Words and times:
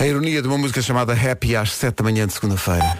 A 0.00 0.06
ironia 0.06 0.40
de 0.40 0.48
uma 0.48 0.56
música 0.56 0.80
chamada 0.80 1.12
Happy 1.12 1.54
às 1.54 1.72
7 1.74 1.96
da 1.96 2.04
manhã 2.04 2.26
de 2.26 2.32
segunda-feira. 2.32 2.98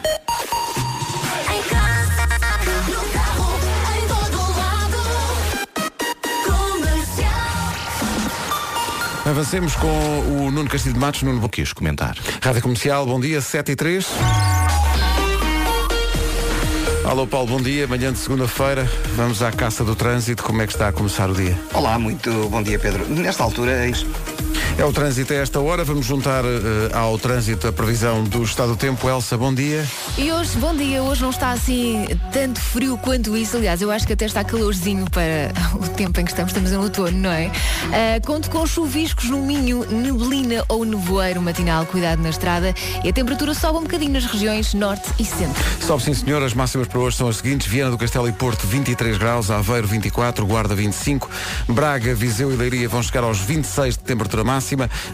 Avancemos 9.24 9.74
com 9.76 9.86
o 9.88 10.50
Nuno 10.50 10.68
Castilho 10.68 10.92
de 10.92 11.00
Matos, 11.00 11.22
Nuno 11.22 11.48
Quis 11.48 11.72
comentar. 11.72 12.18
Rádio 12.42 12.60
Comercial, 12.60 13.06
bom 13.06 13.18
dia, 13.18 13.40
7 13.40 13.72
e 13.72 13.76
3. 13.76 14.06
Alô 17.06 17.26
Paulo, 17.26 17.46
bom 17.46 17.62
dia, 17.62 17.88
manhã 17.88 18.12
de 18.12 18.18
segunda-feira, 18.18 18.86
vamos 19.16 19.42
à 19.42 19.50
caça 19.50 19.82
do 19.82 19.96
trânsito, 19.96 20.42
como 20.42 20.60
é 20.60 20.66
que 20.66 20.74
está 20.74 20.88
a 20.88 20.92
começar 20.92 21.30
o 21.30 21.34
dia? 21.34 21.58
Olá, 21.72 21.98
muito 21.98 22.30
bom 22.50 22.62
dia, 22.62 22.78
Pedro. 22.78 23.08
Nesta 23.08 23.42
altura, 23.42 23.88
é 24.78 24.84
o 24.84 24.92
trânsito 24.92 25.32
a 25.32 25.36
esta 25.36 25.60
hora, 25.60 25.84
vamos 25.84 26.06
juntar 26.06 26.44
eh, 26.44 26.90
ao 26.92 27.18
trânsito 27.18 27.66
a 27.66 27.72
previsão 27.72 28.24
do 28.24 28.42
estado 28.42 28.70
do 28.70 28.76
tempo. 28.76 29.08
Elsa, 29.08 29.36
bom 29.36 29.52
dia. 29.52 29.86
E 30.16 30.32
hoje, 30.32 30.56
bom 30.58 30.74
dia, 30.74 31.02
hoje 31.02 31.22
não 31.22 31.30
está 31.30 31.50
assim 31.50 32.06
tanto 32.32 32.60
frio 32.60 32.96
quanto 32.98 33.36
isso. 33.36 33.56
Aliás, 33.56 33.82
eu 33.82 33.90
acho 33.90 34.06
que 34.06 34.12
até 34.12 34.24
está 34.24 34.44
calorzinho 34.44 35.08
para 35.10 35.52
o 35.74 35.88
tempo 35.88 36.20
em 36.20 36.24
que 36.24 36.30
estamos, 36.30 36.50
estamos 36.50 36.72
em 36.72 36.76
outono, 36.76 37.18
não 37.18 37.30
é? 37.30 37.50
Ah, 37.92 38.20
conto 38.24 38.50
com 38.50 38.66
chuviscos 38.66 39.28
no 39.28 39.42
Minho, 39.42 39.84
neblina 39.90 40.64
ou 40.68 40.84
nevoeiro 40.84 41.42
matinal, 41.42 41.84
cuidado 41.86 42.22
na 42.22 42.30
estrada. 42.30 42.74
E 43.04 43.08
a 43.08 43.12
temperatura 43.12 43.54
sobe 43.54 43.78
um 43.78 43.82
bocadinho 43.82 44.12
nas 44.12 44.24
regiões 44.24 44.72
norte 44.74 45.10
e 45.18 45.24
centro. 45.24 45.62
Sobe 45.80 46.02
sim 46.02 46.14
senhor, 46.14 46.42
as 46.42 46.54
máximas 46.54 46.88
para 46.88 47.00
hoje 47.00 47.16
são 47.16 47.28
as 47.28 47.36
seguintes. 47.36 47.66
Viana 47.66 47.90
do 47.90 47.98
Castelo 47.98 48.28
e 48.28 48.32
Porto 48.32 48.66
23 48.66 49.18
graus, 49.18 49.50
Aveiro 49.50 49.86
24, 49.86 50.46
Guarda 50.46 50.74
25, 50.74 51.28
Braga, 51.68 52.14
Viseu 52.14 52.52
e 52.52 52.56
Leiria 52.56 52.88
vão 52.88 53.02
chegar 53.02 53.24
aos 53.24 53.38
26 53.40 53.96
de 53.96 54.04
temperatura 54.04 54.44
máxima. 54.44 54.59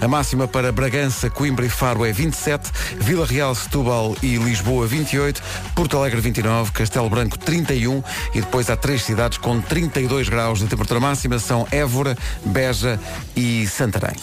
A 0.00 0.08
máxima 0.08 0.48
para 0.48 0.72
Bragança, 0.72 1.30
Coimbra 1.30 1.64
e 1.64 1.68
Faro 1.68 2.04
é 2.04 2.12
27, 2.12 2.70
Vila 2.98 3.24
Real, 3.24 3.54
Setúbal 3.54 4.16
e 4.22 4.36
Lisboa 4.36 4.86
28, 4.86 5.42
Porto 5.74 5.96
Alegre 5.96 6.20
29, 6.20 6.72
Castelo 6.72 7.08
Branco 7.08 7.38
31 7.38 8.02
e 8.34 8.40
depois 8.40 8.68
há 8.68 8.76
três 8.76 9.02
cidades 9.02 9.38
com 9.38 9.60
32 9.60 10.28
graus 10.28 10.58
de 10.58 10.66
temperatura 10.66 11.00
máxima, 11.00 11.38
são 11.38 11.66
Évora, 11.70 12.16
Beja 12.44 12.98
e 13.36 13.66
Santarém. 13.66 14.16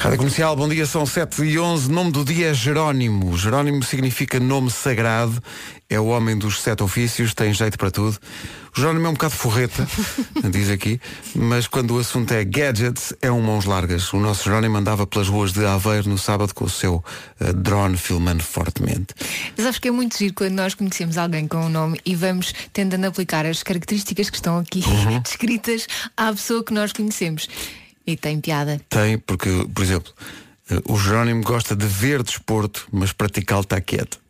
Rádio 0.00 0.18
Comercial, 0.18 0.56
bom 0.56 0.68
dia, 0.68 0.84
são 0.84 1.06
7 1.06 1.42
e 1.44 1.58
11 1.58 1.90
Nome 1.90 2.10
do 2.10 2.24
dia 2.24 2.48
é 2.48 2.54
Jerónimo. 2.54 3.38
Jerónimo 3.38 3.82
significa 3.84 4.40
nome 4.40 4.70
sagrado. 4.70 5.40
É 5.88 6.00
o 6.00 6.06
homem 6.06 6.36
dos 6.36 6.60
sete 6.60 6.82
ofícios, 6.82 7.34
tem 7.34 7.52
jeito 7.52 7.78
para 7.78 7.90
tudo. 7.90 8.18
O 8.74 8.80
Jerónimo 8.80 9.06
é 9.06 9.10
um 9.10 9.12
bocado 9.12 9.34
forreta 9.34 9.86
Diz 10.50 10.70
aqui 10.70 10.98
Mas 11.34 11.66
quando 11.66 11.94
o 11.94 11.98
assunto 11.98 12.32
é 12.32 12.42
gadgets, 12.42 13.14
é 13.20 13.30
um 13.30 13.40
mãos 13.40 13.64
largas. 13.64 14.12
O 14.12 14.18
nosso 14.18 14.44
Jerónimo 14.44 14.76
andava 14.76 15.06
pelas 15.06 15.28
ruas 15.28 15.52
de 15.52 15.64
Aveiro 15.64 16.08
No 16.08 16.18
sábado 16.18 16.54
com 16.54 16.64
o 16.64 16.70
seu 16.70 17.04
eh, 17.38 17.52
drone 17.52 17.96
filmando 17.96 18.42
fortemente. 18.42 19.14
Mas 19.56 19.66
acho 19.66 19.80
que 19.80 19.88
é 19.88 19.90
muito 19.90 20.18
giro 20.18 20.34
quando 20.34 20.54
nós 20.54 20.74
conhecemos 20.74 21.16
alguém 21.18 21.46
com 21.46 21.58
um 21.58 21.68
nome 21.68 22.00
e 22.04 22.16
vamos 22.16 22.52
tentando 22.72 23.04
aplicar 23.04 23.46
as 23.46 23.62
características 23.62 24.30
que 24.30 24.36
estão 24.36 24.58
aqui 24.58 24.82
descritas 25.22 25.86
à 26.16 26.32
pessoa 26.32 26.64
que 26.64 26.72
nós 26.72 26.92
conhecemos. 26.92 27.46
E 28.06 28.16
tem 28.16 28.40
piada. 28.40 28.80
Tem, 28.88 29.18
porque, 29.18 29.48
por 29.74 29.82
exemplo 29.82 30.12
eh, 30.70 30.80
O 30.88 30.96
Jerónimo 30.96 31.42
gosta 31.42 31.76
de 31.76 31.86
ver 31.86 32.22
desporto 32.22 32.86
Mas 32.92 33.12
praticá-lo 33.12 33.62
está 33.62 33.80
quieto 33.80 34.21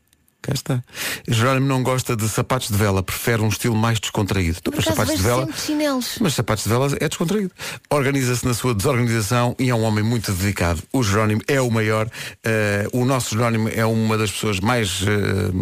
Cá 0.43 0.53
está. 0.55 0.83
Jerónimo 1.29 1.67
não 1.69 1.83
gosta 1.85 2.17
de 2.17 2.29
sapatos 2.29 2.69
de 2.69 2.77
vela, 2.77 3.01
prefere 3.03 3.41
um 3.43 3.49
estilo 3.49 3.77
mais 3.77 4.01
descontraído. 4.01 4.59
Então, 4.61 4.73
mas 4.75 4.85
sapatos 4.85 5.17
de 5.17 5.23
vela. 5.23 5.49
chinelos. 5.57 6.19
Mas 6.21 6.35
sapatos 6.35 6.65
de 6.65 6.71
vela 6.71 6.89
é 7.01 7.09
descontraído. 7.09 7.53
Organiza-se 7.89 8.45
na 8.45 8.53
sua 8.53 8.75
desorganização 8.75 9.55
e 9.59 9.71
é 9.71 9.75
um 9.75 9.83
homem 9.83 10.03
muito 10.03 10.33
dedicado. 10.33 10.83
O 10.93 11.03
Jerónimo 11.03 11.41
é 11.47 11.61
o 11.61 11.71
maior. 11.71 12.11
Eh, 12.43 12.89
o 12.93 13.05
nosso 13.05 13.37
Jerónimo 13.37 13.69
é 13.69 13.87
uma 13.87 14.19
das 14.19 14.33
pessoas 14.33 14.59
mais, 14.59 15.03
eh, 15.07 15.53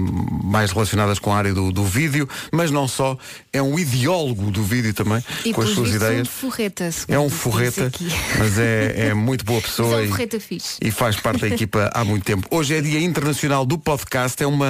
mais 0.44 0.72
relacionadas 0.72 1.18
com 1.18 1.30
a 1.32 1.36
área 1.36 1.52
do, 1.52 1.70
do 1.70 1.84
vídeo, 1.84 2.26
mas 2.50 2.70
não 2.70 2.88
só. 2.88 3.18
É 3.52 3.60
um 3.60 3.78
ideólogo 3.78 4.50
do 4.50 4.62
vídeo 4.62 4.94
também, 4.94 5.22
E 5.44 5.52
com 5.52 5.60
as 5.60 5.70
suas 5.70 5.90
vistos, 5.90 6.06
ideias. 6.08 6.28
um 6.28 6.30
forreta, 6.30 6.90
É 7.08 7.18
um 7.18 7.28
forreta, 7.28 7.92
mas 8.38 8.58
é, 8.58 9.08
é 9.10 9.14
muito 9.14 9.44
boa 9.44 9.60
pessoa. 9.60 10.00
É 10.02 10.08
um 10.08 10.16
e- 10.16 10.60
e 10.82 10.90
faz 10.90 11.16
parte 11.16 11.40
da 11.40 11.48
equipa 11.48 11.90
há 11.92 12.04
muito 12.04 12.24
tempo. 12.24 12.46
Hoje 12.50 12.74
é 12.76 12.80
Dia 12.80 13.00
Internacional 13.00 13.66
do 13.66 13.76
Podcast, 13.76 14.40
é 14.42 14.46
uma, 14.46 14.69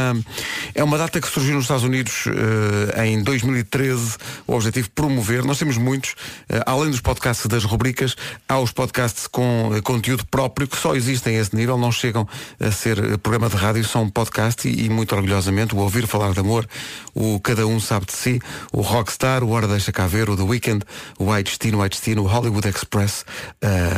é 0.75 0.85
uma 0.85 0.99
data 0.99 1.21
que 1.21 1.29
surgiu 1.29 1.55
nos 1.55 1.65
Estados 1.65 1.85
Unidos 1.85 2.25
eh, 2.27 3.07
em 3.07 3.23
2013, 3.23 4.17
o 4.47 4.55
objetivo 4.55 4.91
promover, 4.91 5.45
nós 5.45 5.59
temos 5.59 5.77
muitos, 5.77 6.15
eh, 6.49 6.63
além 6.67 6.91
dos 6.91 7.01
podcasts 7.01 7.47
das 7.47 7.65
rubricas, 7.65 8.17
há 8.49 8.59
os 8.59 8.73
podcasts 8.73 9.27
com 9.27 9.73
eh, 9.75 9.81
conteúdo 9.81 10.25
próprio 10.27 10.69
que 10.69 10.77
só 10.77 10.95
existem 10.95 11.37
a 11.37 11.41
esse 11.41 11.55
nível, 11.55 11.79
não 11.79 11.91
chegam 11.91 12.27
a 12.59 12.71
ser 12.71 13.19
programa 13.19 13.49
de 13.49 13.57
rádio, 13.57 13.85
são 13.85 14.09
podcast 14.09 14.69
e, 14.69 14.87
e 14.87 14.89
muito 14.89 15.15
orgulhosamente 15.15 15.75
o 15.75 15.79
Ouvir 15.79 16.07
Falar 16.07 16.33
de 16.33 16.41
Amor, 16.41 16.67
o 17.15 17.41
Cada 17.41 17.67
Um 17.67 17.81
Sabe 17.81 18.07
de 18.07 18.13
Si, 18.13 18.41
o 18.73 18.81
Rockstar, 18.81 19.43
o 19.43 19.51
Hora 19.51 19.67
Deixa 19.67 19.93
Cá 19.93 20.07
Ver, 20.07 20.31
o 20.31 20.37
The 20.37 20.43
Weekend, 20.43 20.85
o 21.19 21.33
White 21.33 21.51
Destino, 21.51 21.83
White 21.83 21.97
Destino, 21.97 22.23
o 22.23 22.27
Hollywood 22.27 22.69
Express, 22.69 23.25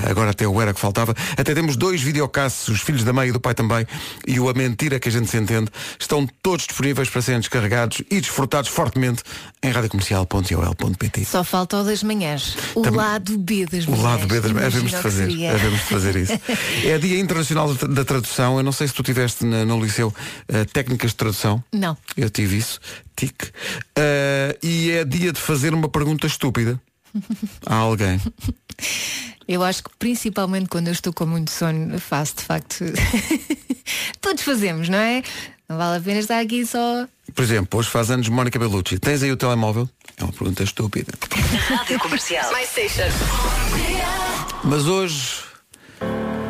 agora 0.08 0.30
até 0.30 0.46
o 0.46 0.60
Era 0.60 0.72
que 0.72 0.80
faltava. 0.80 1.14
Até 1.36 1.54
temos 1.54 1.76
dois 1.76 2.00
videocasts, 2.00 2.68
os 2.68 2.80
Filhos 2.80 3.04
da 3.04 3.12
Mãe 3.12 3.28
e 3.28 3.32
do 3.32 3.40
Pai 3.40 3.54
também, 3.54 3.86
e 4.26 4.38
o 4.40 4.48
A 4.48 4.54
Mentira 4.54 4.98
que 4.98 5.08
a 5.08 5.12
gente 5.12 5.28
se 5.28 5.36
entende, 5.36 5.70
estão 5.98 6.26
todos 6.42 6.66
disponíveis 6.66 7.08
para 7.08 7.22
serem 7.22 7.40
descarregados 7.40 8.02
e 8.10 8.20
desfrutados 8.20 8.70
fortemente 8.70 9.22
em 9.62 9.70
radiocomercial.ol.pt. 9.70 11.24
Só 11.24 11.42
falta 11.44 11.78
o 11.78 11.84
das 11.84 12.02
manhãs. 12.02 12.56
O 12.74 12.82
Tam- 12.82 12.94
lado 12.96 13.38
B 13.38 13.66
das 13.66 13.86
O 13.86 13.90
manhãs. 13.90 14.04
lado 14.04 14.26
B 14.26 14.40
das 14.40 14.50
Imagina 14.50 14.66
havemos 14.66 14.90
de 14.90 14.96
o 14.96 15.00
fazer. 15.02 15.46
Havemos 15.48 15.80
de 15.80 15.86
fazer 15.86 16.16
isso. 16.16 16.32
É 16.84 16.98
Dia 16.98 17.18
Internacional 17.20 17.72
da 17.74 18.04
Tradução. 18.04 18.56
Eu 18.58 18.62
não 18.62 18.72
sei 18.72 18.88
se 18.88 18.94
tu 18.94 19.02
tiveste 19.02 19.44
na- 19.44 19.64
no 19.64 19.82
liceu 19.82 20.12
eh, 20.48 20.64
técnicas 20.64 21.10
de 21.10 21.16
tradução. 21.16 21.62
Não. 21.72 21.96
Eu 22.16 22.28
tive 22.30 22.56
isso, 22.58 22.80
tic. 23.16 23.34
Eh, 23.96 24.58
e 24.62 24.90
é 24.90 25.04
dia 25.04 25.32
de 25.32 25.40
fazer 25.40 25.72
uma 25.74 25.88
pergunta 25.88 26.26
estúpida 26.26 26.80
a 27.66 27.74
alguém. 27.76 28.20
Eu 29.48 29.62
acho 29.62 29.82
que 29.84 29.90
principalmente 29.98 30.68
quando 30.68 30.86
eu 30.88 30.92
estou 30.92 31.12
com 31.12 31.26
muito 31.26 31.50
sono, 31.50 31.98
faço 31.98 32.36
de 32.36 32.42
facto. 32.42 32.84
Todos 34.20 34.42
fazemos, 34.42 34.88
não 34.88 34.98
é? 34.98 35.22
Não 35.72 35.78
vale 35.78 35.96
a 35.96 36.00
pena 36.02 36.20
estar 36.20 36.38
aqui 36.38 36.66
só. 36.66 37.08
Por 37.34 37.42
exemplo, 37.42 37.80
hoje 37.80 37.88
faz 37.88 38.10
anos 38.10 38.28
Mónica 38.28 38.58
Bellucci. 38.58 38.98
Tens 38.98 39.22
aí 39.22 39.32
o 39.32 39.38
telemóvel? 39.38 39.88
É 40.18 40.22
uma 40.22 40.30
pergunta 40.30 40.62
estúpida. 40.62 41.10
Rádio 41.66 41.98
Comercial. 41.98 42.52
My 42.52 42.62
station. 42.66 43.08
Mas 44.64 44.86
hoje 44.86 45.38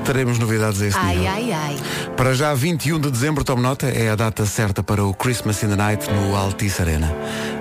teremos 0.04 0.40
novidades 0.40 0.82
a 0.82 0.86
esse 0.88 0.98
Ai, 0.98 1.14
nível. 1.18 1.30
ai, 1.32 1.52
ai. 1.52 1.76
Para 2.16 2.34
já 2.34 2.52
21 2.52 2.98
de 2.98 3.12
dezembro, 3.12 3.44
tome 3.44 3.62
nota, 3.62 3.86
é 3.86 4.10
a 4.10 4.16
data 4.16 4.44
certa 4.44 4.82
para 4.82 5.04
o 5.04 5.14
Christmas 5.14 5.62
in 5.62 5.68
the 5.68 5.76
Night 5.76 6.10
no 6.10 6.34
Altice 6.34 6.82
Arena. 6.82 7.08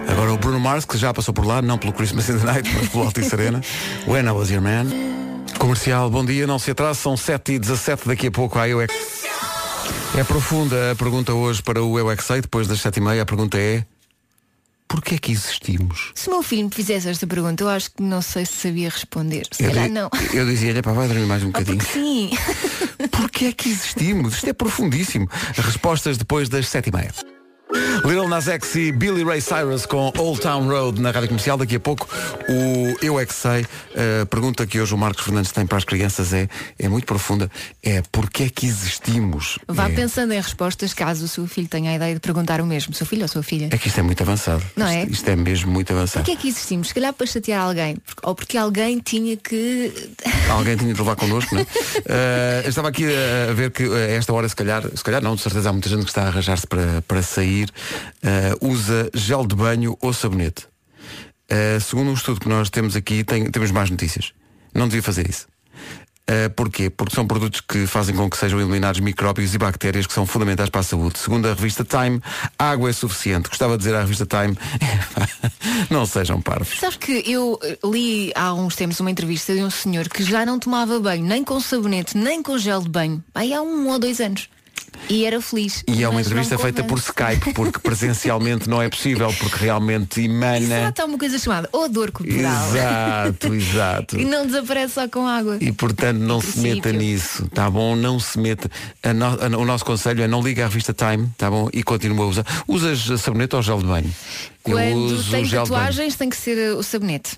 Agora 0.10 0.34
o 0.34 0.38
Bruno 0.40 0.60
Mars, 0.60 0.84
que 0.84 0.98
já 0.98 1.14
passou 1.14 1.32
por 1.32 1.46
lá, 1.46 1.62
não 1.62 1.78
pelo 1.78 1.94
Christmas 1.94 2.28
in 2.28 2.40
the 2.40 2.44
Night, 2.44 2.68
mas 2.74 2.90
pelo 2.90 3.04
Altice 3.04 3.36
Arena. 3.36 3.62
When 4.08 4.26
I 4.26 4.32
Was 4.32 4.50
Your 4.50 4.64
Man. 4.64 4.88
Comercial, 5.60 6.10
bom 6.10 6.26
dia, 6.26 6.48
não 6.48 6.58
se 6.58 6.72
atrase, 6.72 7.02
são 7.02 7.16
7 7.16 7.54
e 7.54 7.60
17 7.60 8.08
daqui 8.08 8.26
a 8.26 8.32
pouco 8.32 8.58
a 8.58 8.68
Eu 8.68 8.82
É 10.18 10.24
profunda 10.24 10.92
a 10.92 10.96
pergunta 10.96 11.34
hoje 11.34 11.62
para 11.64 11.82
o 11.82 11.98
Eu 11.98 12.12
É 12.12 12.18
Sei, 12.18 12.42
depois 12.42 12.68
das 12.68 12.82
7 12.82 12.98
e 12.98 13.02
meia, 13.02 13.22
a 13.22 13.26
pergunta 13.26 13.58
é 13.58 13.86
Porquê 14.88 15.16
é 15.16 15.18
que 15.18 15.32
existimos? 15.32 16.12
Se 16.14 16.28
o 16.28 16.32
meu 16.34 16.44
filho 16.44 16.66
me 16.66 16.70
fizesse 16.72 17.08
esta 17.08 17.26
pergunta, 17.26 17.64
eu 17.64 17.70
acho 17.70 17.92
que 17.92 18.04
não 18.04 18.22
sei 18.22 18.46
se 18.46 18.54
sabia 18.54 18.90
responder. 18.90 19.48
Se 19.50 19.64
Eu, 19.64 19.70
calhar 19.70 19.90
não. 19.90 20.10
eu 20.34 20.46
dizia-lhe, 20.46 20.82
pá, 20.82 20.92
vai 20.92 21.08
dormir 21.08 21.26
mais 21.28 21.42
um 21.44 21.48
Ah, 21.48 21.52
bocadinho. 21.64 21.78
porque 21.78 21.94
sim. 21.94 22.30
Porquê 23.10 23.46
é 23.46 23.52
que 23.54 23.70
existimos? 23.70 24.36
Isto 24.36 24.50
é 24.50 24.54
profundíssimo. 24.54 25.30
Respostas 25.56 26.18
depois 26.18 26.50
das 26.50 26.68
sete 26.68 26.90
e 26.90 26.92
meia. 26.94 27.14
Little 28.04 28.28
Nas 28.28 28.48
X 28.48 28.76
e 28.76 28.92
Billy 28.92 29.24
Ray 29.24 29.42
Cyrus 29.42 29.86
com 29.86 30.12
Old 30.18 30.42
Town 30.42 30.68
Road 30.68 31.02
na 31.02 31.12
Rádio 31.12 31.30
Comercial. 31.30 31.58
Daqui 31.58 31.76
a 31.76 31.80
pouco 31.80 32.08
o 32.50 33.06
Eu 33.06 33.20
É 33.20 33.26
Que 33.26 33.34
Sei. 33.34 33.66
A 34.22 34.26
pergunta 34.26 34.66
que 34.66 34.80
hoje 34.80 34.94
o 34.94 34.98
Marcos 34.98 35.24
Fernandes 35.24 35.52
tem 35.52 35.66
para 35.66 35.78
as 35.78 35.84
crianças 35.84 36.34
é, 36.34 36.48
é 36.78 36.90
muito 36.90 37.06
profunda. 37.06 37.50
É 37.84 38.02
porquê 38.12 38.44
é 38.44 38.50
que 38.50 38.66
existimos? 38.66 39.60
Vá 39.68 39.90
é, 39.90 39.94
pensando 39.94 40.34
em 40.34 40.38
respostas 40.38 40.94
caso 40.94 41.26
o 41.26 41.28
seu 41.28 41.48
filho 41.48 41.68
tenha 41.68 41.92
a 41.92 41.96
ideia 41.96 42.14
de 42.14 42.20
perguntar 42.20 42.62
o 42.62 42.66
mesmo. 42.66 42.94
Seu 42.94 43.06
filho 43.06 43.24
ou 43.24 43.28
sua 43.28 43.44
filha? 43.44 43.70
é 43.72 43.78
que 43.78 43.88
isto 43.88 44.00
é 44.00 44.04
muito 44.04 44.22
avançado. 44.22 44.64
Não 44.76 44.88
isto, 44.88 44.98
é? 44.98 45.04
Isto 45.06 45.30
é 45.30 45.36
mesmo 45.36 45.72
muito 45.72 45.92
avançado. 45.94 46.26
Porquê 46.26 46.38
é 46.38 46.42
que 46.42 46.48
existimos? 46.48 46.90
Se 46.90 46.94
calhar 46.94 47.14
para 47.14 47.28
chatear 47.28 47.64
alguém. 47.64 47.98
Ou 48.24 48.36
porque 48.36 48.58
alguém 48.58 49.00
tinha 49.00 49.38
que. 49.38 49.94
Alguém 50.50 50.76
tinha 50.76 50.94
de 50.94 51.00
levar 51.00 51.16
connosco, 51.16 51.56
não 51.56 51.62
é? 51.62 51.68
Eh, 52.04 52.62
eu 52.66 52.70
estava 52.70 52.90
aqui 52.90 53.06
a 53.06 53.54
ver 53.54 53.72
que 53.72 53.84
eh, 53.84 53.88
a 53.88 54.12
esta 54.18 54.34
hora, 54.34 54.48
se 54.48 54.56
calhar, 54.56 54.84
se 54.94 55.04
calhar 55.04 55.22
não, 55.22 55.36
de 55.36 55.42
certeza 55.42 55.70
há 55.70 55.74
muita 55.74 55.88
gente 55.88 56.04
que 56.04 56.10
está 56.10 56.24
a 56.24 56.28
arranjar-se 56.28 56.66
para, 56.68 57.02
para 57.08 57.22
sair, 57.22 57.61
eh, 58.24 58.54
usa 58.62 59.10
gel 59.14 59.46
de 59.46 59.56
banho 59.56 59.98
ou 60.02 60.14
sabonete. 60.14 60.68
Eh, 61.50 61.80
segundo 61.80 62.10
um 62.10 62.14
estudo 62.14 62.40
que 62.40 62.48
nós 62.50 62.70
temos 62.70 62.96
aqui, 62.96 63.24
tem- 63.24 63.50
temos 63.52 63.72
mais 63.72 63.90
notícias. 63.90 64.32
Não 64.74 64.88
devia 64.88 65.04
fazer 65.04 65.30
isso. 65.30 65.48
Uh, 66.30 66.50
porquê? 66.52 66.90
Porque 66.90 67.14
são 67.14 67.28
produtos 67.28 67.60
que 67.60 67.86
fazem 67.86 68.16
com 68.16 68.30
que 68.30 68.38
sejam 68.38 68.58
eliminados 68.62 69.02
micróbios 69.02 69.54
e 69.54 69.58
bactérias 69.58 70.08
que 70.08 70.14
são 70.14 70.26
fundamentais 70.26 70.70
para 70.70 70.80
a 70.80 70.84
saúde. 70.84 71.20
Segundo 71.20 71.46
a 71.48 71.54
revista 71.54 71.84
Time, 71.84 72.22
água 72.58 72.90
é 72.90 72.94
suficiente. 72.94 73.50
Gostava 73.50 73.74
de 73.78 73.80
dizer 73.84 73.96
à 73.96 74.02
revista 74.02 74.26
Time, 74.26 74.56
não 75.90 76.06
sejam 76.06 76.40
parvos. 76.42 76.80
Sabes 76.80 76.96
que 76.96 77.24
eu 77.30 77.60
li 77.84 78.32
há 78.36 78.54
uns 78.54 78.76
tempos 78.78 79.00
uma 79.02 79.12
entrevista 79.12 79.54
de 79.54 79.62
um 79.62 79.70
senhor 79.70 80.08
que 80.08 80.24
já 80.24 80.46
não 80.46 80.58
tomava 80.58 81.00
banho, 81.00 81.26
nem 81.26 81.44
com 81.44 81.60
sabonete, 81.60 82.16
nem 82.16 82.42
com 82.42 82.58
gel 82.58 82.82
de 82.82 82.90
banho. 82.90 83.22
Aí 83.36 83.54
há 83.54 83.62
um 83.62 83.90
ou 83.90 84.00
dois 84.00 84.22
anos. 84.22 84.48
E 85.10 85.26
era 85.26 85.42
feliz. 85.42 85.84
E 85.88 86.04
é 86.04 86.08
uma 86.08 86.22
entrevista 86.22 86.58
feita 86.58 86.84
por. 86.86 86.98
Skype, 87.00 87.54
porque 87.54 87.80
presencialmente 87.80 88.70
não 88.70 88.82
é 88.82 88.88
possível, 88.88 89.34
porque 89.40 89.58
realmente 89.58 90.22
emana. 90.22 90.58
Exato, 90.60 91.02
há 91.02 91.06
uma 91.06 91.18
coisa 91.18 91.38
chamada 91.40 91.68
odor 91.74 92.12
corporal. 92.12 92.40
Exato, 92.70 93.52
exato. 93.54 94.20
E 94.20 94.24
não 94.24 94.46
desaparece 94.46 94.94
só 94.94 95.08
com 95.10 95.28
água. 95.28 95.58
E 95.60 95.72
portanto 95.74 96.18
não 96.20 96.40
se 96.40 96.60
meta 96.60 96.94
nisso, 96.94 97.48
tá 97.50 97.70
bom? 97.70 97.96
Não 97.96 98.20
se 98.20 98.40
meta. 98.40 98.70
A 99.04 99.12
no- 99.14 99.26
a- 99.26 99.60
o 99.60 99.66
nosso 99.66 99.84
conselho 99.84 100.24
é 100.24 100.28
não 100.28 100.42
liga 100.42 100.64
à 100.64 100.68
revista 100.68 100.94
Time, 100.94 101.30
tá 101.38 101.50
bom? 101.50 101.68
E 101.74 101.84
continua 101.84 102.24
a 102.26 102.28
usar. 102.30 102.46
Usas 102.68 103.20
sabonete 103.20 103.56
ou 103.56 103.62
gel 103.62 103.80
de 103.80 103.86
banho? 103.88 104.14
Eu 104.66 104.72
Quando 104.78 104.96
uso 104.98 105.32
tem 105.32 105.44
gel 105.46 105.64
de 105.64 105.70
banho. 105.72 105.82
tatuagens 105.82 106.16
tem 106.16 106.30
que 106.30 106.38
ser 106.38 106.74
uh, 106.74 106.78
o 106.78 106.84
sabonete. 106.84 107.38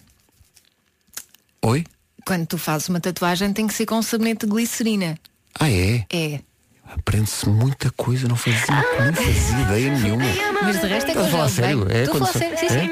Oi? 1.63 1.85
Quando 2.25 2.45
tu 2.45 2.57
fazes 2.57 2.89
uma 2.89 2.99
tatuagem 2.99 3.51
tem 3.53 3.65
que 3.67 3.73
ser 3.73 3.85
com 3.85 4.01
sabonete 4.01 4.45
de 4.45 4.51
glicerina. 4.51 5.17
Ah 5.59 5.69
é? 5.71 6.05
É. 6.11 6.39
Aprende-se 6.97 7.49
muita 7.49 7.91
coisa, 7.97 8.27
não 8.27 8.35
fazia, 8.35 8.59
não 9.05 9.13
fazia 9.13 9.61
ideia 9.61 9.97
nenhuma. 9.97 10.25
Mas 10.61 10.79
de 10.79 10.87
resto 10.87 11.11
é 11.11 11.13
com 11.13 11.27
falar 11.27 11.49
sério? 11.49 11.87
É 11.89 12.03
Estou 12.03 12.19
quando 12.19 12.31
sério, 12.31 12.57
sim, 12.57 12.69
sim. 12.69 12.89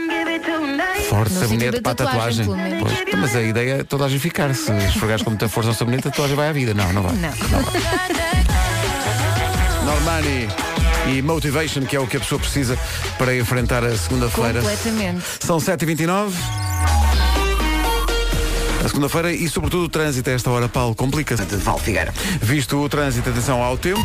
Forte 1.07 1.33
No 1.33 1.39
sabonete 1.39 1.81
para 1.81 1.91
a 1.91 1.95
tatuagem, 1.95 2.45
tatuagem. 2.45 2.79
Pois, 2.79 3.19
mas 3.19 3.35
a 3.35 3.41
ideia 3.41 3.73
é 3.81 3.83
toda 3.83 4.05
a 4.05 4.09
gente 4.09 4.21
ficar. 4.21 4.53
Se 4.55 4.71
esfregares 4.71 5.23
com 5.23 5.29
muita 5.29 5.47
força 5.47 5.69
ao 5.69 5.75
sabonete, 5.75 6.07
a 6.07 6.11
tatuagem 6.11 6.35
vai 6.35 6.49
à 6.49 6.51
vida. 6.51 6.73
Não, 6.73 6.91
não 6.93 7.03
vai. 7.03 7.13
Não. 7.15 7.31
Normani 9.85 10.47
e 11.07 11.21
Motivation, 11.21 11.81
que 11.81 11.95
é 11.95 11.99
o 11.99 12.07
que 12.07 12.17
a 12.17 12.19
pessoa 12.19 12.39
precisa 12.39 12.77
para 13.17 13.35
enfrentar 13.35 13.83
a 13.83 13.95
segunda-feira. 13.95 14.61
Completamente. 14.61 15.23
São 15.39 15.57
7h29. 15.57 16.31
A 18.83 18.87
segunda-feira 18.87 19.31
e 19.31 19.47
sobretudo 19.47 19.83
o 19.83 19.89
trânsito 19.89 20.29
a 20.29 20.33
esta 20.33 20.49
hora, 20.49 20.67
Paulo, 20.67 20.95
complica-se. 20.95 21.45
De 21.45 21.55
Val 21.57 21.77
Figueira. 21.77 22.11
Visto 22.41 22.77
o 22.77 22.89
trânsito, 22.89 23.29
atenção 23.29 23.61
ao 23.61 23.77
tempo. 23.77 24.01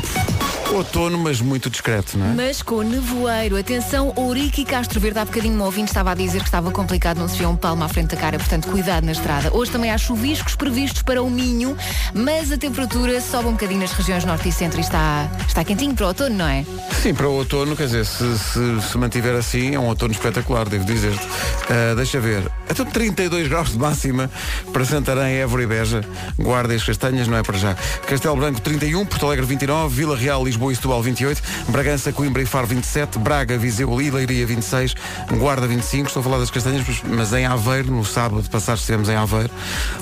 Outono, 0.72 1.18
mas 1.18 1.40
muito 1.40 1.70
discreto, 1.70 2.18
não 2.18 2.26
é? 2.26 2.34
Mas 2.34 2.62
com 2.62 2.82
nevoeiro, 2.82 3.56
atenção, 3.56 4.12
Ourique 4.16 4.62
e 4.62 4.64
Castro 4.64 5.00
Verde, 5.00 5.18
há 5.18 5.24
bocadinho 5.24 5.58
um 5.58 5.62
ouvinte 5.62 5.88
estava 5.88 6.10
a 6.10 6.14
dizer 6.14 6.40
que 6.40 6.48
estava 6.48 6.70
complicado, 6.70 7.18
não 7.18 7.28
se 7.28 7.36
via 7.36 7.48
um 7.48 7.56
palmo 7.56 7.84
à 7.84 7.88
frente 7.88 8.14
da 8.14 8.20
cara, 8.20 8.38
portanto 8.38 8.68
cuidado 8.68 9.04
na 9.04 9.12
estrada. 9.12 9.54
Hoje 9.54 9.70
também 9.70 9.90
há 9.90 9.98
chuviscos 9.98 10.54
previstos 10.54 11.02
para 11.02 11.22
o 11.22 11.30
Minho, 11.30 11.76
mas 12.12 12.52
a 12.52 12.58
temperatura 12.58 13.20
sobe 13.20 13.48
um 13.48 13.52
bocadinho 13.52 13.80
nas 13.80 13.92
regiões 13.92 14.24
norte 14.24 14.48
e 14.48 14.52
centro 14.52 14.78
e 14.78 14.82
está, 14.82 15.30
está 15.46 15.64
quentinho 15.64 15.94
para 15.94 16.04
o 16.04 16.08
outono, 16.08 16.36
não 16.36 16.48
é? 16.48 16.64
Sim, 17.02 17.14
para 17.14 17.28
o 17.28 17.32
outono, 17.32 17.76
quer 17.76 17.86
dizer, 17.86 18.04
se, 18.04 18.38
se, 18.38 18.82
se 18.82 18.98
mantiver 18.98 19.34
assim, 19.36 19.74
é 19.74 19.78
um 19.78 19.86
outono 19.86 20.12
espetacular, 20.12 20.69
devo 20.69 20.84
dizer-te. 20.84 21.26
Ah, 21.70 21.94
deixa 21.94 22.20
ver. 22.20 22.50
Então 22.69 22.84
32 22.84 23.48
graus 23.48 23.70
de 23.70 23.78
máxima 23.78 24.30
para 24.72 24.84
Santarém, 24.84 25.36
Évora 25.36 25.62
e 25.62 25.66
Beja. 25.66 26.04
Guarda 26.38 26.74
as 26.74 26.82
Castanhas, 26.82 27.28
não 27.28 27.36
é 27.36 27.42
para 27.42 27.56
já. 27.56 27.74
Castelo 28.06 28.36
Branco 28.36 28.60
31, 28.60 29.06
Porto 29.06 29.26
Alegre 29.26 29.46
29, 29.46 29.94
Vila 29.94 30.16
Real, 30.16 30.46
Lisboa 30.56 30.73
e 30.73 30.76
Setúbal 30.76 31.03
28, 31.03 31.43
Bragança, 31.69 32.12
Coimbra 32.12 32.41
e 32.43 32.47
Faro 32.47 32.67
27, 32.67 33.19
Braga, 33.19 33.58
Viseu 33.58 34.00
e 34.00 34.11
Leiria 34.11 34.47
26, 34.47 34.94
Guarda 35.38 35.67
25, 35.67 36.06
estou 36.08 36.20
a 36.20 36.25
falar 36.25 36.38
das 36.38 36.50
castanhas, 36.50 36.82
mas- 37.05 37.32
em 37.35 37.44
Aveiro, 37.44 37.91
no 37.93 38.03
sábado 38.06 38.43
passado 38.49 38.79
estivemos 38.79 39.08
em 39.11 39.14
Aveiro, 39.17 39.50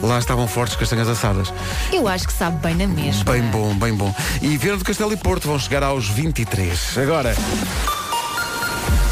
lá 0.01 0.17
estavam 0.19 0.47
fortes 0.47 0.77
castanhas 0.77 1.09
assadas. 1.09 1.53
Eu 1.93 2.06
acho 2.06 2.29
que 2.29 2.33
sabe 2.33 2.56
bem 2.62 2.77
na 2.77 2.87
mesma. 2.87 3.25
Bem 3.25 3.43
bom, 3.43 3.75
bem 3.75 3.93
bom. 3.95 4.15
E 4.41 4.56
Viana 4.56 4.79
do 4.79 4.85
Castelo 4.85 5.12
e 5.12 5.17
Porto 5.17 5.49
vão 5.49 5.59
chegar 5.59 5.83
aos 5.83 6.09
23. 6.09 6.97
Agora, 6.99 7.35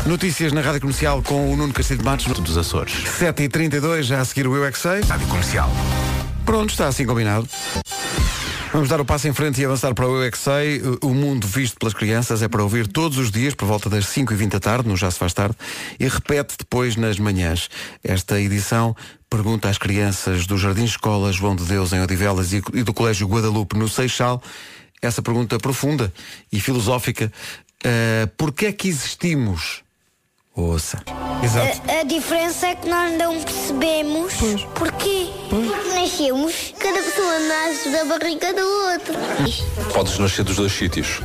notícias 0.06 0.52
na 0.52 0.60
Rádio 0.60 0.80
Comercial 0.82 1.22
com 1.22 1.52
o 1.52 1.56
Nuno 1.56 1.72
Castilho 1.72 1.98
de 1.98 2.04
Matos. 2.04 2.26
dos 2.26 2.56
Açores. 2.56 2.92
7h32, 3.18 4.02
já 4.04 4.20
a 4.20 4.24
seguir 4.24 4.46
o 4.46 4.54
Eu 4.54 4.64
é 4.64 4.70
Que 4.70 4.78
Sei. 4.78 5.00
Rádio 5.02 5.26
Comercial. 5.26 5.70
Pronto, 6.44 6.70
está 6.70 6.86
assim 6.86 7.04
combinado. 7.04 7.48
Vamos 8.72 8.88
dar 8.88 9.00
o 9.02 9.04
passo 9.04 9.28
em 9.28 9.34
frente 9.34 9.60
e 9.60 9.64
avançar 9.66 9.94
para 9.94 10.08
o 10.08 10.16
Eu 10.16 10.26
é. 10.26 10.32
O 11.02 11.10
mundo 11.12 11.46
visto 11.46 11.78
pelas 11.78 11.92
crianças 11.92 12.40
é 12.40 12.48
para 12.48 12.62
ouvir 12.62 12.86
todos 12.86 13.18
os 13.18 13.30
dias, 13.30 13.54
por 13.54 13.66
volta 13.66 13.90
das 13.90 14.06
5h20 14.06 14.48
da 14.48 14.60
tarde, 14.60 14.88
no 14.88 14.96
Já 14.96 15.10
Se 15.10 15.18
Faz 15.18 15.34
Tarde, 15.34 15.54
e 16.00 16.08
repete 16.08 16.54
depois 16.58 16.96
nas 16.96 17.18
manhãs. 17.18 17.68
Esta 18.02 18.40
edição 18.40 18.96
pergunta 19.28 19.68
às 19.68 19.76
crianças 19.76 20.46
do 20.46 20.56
Jardim 20.56 20.84
Escola 20.84 21.30
João 21.32 21.54
de 21.54 21.64
Deus 21.64 21.92
em 21.92 22.00
Odivelas 22.00 22.52
e 22.54 22.60
do 22.82 22.94
Colégio 22.94 23.28
Guadalupe 23.28 23.76
no 23.76 23.88
Seixal 23.88 24.42
essa 25.02 25.20
pergunta 25.20 25.58
profunda 25.58 26.12
e 26.50 26.60
filosófica. 26.60 27.30
Uh, 27.84 28.28
Porquê 28.38 28.66
é 28.66 28.72
que 28.72 28.88
existimos? 28.88 29.81
Ouça. 30.54 30.98
Exato. 31.42 31.80
A, 31.90 32.00
a 32.00 32.02
diferença 32.02 32.66
é 32.66 32.74
que 32.74 32.86
nós 32.86 33.16
não 33.16 33.40
percebemos 33.40 34.34
porquê. 34.74 35.28
Porque 35.48 35.88
nascemos, 35.94 36.74
cada 36.78 37.02
pessoa 37.02 37.38
nasce 37.38 37.88
da 37.88 38.04
barriga 38.04 38.52
do 38.52 38.60
outro. 38.92 39.14
Podes 39.94 40.18
nascer 40.18 40.44
dos 40.44 40.56
dois 40.56 40.72
sítios. 40.72 41.20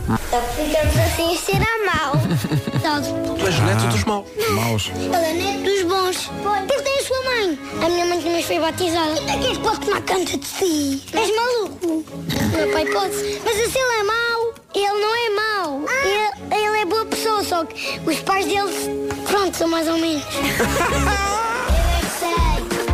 Ficamos 0.56 0.95
assim 0.97 1.33
a 1.33 1.38
ser 1.38 1.62
a 1.62 1.85
mau. 1.94 2.13
Sabe? 2.81 3.07
Tu 3.38 3.47
és 3.47 3.59
neto 3.59 3.88
dos 3.88 4.03
maus. 4.06 4.27
Maus. 4.51 4.91
Ele 4.95 5.15
é 5.15 5.33
neto 5.33 5.63
dos 5.63 5.83
bons. 5.83 6.31
Porque 6.41 6.81
tem 6.81 7.00
a 7.00 7.03
sua 7.03 7.23
mãe. 7.23 7.59
A 7.85 7.89
minha 7.89 8.06
mãe 8.06 8.21
também 8.21 8.44
foi 8.44 8.59
batizada. 8.59 9.15
Tu 9.15 9.30
é 9.30 9.38
que 9.39 9.47
és 9.47 9.57
pode 9.57 9.80
tomar 9.81 10.01
conta 10.03 10.38
de 10.38 10.45
si. 10.45 11.03
És 11.13 11.35
maluco. 11.35 12.06
Meu 12.56 12.71
pai 12.71 12.85
pode. 12.85 13.41
Mas 13.44 13.71
se 13.71 13.77
ele 13.77 14.00
é 14.00 14.03
mau, 14.03 14.37
ele 14.79 15.00
não 15.00 15.15
é 15.15 15.29
mau. 15.29 15.85
Ele, 16.03 16.56
ele 16.56 16.77
é 16.81 16.85
boa 16.85 17.06
pessoa, 17.06 17.44
só 17.44 17.65
que 17.65 18.00
os 18.06 18.19
pais 18.19 18.45
deles, 18.45 18.89
pronto, 19.29 19.56
são 19.57 19.68
mais 19.68 19.88
ou 19.88 19.97
menos. 19.97 20.24
Eu 21.57 21.94
é 21.94 22.00
que 22.00 22.15
sei, 22.19 22.31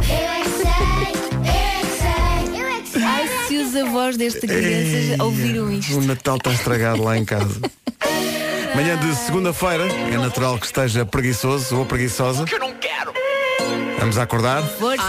eu 0.09 0.29
é 0.29 0.41
que 0.43 0.49
sei, 0.49 0.69
eu 1.41 1.75
é 1.75 1.81
que 1.81 1.87
sei, 1.97 2.61
eu 2.61 2.67
é 2.67 2.81
que 2.81 2.89
sei. 2.89 3.03
Ai, 3.03 3.29
se 3.47 3.57
os 3.57 3.75
avós 3.75 4.17
desta 4.17 4.45
criança 4.47 5.23
ouviram 5.23 5.71
isto. 5.71 5.97
O 5.97 6.01
Natal 6.01 6.37
está 6.37 6.51
estragado 6.51 7.03
lá 7.03 7.17
em 7.17 7.25
casa. 7.25 7.59
Manhã 8.75 8.97
de 8.97 9.15
segunda-feira, 9.15 9.85
é 9.87 10.17
natural 10.17 10.57
que 10.57 10.65
esteja 10.65 11.05
preguiçoso 11.05 11.77
ou 11.77 11.85
preguiçosa. 11.85 12.45
Eu 12.51 12.59
não 12.59 12.73
quero. 12.73 13.13
Vamos 13.99 14.17
acordar. 14.17 14.63
Força! 14.63 15.03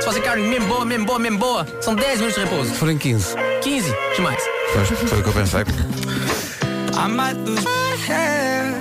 Se 0.00 0.06
você 0.06 0.20
quer 0.20 0.36
mesmo 0.36 0.66
boa, 0.66 0.84
mesmo 0.84 1.06
boa, 1.06 1.18
mesmo 1.18 1.38
boa, 1.38 1.66
são 1.80 1.94
10 1.94 2.18
minutos 2.20 2.34
de 2.34 2.40
repouso. 2.48 2.74
Forem 2.74 2.98
15. 2.98 3.34
15, 3.62 3.94
demais. 4.16 4.42
Pois, 4.72 4.88
foi 4.88 5.20
o 5.20 5.22
que 5.22 5.28
eu 5.28 5.32
pensei. 5.32 5.60
I 7.02 7.08
might 7.08 7.36
lose 7.36 7.64
my 7.64 7.96
head. 8.06 8.74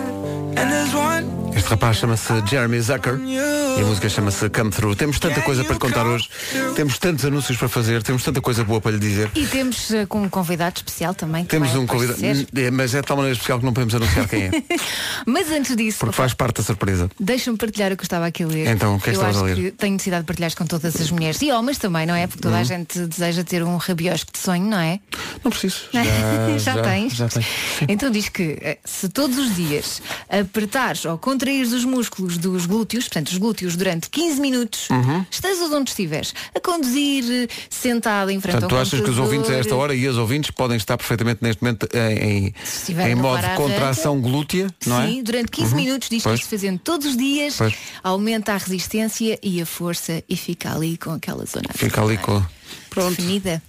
And 0.56 0.72
there's 0.72 0.94
one 0.94 1.41
rapaz 1.72 1.98
chama-se 1.98 2.34
Jeremy 2.48 2.82
Zucker 2.82 3.18
e 3.26 3.40
a 3.82 3.86
música 3.86 4.10
chama-se 4.10 4.50
Come 4.50 4.72
Through. 4.72 4.96
Temos 4.98 5.20
tanta 5.20 5.42
coisa 5.42 5.64
para 5.64 5.74
lhe 5.74 5.80
contar 5.80 6.06
hoje, 6.06 6.28
temos 6.76 7.00
tantos 7.00 7.24
anúncios 7.24 7.58
para 7.58 7.70
fazer, 7.70 8.04
temos 8.04 8.24
tanta 8.24 8.42
coisa 8.42 8.62
boa 8.66 8.82
para 8.82 8.92
lhe 8.92 9.00
dizer. 9.00 9.32
E 9.34 9.46
temos 9.48 9.90
eh, 9.92 10.06
com 10.06 10.22
um 10.22 10.28
convidado 10.30 10.76
especial 10.76 11.14
também. 11.14 11.46
que 11.46 11.52
Temos 11.52 11.74
um 11.76 11.88
convidado. 11.88 12.20
É, 12.22 12.72
mas 12.72 12.94
é 12.94 13.00
de 13.00 13.08
tal 13.08 13.16
maneira 13.16 13.34
especial 13.34 13.58
que 13.60 13.64
não 13.66 13.72
podemos 13.72 13.96
anunciar 13.96 14.28
quem 14.28 14.44
é, 14.44 14.52
Mas 15.26 15.50
antes 15.50 15.74
disso, 15.78 16.00
porque 16.00 16.16
faz 16.16 16.34
parte 16.34 16.58
da 16.58 16.64
surpresa. 16.64 17.10
deixa-me 17.18 17.58
partilhar 17.58 17.94
o 17.94 17.96
que 17.96 18.02
eu 18.02 18.06
estava 18.06 18.26
aqui 18.26 18.44
a 18.44 18.48
ler. 18.48 18.68
Então, 18.68 18.96
o 18.96 19.00
que 19.00 19.10
é 19.10 19.14
que 19.14 19.18
estavas 19.18 19.38
a 19.38 19.44
ler? 19.44 19.56
que 19.56 19.72
tenho 19.72 19.94
necessidade 19.94 20.24
de 20.24 20.28
partilhar 20.28 20.54
com 20.54 20.66
todas 20.66 21.00
as 21.00 21.10
mulheres 21.10 21.42
e 21.42 21.54
homens 21.54 21.78
também, 21.78 22.06
não 22.06 22.16
é? 22.16 22.28
Porque 22.28 22.42
toda 22.42 22.58
a 22.58 22.64
gente 22.64 23.00
deseja 23.08 23.46
ter 23.46 23.64
um 23.64 23.78
rabiosque 23.78 24.34
de 24.34 24.40
sonho, 24.40 24.66
não 24.66 24.80
é? 24.80 25.00
Não 25.42 25.50
preciso. 25.50 25.84
Já, 26.60 26.82
tens? 26.82 27.14
Já 27.14 27.30
tenho. 27.30 27.46
Então 27.88 28.12
diz 28.12 28.28
que 28.28 28.58
eh, 28.62 28.78
se 28.84 29.08
todos 29.08 29.38
os 29.38 29.56
dias 29.56 30.02
apertares 30.30 31.06
ou 31.06 31.18
contraires 31.62 31.74
os 31.74 31.86
músculos 31.86 32.38
dos 32.38 32.66
glúteos, 32.66 33.06
portanto 33.06 33.30
os 33.30 33.38
glúteos 33.38 33.76
durante 33.76 34.10
15 34.10 34.42
minutos, 34.42 34.90
Uhum. 34.90 35.26
estás 35.30 35.60
onde 35.62 35.90
estiveres, 35.90 36.34
a 36.56 36.60
conduzir, 36.60 37.24
eh, 37.30 37.48
sentado 37.70 38.32
em 38.32 38.40
frente 38.40 38.54
Portanto, 38.54 38.70
tu 38.70 38.76
ao 38.76 38.82
achas 38.82 39.00
que 39.00 39.10
os 39.10 39.18
ouvintes 39.18 39.50
a 39.50 39.56
esta 39.56 39.76
hora 39.76 39.96
e 39.96 40.08
as 40.08 40.16
ouvintes 40.16 40.52
podem 40.52 40.78
estar 40.78 40.98
perfeitamente 40.98 41.40
neste 41.42 41.62
momento 41.64 41.88
em, 41.94 42.48
em, 42.48 43.10
em 43.12 43.16
modo 43.16 43.42
de 43.42 43.56
contração 43.56 44.20
glútea, 44.20 44.68
não 44.86 45.06
Sim, 45.06 45.20
é? 45.20 45.24
durante 45.24 45.52
15 45.52 45.76
minutos 45.76 46.10
diz 46.10 46.24
Pois. 46.24 46.36
que 46.40 46.42
isto 46.46 46.50
fazendo 46.50 46.80
todos 46.80 47.08
os 47.08 47.18
dias 47.18 47.56
Pois. 47.58 47.74
aumenta 48.04 48.54
a 48.54 48.58
resistência 48.58 49.40
e 49.42 49.62
a 49.62 49.66
força 49.66 50.24
e 50.28 50.36
fica 50.36 50.74
ali 50.74 50.98
com 50.98 51.12
aquela 51.12 51.46
zona 51.46 51.70
Fica 51.74 52.02
ali 52.02 52.18
com. 52.18 52.42
Pronto. 52.90 53.16
definida. 53.16 53.62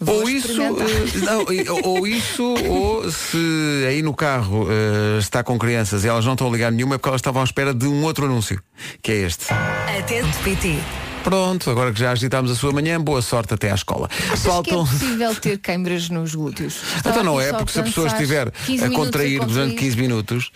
Vou 0.00 0.22
Ou 0.22 0.28
isso, 0.28 0.60
eh, 0.60 1.18
não, 1.24 1.44
ou 1.84 2.06
isso, 2.06 2.42
ou 2.42 3.10
se 3.10 3.84
aí 3.86 4.02
no 4.02 4.14
carro 4.14 4.66
eh, 4.70 5.18
está 5.18 5.44
com 5.44 5.58
crianças 5.58 6.04
e 6.04 6.08
elas 6.08 6.24
não 6.24 6.32
estão 6.32 6.48
a 6.48 6.50
ligar 6.50 6.72
nenhuma 6.72 6.94
é 6.94 6.98
porque 6.98 7.08
elas 7.08 7.20
estavam 7.20 7.42
à 7.42 7.44
espera 7.44 7.74
de 7.74 7.86
um 7.86 8.02
outro 8.04 8.24
anúncio, 8.24 8.60
que 9.02 9.12
é 9.12 9.16
este. 9.26 9.52
Atento 9.52 10.38
PT. 10.42 10.78
Pronto, 11.24 11.70
agora 11.70 11.90
que 11.90 11.98
já 11.98 12.10
agitámos 12.12 12.50
a 12.50 12.54
sua 12.54 12.70
manhã, 12.70 13.00
boa 13.00 13.22
sorte 13.22 13.54
até 13.54 13.70
à 13.70 13.74
escola. 13.74 14.10
Achas 14.30 14.60
que 14.62 14.70
é 14.70 14.74
possível 14.74 15.34
ter 15.34 15.58
câimbras 15.58 16.10
nos 16.10 16.34
glúteos? 16.34 16.74
Estava 16.96 17.20
Então 17.20 17.24
não 17.24 17.40
é, 17.40 17.50
porque 17.50 17.72
se 17.72 17.80
a 17.80 17.82
pessoa 17.82 18.08
estiver 18.08 18.50
15 18.50 18.84
a 18.84 18.90
contrair 18.90 19.38
durante 19.40 19.70
contrair. 19.70 19.78
15 19.78 19.96
minutos, 19.96 20.52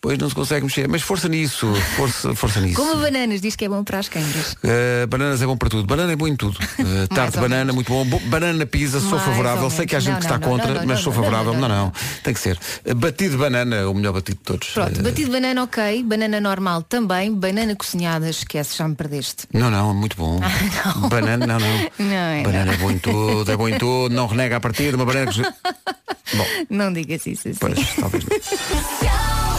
Pois 0.00 0.16
não 0.16 0.28
se 0.28 0.34
consegue 0.34 0.64
mexer. 0.64 0.86
Mas 0.88 1.02
força 1.02 1.28
nisso, 1.28 1.66
força, 1.96 2.32
força 2.32 2.60
nisso. 2.60 2.76
Como 2.76 2.94
bananas, 3.00 3.40
diz 3.40 3.56
que 3.56 3.64
é 3.64 3.68
bom 3.68 3.82
para 3.82 3.98
as 3.98 4.08
câimbras. 4.08 4.52
Uh, 4.62 5.06
bananas 5.08 5.42
é 5.42 5.46
bom 5.46 5.56
para 5.56 5.68
tudo. 5.68 5.84
Banana 5.86 6.12
é 6.12 6.16
bom 6.16 6.28
em 6.28 6.36
tudo. 6.36 6.56
Uh, 6.78 7.08
tarte 7.08 7.32
de 7.32 7.38
banana, 7.40 7.64
menos. 7.72 7.74
muito 7.74 7.88
bom. 7.92 8.04
Bo- 8.04 8.20
Banana 8.28 8.64
pizza, 8.64 9.00
sou 9.00 9.10
Mais 9.10 9.24
favorável. 9.24 9.64
ou 9.64 9.70
Sei 9.70 9.84
que 9.84 9.96
há 9.96 10.00
gente 10.00 10.20
que 10.20 10.28
Não, 10.28 10.36
está 10.36 10.38
não, 10.38 10.48
contra, 10.58 10.74
não, 10.74 10.86
mas 10.86 11.00
sou 11.00 11.12
favorável. 11.12 11.52
não, 11.54 11.68
Não. 11.68 11.92
Tem 12.22 12.32
que 12.32 12.38
ser. 12.40 12.56
Uh, 12.86 12.94
Batido 12.94 13.32
de 13.32 13.36
banana 13.36 13.74
é 13.76 13.84
o 13.84 13.92
melhor 13.92 14.12
batido 14.12 14.38
de 14.38 14.44
todos. 14.44 14.68
Pronto, 14.68 15.00
Uh, 15.00 15.02
batido 15.02 15.24
de 15.26 15.32
banana 15.32 15.64
ok, 15.64 16.02
banana 16.04 16.40
normal 16.40 16.82
também, 16.82 17.34
banana 17.34 17.74
cozinhada, 17.74 18.30
esquece, 18.30 18.76
já 18.78 18.86
me 18.86 18.94
perdeste. 18.94 19.44
Não, 19.52 19.68
não, 19.70 19.90
é 19.90 19.94
muito 19.94 20.16
bom. 20.16 20.38
não. 21.02 21.08
Banana, 21.08 21.44
não, 21.46 21.58
não. 21.58 21.68
É, 22.38 22.42
banana 22.42 22.72
é 22.72 22.76
bom 22.76 22.90
em 22.92 22.98
tudo, 22.98 23.50
é 23.50 23.56
bom 23.56 23.68
em 23.68 23.76
tudo, 23.76 24.14
não 24.14 24.26
renega 24.28 24.56
a 24.56 24.60
partida, 24.60 24.96
uma 24.96 25.04
banana 25.04 25.30
que. 25.32 25.42
Bom, 25.42 26.46
Não 26.70 26.92
digas 26.92 27.26
isso 27.26 27.48
assim. 27.48 27.58
pois, 27.58 27.94
talvez 27.96 28.24
não. 28.24 29.57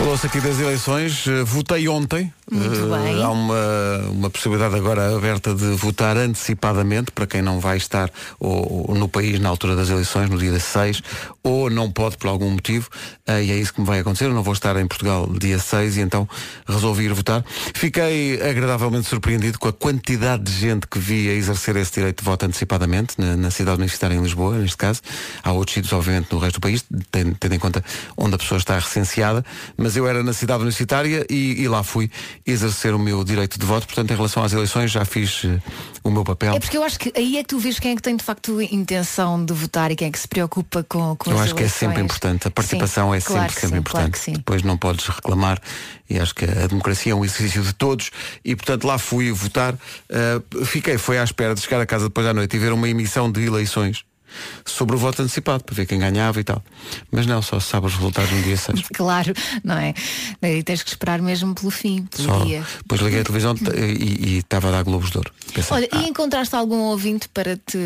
Falou-se 0.00 0.26
aqui 0.26 0.40
das 0.40 0.58
eleições, 0.58 1.26
eh, 1.26 1.44
votei 1.44 1.86
ontem. 1.86 2.32
Muito 2.50 2.74
Eh, 2.94 2.98
bem. 3.12 3.22
Há 3.22 3.30
uma, 3.30 3.98
uma 4.10 4.30
possibilidade 4.30 4.74
agora 4.74 5.14
aberta 5.14 5.54
de 5.54 5.66
votar 5.76 6.16
antecipadamente 6.16 7.12
para 7.12 7.24
quem 7.26 7.40
não 7.42 7.60
vai 7.60 7.76
estar 7.76 8.10
ou, 8.40 8.88
ou 8.90 8.94
no 8.96 9.08
país 9.08 9.38
na 9.38 9.48
altura 9.48 9.76
das 9.76 9.88
eleições, 9.88 10.28
no 10.28 10.36
dia 10.36 10.58
6, 10.58 11.00
ou 11.44 11.70
não 11.70 11.92
pode 11.92 12.16
por 12.16 12.26
algum 12.28 12.50
motivo, 12.50 12.88
eh, 13.26 13.44
e 13.44 13.50
é 13.52 13.56
isso 13.56 13.72
que 13.74 13.80
me 13.82 13.86
vai 13.86 14.00
acontecer. 14.00 14.24
Eu 14.24 14.34
não 14.34 14.42
vou 14.42 14.54
estar 14.54 14.74
em 14.76 14.86
Portugal 14.88 15.28
dia 15.38 15.58
6 15.60 15.98
e 15.98 16.00
então 16.00 16.26
resolvi 16.66 17.04
ir 17.04 17.12
votar. 17.12 17.44
Fiquei 17.74 18.40
agradavelmente 18.42 19.06
surpreendido 19.06 19.58
com 19.60 19.68
a 19.68 19.72
quantidade 19.72 20.42
de 20.42 20.52
gente 20.52 20.88
que 20.88 20.98
vi 20.98 21.28
a 21.28 21.34
exercer 21.34 21.76
esse 21.76 21.92
direito 21.92 22.18
de 22.20 22.24
voto 22.24 22.46
antecipadamente 22.46 23.14
na, 23.18 23.36
na 23.36 23.50
cidade 23.50 23.76
universitária 23.76 24.14
em 24.16 24.22
Lisboa, 24.22 24.56
neste 24.58 24.78
caso. 24.78 25.02
Há 25.44 25.52
outros 25.52 25.74
sítios, 25.74 25.92
obviamente, 25.92 26.28
no 26.32 26.38
resto 26.38 26.54
do 26.58 26.62
país, 26.62 26.84
tendo, 27.12 27.36
tendo 27.38 27.54
em 27.54 27.58
conta 27.60 27.84
onde 28.16 28.34
a 28.34 28.38
pessoa 28.38 28.58
está 28.58 28.76
recenseada, 28.76 29.44
mas 29.76 29.89
eu 29.96 30.06
era 30.06 30.22
na 30.22 30.32
cidade 30.32 30.60
universitária 30.60 31.26
e, 31.30 31.62
e 31.62 31.68
lá 31.68 31.82
fui 31.82 32.10
exercer 32.46 32.94
o 32.94 32.98
meu 32.98 33.22
direito 33.24 33.58
de 33.58 33.66
voto. 33.66 33.86
Portanto, 33.86 34.10
em 34.10 34.16
relação 34.16 34.42
às 34.42 34.52
eleições, 34.52 34.90
já 34.90 35.04
fiz 35.04 35.42
eh, 35.44 35.58
o 36.02 36.10
meu 36.10 36.24
papel. 36.24 36.54
É 36.54 36.60
porque 36.60 36.76
eu 36.76 36.82
acho 36.84 36.98
que 36.98 37.12
aí 37.16 37.36
é 37.38 37.42
que 37.42 37.48
tu 37.48 37.58
vês 37.58 37.78
quem 37.78 37.92
é 37.92 37.96
que 37.96 38.02
tem 38.02 38.16
de 38.16 38.24
facto 38.24 38.60
intenção 38.60 39.44
de 39.44 39.52
votar 39.52 39.90
e 39.90 39.96
quem 39.96 40.08
é 40.08 40.10
que 40.10 40.18
se 40.18 40.28
preocupa 40.28 40.84
com, 40.88 41.16
com 41.16 41.30
Eu 41.30 41.36
as 41.36 41.44
acho 41.44 41.54
que 41.54 41.62
é 41.62 41.68
sempre 41.68 42.00
eleições. 42.00 42.04
importante. 42.04 42.48
A 42.48 42.50
participação 42.50 43.10
Sim, 43.10 43.16
é 43.16 43.20
claro 43.20 43.42
sempre, 43.42 43.54
sempre 43.54 43.68
sim, 43.68 43.78
importante. 43.78 44.20
claro. 44.24 44.38
Depois 44.38 44.62
não 44.62 44.76
podes 44.76 45.06
reclamar 45.06 45.60
e 46.08 46.18
acho 46.18 46.34
que 46.34 46.44
a 46.44 46.66
democracia 46.66 47.12
é 47.12 47.14
um 47.14 47.24
exercício 47.24 47.62
de 47.62 47.72
todos 47.72 48.10
e 48.44 48.56
portanto 48.56 48.84
lá 48.86 48.98
fui 48.98 49.30
votar. 49.32 49.74
Uh, 49.74 50.64
fiquei, 50.64 50.98
foi 50.98 51.18
à 51.18 51.24
espera 51.24 51.54
de 51.54 51.60
chegar 51.60 51.80
a 51.80 51.86
casa 51.86 52.04
depois 52.06 52.26
à 52.26 52.34
noite 52.34 52.56
e 52.56 52.58
ver 52.58 52.72
uma 52.72 52.88
emissão 52.88 53.30
de 53.30 53.44
eleições 53.44 54.04
sobre 54.64 54.96
o 54.96 54.98
voto 54.98 55.22
antecipado, 55.22 55.64
para 55.64 55.74
ver 55.74 55.86
quem 55.86 55.98
ganhava 55.98 56.40
e 56.40 56.44
tal. 56.44 56.62
Mas 57.10 57.26
não, 57.26 57.40
só 57.42 57.58
se 57.60 57.68
sabe 57.68 57.86
os 57.86 57.94
resultados 57.94 58.30
no 58.30 58.42
dia 58.42 58.56
6. 58.58 58.82
Claro, 58.94 59.32
não 59.64 59.76
é? 59.76 59.94
Daí 60.40 60.62
tens 60.62 60.82
que 60.82 60.90
esperar 60.90 61.20
mesmo 61.20 61.54
pelo 61.54 61.70
fim, 61.70 62.04
pelo 62.06 62.24
Só, 62.28 62.44
dia. 62.44 62.64
depois 62.78 63.00
liguei 63.00 63.20
a 63.20 63.24
televisão 63.24 63.54
e 63.76 64.30
e 64.30 64.38
estava 64.38 64.68
a 64.68 64.70
dar 64.72 64.82
Globos 64.82 65.10
de 65.10 65.18
Ouro. 65.18 65.32
Pensei, 65.54 65.76
Olha, 65.76 65.88
ah, 65.92 66.02
e 66.02 66.08
encontraste 66.08 66.54
algum 66.54 66.76
ouvinte 66.80 67.28
para 67.28 67.56
te. 67.56 67.78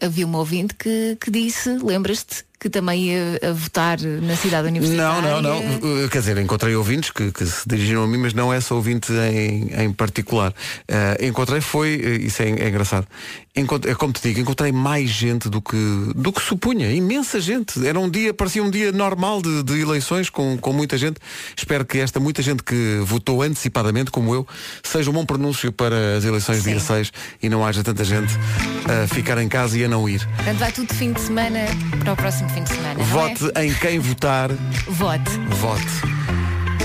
ha- 0.00 0.06
Havia 0.06 0.26
um 0.26 0.34
ouvinte 0.34 0.74
que, 0.74 1.16
que 1.20 1.30
disse, 1.30 1.70
lembras-te, 1.78 2.44
que 2.58 2.70
também 2.70 3.04
ia 3.10 3.38
a 3.42 3.52
votar 3.52 3.98
na 4.00 4.34
cidade 4.36 4.62
Não, 4.70 4.76
universitária? 4.76 5.30
não, 5.30 5.42
não. 5.42 5.58
Uh, 6.04 6.08
Quer 6.08 6.20
dizer, 6.20 6.38
encontrei 6.38 6.74
ouvintes 6.74 7.10
que, 7.10 7.30
que 7.30 7.44
se 7.44 7.68
dirigiram 7.68 8.02
a 8.02 8.06
mim, 8.06 8.18
mas 8.18 8.32
não 8.32 8.52
essa 8.52 8.74
ouvinte 8.74 9.12
em, 9.12 9.70
em 9.84 9.92
particular. 9.92 10.52
Uh, 10.88 11.24
encontrei 11.24 11.60
foi, 11.60 11.94
isso 12.22 12.42
é, 12.42 12.46
é 12.50 12.68
engraçado, 12.68 13.06
Encont- 13.54 13.86
é 13.86 13.94
como 13.94 14.12
te 14.12 14.20
digo, 14.22 14.40
encontrei 14.40 14.70
mais 14.72 15.08
gente 15.08 15.48
do 15.48 15.62
que, 15.62 15.76
do 16.14 16.30
que 16.32 16.42
supunha, 16.42 16.90
imensa 16.92 17.40
gente. 17.40 17.86
Era 17.86 17.98
um 17.98 18.08
dia, 18.08 18.34
parecia 18.34 18.62
um 18.62 18.70
dia 18.70 18.92
normal 18.92 19.40
de, 19.40 19.62
de 19.62 19.80
eleições 19.80 20.28
com, 20.28 20.58
com 20.58 20.72
muita 20.74 20.98
gente. 20.98 21.16
Espero 21.56 21.84
que 21.84 21.98
esta 21.98 22.20
muita 22.20 22.42
gente 22.42 22.62
que 22.62 23.00
votou 23.04 23.42
antecipadamente, 23.42 24.10
como 24.10 24.34
eu, 24.34 24.46
seja 24.82 25.10
um 25.10 25.14
bom 25.14 25.24
pronúncio 25.24 25.72
para 25.72 26.16
as 26.18 26.24
eleições 26.24 26.62
Sim. 26.62 26.70
dia 26.72 26.80
6 26.80 27.12
e 27.42 27.48
não 27.48 27.64
haja 27.64 27.82
tanta 27.82 28.04
gente 28.04 28.32
a 28.84 29.06
ficar 29.14 29.38
em 29.38 29.48
casa 29.48 29.78
e 29.78 29.84
a 29.84 29.88
não 29.88 30.06
ir. 30.08 30.26
Portanto, 30.36 30.58
vai 30.58 30.72
tudo 30.72 30.88
de 30.88 30.94
fim 30.94 31.12
de 31.14 31.20
semana 31.22 31.60
para 32.00 32.12
o 32.12 32.16
próximo 32.16 32.45
fim 32.48 32.62
de 32.62 32.68
semana. 32.70 32.94
não 32.94 33.02
é? 33.02 33.06
Vote 33.06 33.52
em 33.60 33.72
quem 33.74 33.98
votar. 33.98 34.50
Vote. 34.88 35.30
Vote. 35.60 35.84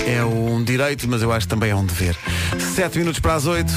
É 0.06 0.24
um 0.24 0.62
direito, 0.64 1.08
mas 1.08 1.22
eu 1.22 1.32
acho 1.32 1.46
que 1.46 1.50
também 1.54 1.70
é 1.70 1.74
um 1.76 1.84
dever. 1.84 2.16
Sete 2.74 2.98
minutos 2.98 3.20
para 3.20 3.34
as 3.34 3.46
oito. 3.46 3.72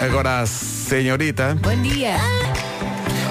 Agora 0.00 0.40
a 0.40 0.46
senhorita. 0.46 1.56
Bom 1.60 1.82
dia. 1.82 2.16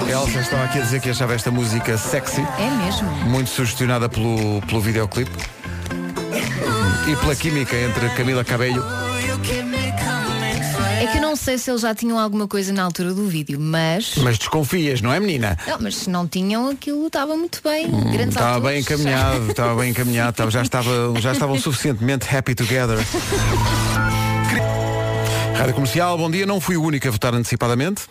Elsa 0.10 0.40
estava 0.40 0.64
aqui 0.64 0.80
a 0.80 0.82
dizer 0.82 1.02
que 1.02 1.10
achava 1.10 1.36
esta 1.36 1.52
música 1.52 1.96
sexy, 1.98 2.42
É 2.58 2.70
mesmo. 2.84 3.10
muito 3.30 3.50
sugestionada 3.52 4.10
pelo, 4.10 4.60
pelo 4.64 4.82
videoclipe. 4.82 5.32
E 7.08 7.16
pela 7.18 7.36
química 7.36 7.76
entre 7.76 8.10
Camila 8.10 8.44
Cabello. 8.44 8.84
É 11.00 11.08
que 11.08 11.18
eu 11.18 11.22
não 11.22 11.36
sei 11.36 11.58
se 11.58 11.70
eles 11.72 11.82
já 11.82 11.94
tinham 11.96 12.18
alguma 12.20 12.48
coisa 12.48 12.74
na 12.74 12.84
altura 12.84 13.14
do 13.14 13.28
vídeo, 13.28 13.60
mas. 13.60 14.16
Mas 14.18 14.38
desconfias, 14.38 15.02
não 15.02 15.14
é 15.14 15.20
menina? 15.20 15.58
Não, 15.68 15.78
mas 15.80 15.96
se 15.96 16.10
não 16.10 16.28
tinham, 16.28 16.70
aquilo 16.70 17.08
estava 17.08 17.36
muito 17.38 17.62
bem. 17.64 17.90
Grandes 17.90 18.36
Estava 18.36 18.60
bem 18.70 18.80
encaminhado, 18.82 19.50
estava 19.52 19.80
bem 19.82 19.92
encaminhado, 19.92 20.32
estava- 20.32 20.52
já, 20.52 20.62
estava, 20.62 20.90
já 21.20 21.32
estavam 21.32 21.58
suficientemente 21.60 22.28
happy 22.36 22.54
together. 22.56 22.98
Rádio 25.58 25.74
Comercial, 25.74 26.18
bom 26.18 26.30
dia. 26.32 26.46
Não 26.46 26.60
fui 26.62 26.78
o 26.78 26.84
único 26.84 27.08
a 27.08 27.12
votar 27.12 27.34
antecipadamente. 27.34 28.04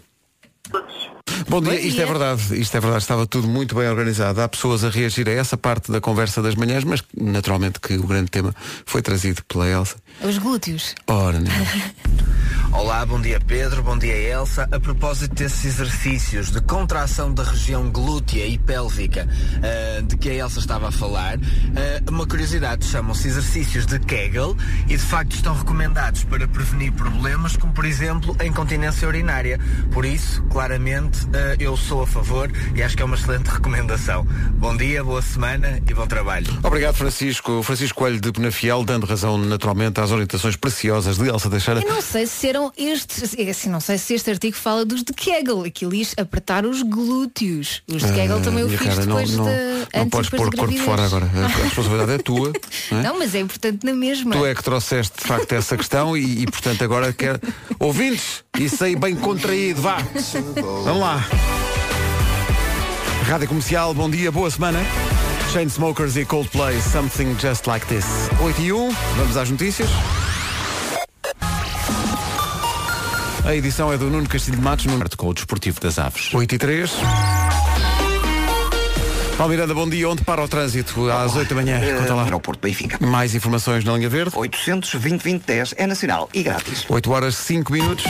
Bom 1.48 1.60
dia, 1.60 1.80
isto 1.80 2.00
é 2.00 2.06
verdade, 2.06 2.60
isto 2.60 2.76
é 2.76 2.80
verdade, 2.80 3.02
estava 3.02 3.26
tudo 3.26 3.48
muito 3.48 3.74
bem 3.74 3.88
organizado. 3.88 4.40
Há 4.40 4.48
pessoas 4.48 4.84
a 4.84 4.90
reagir 4.90 5.28
a 5.28 5.32
essa 5.32 5.56
parte 5.56 5.90
da 5.90 6.00
conversa 6.00 6.42
das 6.42 6.54
manhãs, 6.54 6.84
mas 6.84 7.02
naturalmente 7.16 7.80
que 7.80 7.94
o 7.94 8.06
grande 8.06 8.30
tema 8.30 8.54
foi 8.84 9.02
trazido 9.02 9.42
pela 9.44 9.68
Elsa. 9.68 9.96
Os 10.22 10.38
glúteos. 10.38 10.94
Ora, 11.06 11.38
né? 11.38 11.50
Olá, 12.72 13.04
bom 13.06 13.20
dia 13.20 13.40
Pedro, 13.40 13.82
bom 13.82 13.96
dia 13.96 14.14
Elsa. 14.14 14.68
A 14.70 14.78
propósito 14.78 15.34
desses 15.34 15.64
exercícios 15.64 16.50
de 16.50 16.60
contração 16.60 17.32
da 17.32 17.42
região 17.42 17.90
glútea 17.90 18.46
e 18.46 18.58
pélvica 18.58 19.26
ah, 19.62 20.02
de 20.02 20.16
que 20.16 20.28
a 20.28 20.34
Elsa 20.34 20.60
estava 20.60 20.88
a 20.88 20.92
falar, 20.92 21.38
ah, 21.38 22.10
uma 22.10 22.26
curiosidade, 22.26 22.84
chamam-se 22.84 23.26
exercícios 23.26 23.86
de 23.86 23.98
Kegel 23.98 24.54
e 24.86 24.96
de 24.96 24.98
facto 24.98 25.32
estão 25.32 25.56
recomendados 25.56 26.24
para 26.24 26.46
prevenir 26.46 26.92
problemas 26.92 27.56
como 27.56 27.72
por 27.72 27.86
exemplo 27.86 28.36
a 28.38 28.44
incontinência 28.44 29.08
urinária. 29.08 29.58
Por 29.90 30.04
isso, 30.04 30.42
claramente, 30.44 31.17
ah, 31.32 31.56
eu 31.58 31.76
sou 31.76 32.02
a 32.02 32.06
favor 32.06 32.50
e 32.74 32.82
acho 32.82 32.96
que 32.96 33.02
é 33.02 33.04
uma 33.04 33.16
excelente 33.16 33.48
recomendação. 33.48 34.26
Bom 34.54 34.76
dia, 34.76 35.02
boa 35.02 35.22
semana 35.22 35.80
e 35.88 35.94
bom 35.94 36.06
trabalho. 36.06 36.46
Obrigado, 36.62 36.94
Francisco. 36.94 37.62
Francisco 37.62 37.98
Coelho 37.98 38.20
de 38.20 38.32
Penafiel, 38.32 38.84
dando 38.84 39.06
razão 39.06 39.38
naturalmente 39.38 40.00
às 40.00 40.10
orientações 40.10 40.56
preciosas 40.56 41.18
de 41.18 41.28
Elsa 41.28 41.50
Teixeira. 41.50 41.80
Eu 41.82 41.94
não 41.94 42.02
sei 42.02 42.26
se 42.26 42.48
eram 42.48 42.72
estes, 42.76 43.34
é 43.38 43.50
assim, 43.50 43.68
não 43.68 43.80
sei 43.80 43.98
se 43.98 44.14
este 44.14 44.30
artigo 44.30 44.56
fala 44.56 44.84
dos 44.84 45.02
de 45.02 45.12
Kegel, 45.12 45.64
aquilo 45.64 45.90
diz 45.90 46.14
apertar 46.18 46.64
os 46.64 46.82
glúteos. 46.82 47.82
Os 47.88 48.02
de 48.02 48.12
Kegel 48.12 48.40
também 48.42 48.64
o 48.64 48.66
Ah, 48.66 48.78
fiz 48.78 48.88
cara, 48.88 49.06
depois 49.06 49.36
não, 49.36 49.44
de 49.44 49.50
não, 49.50 49.58
antes 49.80 49.88
não 49.94 50.02
e 50.02 50.10
podes 50.10 50.30
pôr 50.30 50.54
corpo 50.54 50.78
fora 50.78 51.04
agora. 51.04 51.26
A 51.26 51.46
responsabilidade 51.46 52.12
é 52.12 52.18
tua. 52.18 52.52
não 52.90 52.98
é? 52.98 53.02
Não, 53.02 53.18
mas 53.18 53.34
é 53.34 53.40
importante 53.40 53.84
na 53.84 53.92
mesma. 53.92 54.32
Tu 54.32 54.46
é 54.46 54.54
que 54.54 54.62
trouxeste 54.62 55.18
de 55.20 55.26
facto 55.26 55.52
essa 55.52 55.76
questão 55.76 56.16
e, 56.16 56.42
e, 56.42 56.46
portanto 56.46 56.82
agora 56.82 57.12
quer. 57.12 57.40
Ouvintes, 57.78 58.44
isso 58.58 58.82
aí 58.84 58.96
bem 58.96 59.14
contraído, 59.14 59.80
vá. 59.80 59.98
Vamos 60.84 61.00
lá. 61.00 61.07
Rádio 63.26 63.48
Comercial, 63.48 63.94
bom 63.94 64.10
dia, 64.10 64.30
boa 64.30 64.50
semana. 64.50 64.78
Chainsmokers 65.52 66.16
e 66.16 66.24
Coldplay, 66.24 66.78
Something 66.82 67.34
Just 67.38 67.66
Like 67.66 67.86
This. 67.86 68.04
8 68.40 68.60
e 68.60 68.72
1, 68.72 68.90
vamos 69.16 69.36
às 69.36 69.50
notícias. 69.50 69.88
A 73.46 73.54
edição 73.54 73.90
é 73.90 73.96
do 73.96 74.10
Nuno 74.10 74.28
Castilho 74.28 74.58
de 74.58 74.62
Matos, 74.62 74.84
no 74.84 75.16
com 75.16 75.28
o 75.28 75.34
Desportivo 75.34 75.80
das 75.80 75.98
Aves. 75.98 76.34
8 76.34 76.54
e 76.54 76.58
3. 76.58 76.90
Paulo 79.38 79.52
Miranda, 79.52 79.72
bom 79.72 79.88
dia. 79.88 80.08
Onde 80.08 80.22
para 80.24 80.42
o 80.42 80.48
trânsito 80.48 81.08
às 81.10 81.34
8 81.34 81.48
da 81.48 81.54
manhã? 81.54 81.80
Conta 82.00 82.14
lá. 82.14 82.24
Aeroporto 82.24 82.60
Benfica. 82.60 82.98
Mais 83.00 83.34
informações 83.34 83.84
na 83.84 83.96
linha 83.96 84.08
verde. 84.10 84.32
820-2010 84.32 85.74
é 85.76 85.86
nacional 85.86 86.28
e 86.34 86.42
grátis. 86.42 86.84
8 86.88 87.10
horas 87.10 87.36
5 87.36 87.72
minutos. 87.72 88.04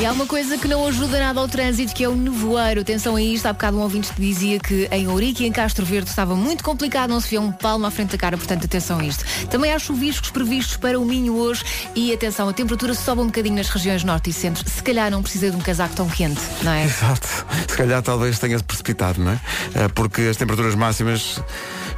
E 0.00 0.06
há 0.06 0.12
uma 0.12 0.26
coisa 0.26 0.56
que 0.56 0.68
não 0.68 0.86
ajuda 0.86 1.18
nada 1.18 1.40
ao 1.40 1.48
trânsito, 1.48 1.92
que 1.92 2.04
é 2.04 2.08
o 2.08 2.14
nevoeiro. 2.14 2.82
Atenção 2.82 3.16
a 3.16 3.20
isto, 3.22 3.46
há 3.46 3.52
bocado 3.52 3.78
um 3.78 3.80
ouvinte 3.80 4.12
que 4.12 4.20
dizia 4.20 4.60
que 4.60 4.88
em 4.92 5.08
Ourique 5.08 5.42
e 5.42 5.46
em 5.48 5.50
Castro 5.50 5.84
Verde 5.84 6.08
estava 6.08 6.36
muito 6.36 6.62
complicado, 6.62 7.10
não 7.10 7.20
se 7.20 7.30
via 7.30 7.40
um 7.40 7.50
palmo 7.50 7.84
à 7.84 7.90
frente 7.90 8.12
da 8.12 8.18
cara, 8.18 8.36
portanto 8.36 8.64
atenção 8.64 9.00
a 9.00 9.04
isto. 9.04 9.24
Também 9.48 9.72
há 9.72 9.78
chuviscos 9.78 10.30
previstos 10.30 10.76
para 10.76 11.00
o 11.00 11.04
Minho 11.04 11.34
hoje 11.34 11.64
e 11.96 12.12
atenção, 12.12 12.48
a 12.48 12.52
temperatura 12.52 12.94
sobe 12.94 13.22
um 13.22 13.26
bocadinho 13.26 13.56
nas 13.56 13.68
regiões 13.70 14.04
norte 14.04 14.30
e 14.30 14.32
centro. 14.32 14.62
Se 14.70 14.80
calhar 14.84 15.10
não 15.10 15.20
precisa 15.20 15.50
de 15.50 15.56
um 15.56 15.60
casaco 15.60 15.96
tão 15.96 16.08
quente, 16.08 16.42
não 16.62 16.70
é? 16.70 16.84
Exato. 16.86 17.26
Se 17.66 17.76
calhar 17.76 18.00
talvez 18.00 18.38
tenha-se 18.38 18.62
precipitado, 18.62 19.20
não 19.20 19.32
é? 19.32 19.40
Eh, 19.74 19.88
Porque 19.88 20.22
as 20.22 20.36
temperaturas 20.36 20.76
máximas 20.76 21.40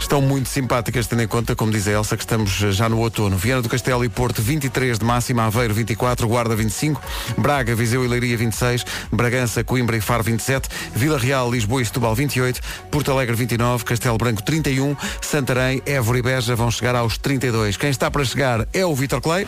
estão 0.01 0.21
muito 0.21 0.49
simpáticas, 0.49 1.07
tendo 1.07 1.23
em 1.23 1.29
conta, 1.29 1.55
como 1.55 1.71
diz 1.71 1.87
a 1.87 1.93
Elsa, 1.93 2.17
que 2.17 2.23
estamos 2.23 2.51
já 2.51 2.89
no 2.89 2.99
outono. 2.99 3.37
Viana 3.37 3.63
do 3.63 3.69
Castelo 3.69 4.05
e 4.05 4.09
Porto 4.09 4.43
23 4.43 4.99
de 4.99 5.05
máxima, 5.05 5.45
Aveiro 5.45 5.75
24, 5.75 6.27
Guarda 6.27 6.57
25, 6.57 7.01
Braga, 7.39 7.75
Viseu 7.75 8.05
e 8.05 8.09
Leiria 8.09 8.37
26, 8.37 8.85
Bragança, 9.13 9.63
Coimbra 9.63 9.97
e 9.97 10.01
Faro 10.01 10.23
27, 10.23 10.69
Vila 10.95 11.19
Real, 11.19 11.51
Lisboa 11.51 11.83
e 11.83 11.85
Setúbal 11.85 12.15
28, 12.15 12.61
Porto 12.91 13.11
Alegre 13.11 13.37
29, 13.37 13.85
Castelo 13.85 14.19
Branco 14.19 14.43
31, 14.43 14.97
Santarém, 15.21 15.83
Évora 15.87 16.19
e 16.19 16.23
Beja 16.23 16.57
vão 16.57 16.71
chegar 16.71 16.95
aos 16.97 17.19
32. 17.19 17.77
Quem 17.77 17.91
está 17.91 18.11
para 18.11 18.25
chegar 18.25 18.67
é 18.73 18.85
o 18.85 18.95
Vitor 18.95 19.21
Clay. 19.21 19.47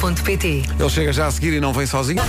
Ponto 0.00 0.22
PT. 0.22 0.62
Ele 0.78 0.90
chega 0.90 1.12
já 1.12 1.26
a 1.26 1.30
seguir 1.30 1.52
e 1.54 1.60
não 1.60 1.72
vem 1.72 1.84
sozinho. 1.84 2.22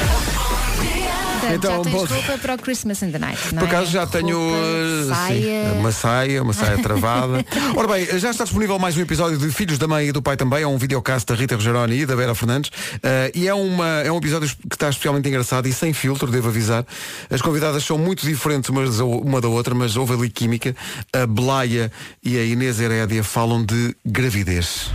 Portanto, 1.49 1.55
Então, 1.57 1.71
já 1.71 1.83
tens 1.83 1.93
bom- 2.09 2.15
roupa 2.15 2.37
para 2.37 2.55
o 2.55 2.57
Christmas 2.59 3.01
in 3.01 3.11
the 3.11 3.19
Night, 3.19 3.39
não 3.53 3.59
Por 3.63 3.65
é? 3.65 3.75
acaso 3.75 3.91
já 3.91 4.05
tenho 4.07 4.37
Roupa, 4.37 5.15
saia. 5.15 5.39
sim, 5.73 5.79
uma 5.79 5.91
saia, 5.91 6.43
uma 6.43 6.53
saia 6.53 6.77
travada. 6.81 7.45
Ora 7.75 7.87
bem, 7.87 8.19
já 8.19 8.29
está 8.31 8.43
disponível 8.43 8.77
mais 8.79 8.95
um 8.97 9.01
episódio 9.01 9.37
de 9.37 9.49
Filhos 9.51 9.77
da 9.77 9.87
Mãe 9.87 10.07
e 10.07 10.11
do 10.11 10.21
Pai 10.21 10.37
também, 10.37 10.63
é 10.63 10.67
um 10.67 10.77
videocast 10.77 11.25
da 11.27 11.35
Rita 11.35 11.55
Rogeroni 11.55 12.01
e 12.01 12.05
da 12.05 12.15
Vera 12.15 12.35
Fernandes. 12.35 12.69
Uh, 12.69 13.31
e 13.33 13.47
é, 13.47 13.53
uma, 13.53 14.01
é 14.01 14.11
um 14.11 14.17
episódio 14.17 14.47
que 14.47 14.75
está 14.75 14.89
especialmente 14.89 15.27
engraçado 15.27 15.67
e 15.67 15.73
sem 15.73 15.93
filtro, 15.93 16.29
devo 16.31 16.49
avisar. 16.49 16.85
As 17.29 17.41
convidadas 17.41 17.83
são 17.83 17.97
muito 17.97 18.25
diferentes 18.25 18.69
umas, 18.69 18.99
uma 18.99 19.41
da 19.41 19.47
outra, 19.47 19.73
mas 19.73 19.95
houve 19.97 20.13
ali 20.13 20.29
química. 20.29 20.75
A 21.13 21.25
Blaia 21.25 21.91
e 22.23 22.37
a 22.37 22.43
Inês 22.43 22.79
Herédia 22.79 23.23
falam 23.23 23.63
de 23.65 23.95
gravidez. 24.05 24.89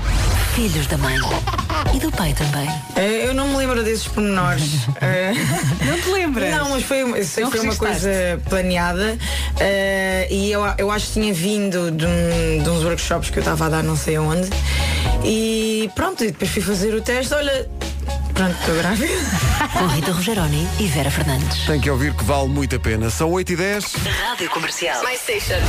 Filhos 0.54 0.86
da 0.86 0.96
mãe. 0.98 1.16
E 1.94 1.98
do 1.98 2.10
pai 2.12 2.32
também. 2.32 2.68
Eh, 2.96 3.26
Eu 3.26 3.34
não 3.34 3.48
me 3.48 3.56
lembro 3.56 3.82
desses 3.82 4.06
pormenores. 4.06 4.62
Eh, 5.00 5.32
Não 5.84 5.98
lembras? 6.40 6.60
Não, 6.62 6.70
mas 6.70 6.82
foi, 6.84 7.00
eu 7.02 7.24
sei 7.24 7.44
Não 7.44 7.50
que 7.50 7.58
foi 7.58 7.66
uma 7.66 7.76
coisa 7.76 8.10
planeada 8.48 9.18
eh, 9.60 10.26
e 10.30 10.50
eu, 10.52 10.62
eu 10.78 10.90
acho 10.90 11.06
que 11.08 11.12
tinha 11.14 11.32
vindo 11.34 11.90
de, 11.90 12.06
um- 12.06 12.62
de 12.62 12.68
uns 12.70 12.84
workshops 12.84 13.30
que 13.30 13.38
eu 13.38 13.42
estava 13.42 13.66
a 13.66 13.68
dar 13.68 13.82
não 13.82 13.96
sei 13.96 14.16
aonde 14.16 14.48
e 15.24 15.90
pronto, 15.94 16.22
e 16.24 16.28
depois 16.28 16.50
fui 16.50 16.62
fazer 16.62 16.94
o 16.94 17.00
teste, 17.00 17.32
olha, 17.34 17.68
pronto, 18.34 18.56
estou 18.60 18.74
grávida. 18.76 19.12
Com 19.78 19.86
Rita 19.86 20.12
Rogeroni 20.12 20.68
e 20.78 20.86
Vera 20.86 21.10
Fernandes. 21.10 21.64
Tem 21.66 21.80
que 21.80 21.88
ouvir 21.90 22.14
que 22.14 22.24
vale 22.24 22.48
muito 22.48 22.76
a 22.76 22.78
pena. 22.78 23.08
São 23.10 23.30
8 23.32 23.52
e 23.52 23.56
10 23.56 23.84
Rádio 24.28 24.50
Comercial. 24.50 25.02
My 25.04 25.16
station. 25.16 25.60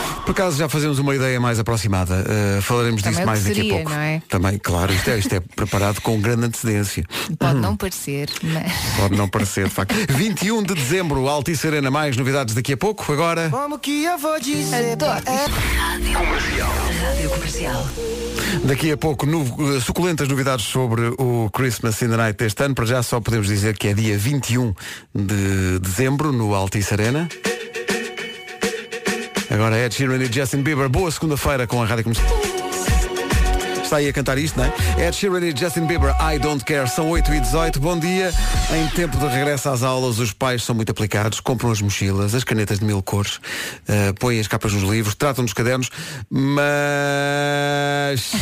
Por 0.24 0.30
acaso 0.30 0.56
já 0.56 0.68
fazemos 0.70 0.98
uma 0.98 1.14
ideia 1.14 1.38
mais 1.38 1.58
aproximada. 1.58 2.24
Uh, 2.58 2.62
falaremos 2.62 3.02
Também 3.02 3.16
disso 3.16 3.26
mais 3.26 3.42
que 3.42 3.48
daqui 3.48 3.60
a 3.60 3.62
seria, 3.62 3.74
pouco. 3.76 3.90
não 3.90 4.00
é? 4.00 4.22
Também, 4.28 4.58
claro, 4.58 4.92
isto 4.92 5.10
é, 5.10 5.18
isto 5.18 5.34
é 5.34 5.40
preparado 5.54 6.00
com 6.00 6.18
grande 6.18 6.46
antecedência. 6.46 7.04
Pode 7.38 7.60
não 7.60 7.76
parecer, 7.76 8.30
mas. 8.42 8.72
Pode 8.96 9.16
não 9.16 9.28
parecer, 9.28 9.64
de 9.68 9.74
facto. 9.74 9.94
21 10.16 10.62
de 10.62 10.74
dezembro, 10.74 11.28
Altice 11.28 11.66
Arena, 11.66 11.90
mais 11.90 12.16
novidades 12.16 12.54
daqui 12.54 12.72
a 12.72 12.76
pouco. 12.76 13.12
Agora, 13.12 13.50
Como 13.50 13.78
que 13.78 14.04
eu 14.04 14.16
vou 14.16 14.40
dizer? 14.40 14.96
Rádio 17.00 17.28
Comercial. 17.30 17.86
daqui 18.64 18.92
a 18.92 18.96
pouco, 18.96 19.26
no- 19.26 19.78
suculentas 19.80 20.26
novidades 20.26 20.64
sobre 20.64 21.02
o 21.18 21.50
Christmas 21.52 22.00
in 22.00 22.08
the 22.08 22.16
Night 22.16 22.38
deste 22.38 22.62
ano. 22.64 22.74
Para 22.74 22.86
já 22.86 23.02
só 23.02 23.20
podemos 23.20 23.46
dizer 23.46 23.76
que 23.76 23.88
é 23.88 23.94
dia 23.94 24.16
21 24.16 24.72
de 25.14 25.78
dezembro, 25.80 26.32
no 26.32 26.54
Altice 26.54 26.94
Arena. 26.94 27.28
Agora 29.50 29.78
Ed 29.78 29.94
Sheeran 29.94 30.22
e 30.22 30.32
Justin 30.32 30.62
Bieber. 30.62 30.88
Boa 30.88 31.10
segunda-feira 31.10 31.66
com 31.66 31.82
a 31.82 31.86
Rádio 31.86 32.04
Comercial. 32.04 32.40
Está 33.82 33.96
aí 33.98 34.08
a 34.08 34.12
cantar 34.12 34.38
isto, 34.38 34.58
não 34.58 34.64
é? 34.64 35.06
Ed 35.06 35.14
Sheeran 35.14 35.40
e 35.40 35.54
Justin 35.56 35.86
Bieber, 35.86 36.14
I 36.20 36.38
Don't 36.38 36.64
Care, 36.64 36.88
são 36.88 37.10
8 37.10 37.32
e 37.34 37.40
18 37.40 37.78
Bom 37.78 37.98
dia. 37.98 38.32
Em 38.74 38.88
tempo 38.88 39.16
de 39.18 39.26
regresso 39.26 39.68
às 39.68 39.82
aulas, 39.82 40.18
os 40.18 40.32
pais 40.32 40.64
são 40.64 40.74
muito 40.74 40.90
aplicados, 40.90 41.38
compram 41.38 41.70
as 41.70 41.80
mochilas, 41.80 42.34
as 42.34 42.42
canetas 42.42 42.78
de 42.78 42.84
mil 42.84 43.02
cores, 43.02 43.38
eh, 43.86 44.12
põem 44.18 44.40
as 44.40 44.48
capas 44.48 44.72
nos 44.72 44.82
livros, 44.82 45.14
tratam 45.14 45.44
dos 45.44 45.52
cadernos, 45.52 45.90
mas 46.30 46.64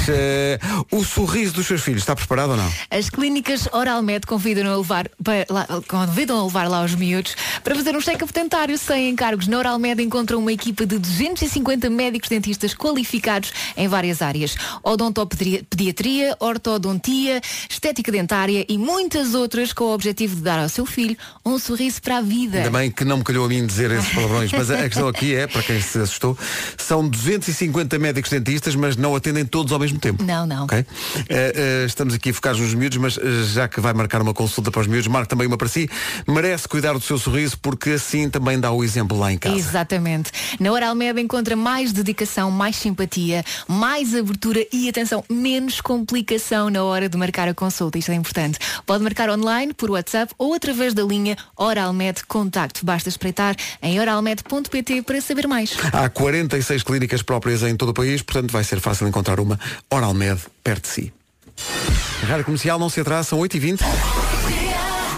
eh, 0.09 0.59
o 0.91 1.05
sorriso 1.05 1.55
dos 1.55 1.67
seus 1.67 1.83
filhos 1.83 2.03
está 2.03 2.15
preparado 2.15 2.51
ou 2.51 2.57
não? 2.57 2.73
As 2.91 3.11
clínicas 3.11 3.69
Oralmed 3.73 4.27
convidam 4.27 4.73
a 4.73 4.77
levar, 4.77 5.09
para 5.23 5.47
lá, 5.49 5.67
convidam 5.89 6.41
a 6.41 6.45
levar 6.45 6.69
lá 6.69 6.85
os 6.85 6.95
miúdos 6.95 7.37
para 7.63 7.75
fazer 7.75 7.97
um 7.97 8.01
check-up 8.01 8.33
dentário 8.33 8.77
sem 8.79 9.11
encargos. 9.11 9.47
Na 9.47 9.59
Oralmed 9.59 10.03
encontram 10.03 10.39
uma 10.39 10.53
equipa 10.53 10.85
de 10.87 10.99
250 10.99 11.89
médicos 11.91 12.29
dentistas 12.29 12.75
qualificados 12.75 13.53
em 13.77 13.89
várias 13.89 14.23
áreas. 14.23 14.57
Odontopediatria, 14.83 16.37
ortodontia, 16.41 17.41
estética 17.69 18.11
dentária 18.11 18.65
e 18.69 18.79
muitas 18.79 19.35
outras 19.35 19.73
com 19.73 19.85
o 19.85 19.95
objetivo 19.95 20.37
de 20.37 20.43
dar 20.43 20.59
ao 20.59 20.69
seu 20.69 20.85
filho 20.85 21.17
um 21.45 21.59
sorriso 21.59 22.01
para 22.03 22.19
a 22.19 22.21
vida. 22.23 22.59
Ainda 22.59 22.71
bem 22.71 22.91
que 22.91 23.05
não 23.05 23.19
me 23.19 23.25
calhou 23.25 23.45
a 23.45 23.49
mim 23.49 23.67
dizer 23.67 23.91
esses 23.91 24.13
palavrões, 24.13 24.51
mas 24.53 24.71
a 24.71 24.77
questão 24.89 25.09
aqui 25.09 25.35
é, 25.35 25.47
para 25.47 25.63
quem 25.63 25.81
se 25.81 25.99
assustou, 25.99 26.37
são 26.77 27.09
250 27.09 27.99
médicos 27.99 28.31
dentistas, 28.31 28.75
mas 28.75 28.97
não 28.97 29.15
atendem 29.15 29.45
todos 29.45 29.62
ao 29.71 29.79
mesmo 29.79 29.99
tempo. 29.99 30.23
Não, 30.25 30.47
não. 30.47 30.65
Ok? 30.65 30.79
Eh, 30.79 30.87
eh, 31.29 31.85
estamos 31.87 32.15
aqui 32.15 32.33
focados 32.33 32.61
nos 32.61 32.75
miúdos, 32.75 32.99
mas 32.99 33.19
eh, 33.19 33.23
já 33.53 33.69
que 33.69 33.81
vai 33.81 33.93
marcar 33.93 34.23
uma 34.23 34.33
consulta 34.33 34.71
para 34.71 34.81
os 34.81 34.87
miúdos, 34.87 35.07
marque 35.07 35.29
também 35.29 35.47
uma 35.47 35.59
para 35.59 35.69
si. 35.69 35.89
Merece 36.27 36.67
cuidar 36.67 36.95
do 36.95 37.01
seu 37.01 37.19
sorriso, 37.19 37.59
porque 37.61 37.91
assim 37.91 38.31
também 38.31 38.59
dá 38.59 38.73
o 38.73 38.83
exemplo 38.83 39.19
lá 39.19 39.33
em 39.33 39.39
casa. 39.39 39.55
Exatamente. 39.55 40.33
Na 40.59 40.73
Oralmed 40.73 41.21
encontra 41.21 41.55
mais 41.55 41.93
dedicação, 41.93 42.51
mais 42.51 42.77
simpatia, 42.77 43.45
mais 43.69 44.15
abertura 44.15 44.67
e, 44.73 44.89
atenção, 44.89 45.23
menos 45.31 45.81
complicação 45.81 46.71
na 46.71 46.83
hora 46.83 47.09
de 47.09 47.17
marcar 47.17 47.49
a 47.49 47.55
consulta. 47.55 47.99
Isto 47.99 48.13
é 48.13 48.15
importante. 48.15 48.59
Pode 48.87 49.05
marcar 49.05 49.29
online, 49.31 49.75
por 49.75 49.91
WhatsApp 49.91 50.33
ou 50.39 50.55
através 50.55 50.95
da 50.95 51.03
linha 51.03 51.37
Oralmed 51.57 52.25
Contacto. 52.27 52.85
Basta 52.85 53.09
espreitar 53.09 53.57
em 53.83 54.01
oralmed.pt 54.01 55.03
para 55.03 55.21
saber 55.21 55.47
mais. 55.47 55.77
Há 55.93 56.09
46 56.09 56.83
clínicas 56.83 57.23
próprias 57.23 57.63
em 57.63 57.77
todo 57.77 57.91
o 57.91 57.95
país, 57.95 58.23
portanto 58.23 58.51
vai 58.51 58.65
ser 58.65 58.81
fácil 58.81 59.07
encontrar 59.09 59.41
uma 59.41 59.52
Oralmed 59.91 60.41
perto 60.63 60.83
de 60.83 60.89
si. 60.89 61.13
Rádio 62.27 62.45
Comercial 62.45 62.79
não 62.79 62.89
se 62.89 63.01
atrasa, 63.01 63.31
são 63.31 63.39
8h20. 63.41 63.81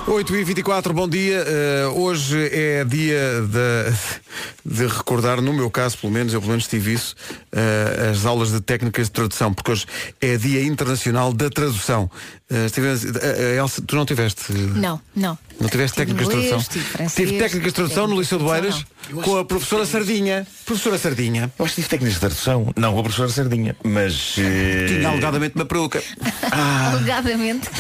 8 0.06 0.36
e 0.36 0.44
24 0.44 0.92
bom 0.92 1.08
dia. 1.08 1.42
Eh, 1.46 1.86
hoje 1.94 2.48
é 2.52 2.84
dia 2.84 3.40
de, 3.40 4.74
de 4.76 4.86
recordar, 4.86 5.40
no 5.40 5.52
meu 5.52 5.70
caso, 5.70 5.96
pelo 5.96 6.12
menos, 6.12 6.34
eu 6.34 6.40
pelo 6.40 6.50
menos 6.50 6.68
tive 6.68 6.92
isso, 6.92 7.16
eh, 7.50 8.10
as 8.10 8.26
aulas 8.26 8.52
de 8.52 8.60
técnicas 8.60 9.06
de 9.06 9.12
tradução, 9.12 9.54
porque 9.54 9.72
hoje 9.72 9.86
é 10.20 10.36
dia 10.36 10.62
internacional 10.62 11.32
da 11.32 11.48
tradução. 11.48 12.10
Eh, 12.50 13.56
Elsa, 13.58 13.80
tu 13.86 13.96
não 13.96 14.04
tiveste? 14.04 14.52
Não, 14.52 15.00
não. 15.16 15.38
Não 15.58 15.68
tiveste 15.68 15.96
Tive 15.98 16.14
técnicas 16.14 16.28
de 16.28 16.32
tradução? 16.50 16.72
tive 16.72 16.84
francês, 16.84 17.14
tive 17.28 17.38
técnicas 17.38 17.68
de 17.72 17.74
tradução 17.74 18.06
no 18.06 18.20
Liceu 18.20 18.42
Oeiras 18.42 18.74
de 18.76 19.14
com 19.22 19.38
a 19.38 19.44
professora 19.44 19.86
Sardinha. 19.86 20.46
Professora 20.66 20.98
Sardinha. 20.98 21.50
Eu 21.58 21.64
acho 21.64 21.74
que 21.74 21.80
tive 21.80 21.88
técnicas 21.88 22.14
de 22.14 22.20
tradução. 22.20 22.72
Não, 22.76 22.92
com 22.92 22.98
a 23.00 23.02
professora 23.02 23.28
Sardinha. 23.30 23.74
Mas. 23.82 24.34
eh, 24.38 24.86
Tinha 24.88 25.08
alegadamente 25.08 25.54
uma 25.56 25.64
peruca. 25.64 26.02
Alegadamente. 26.52 27.70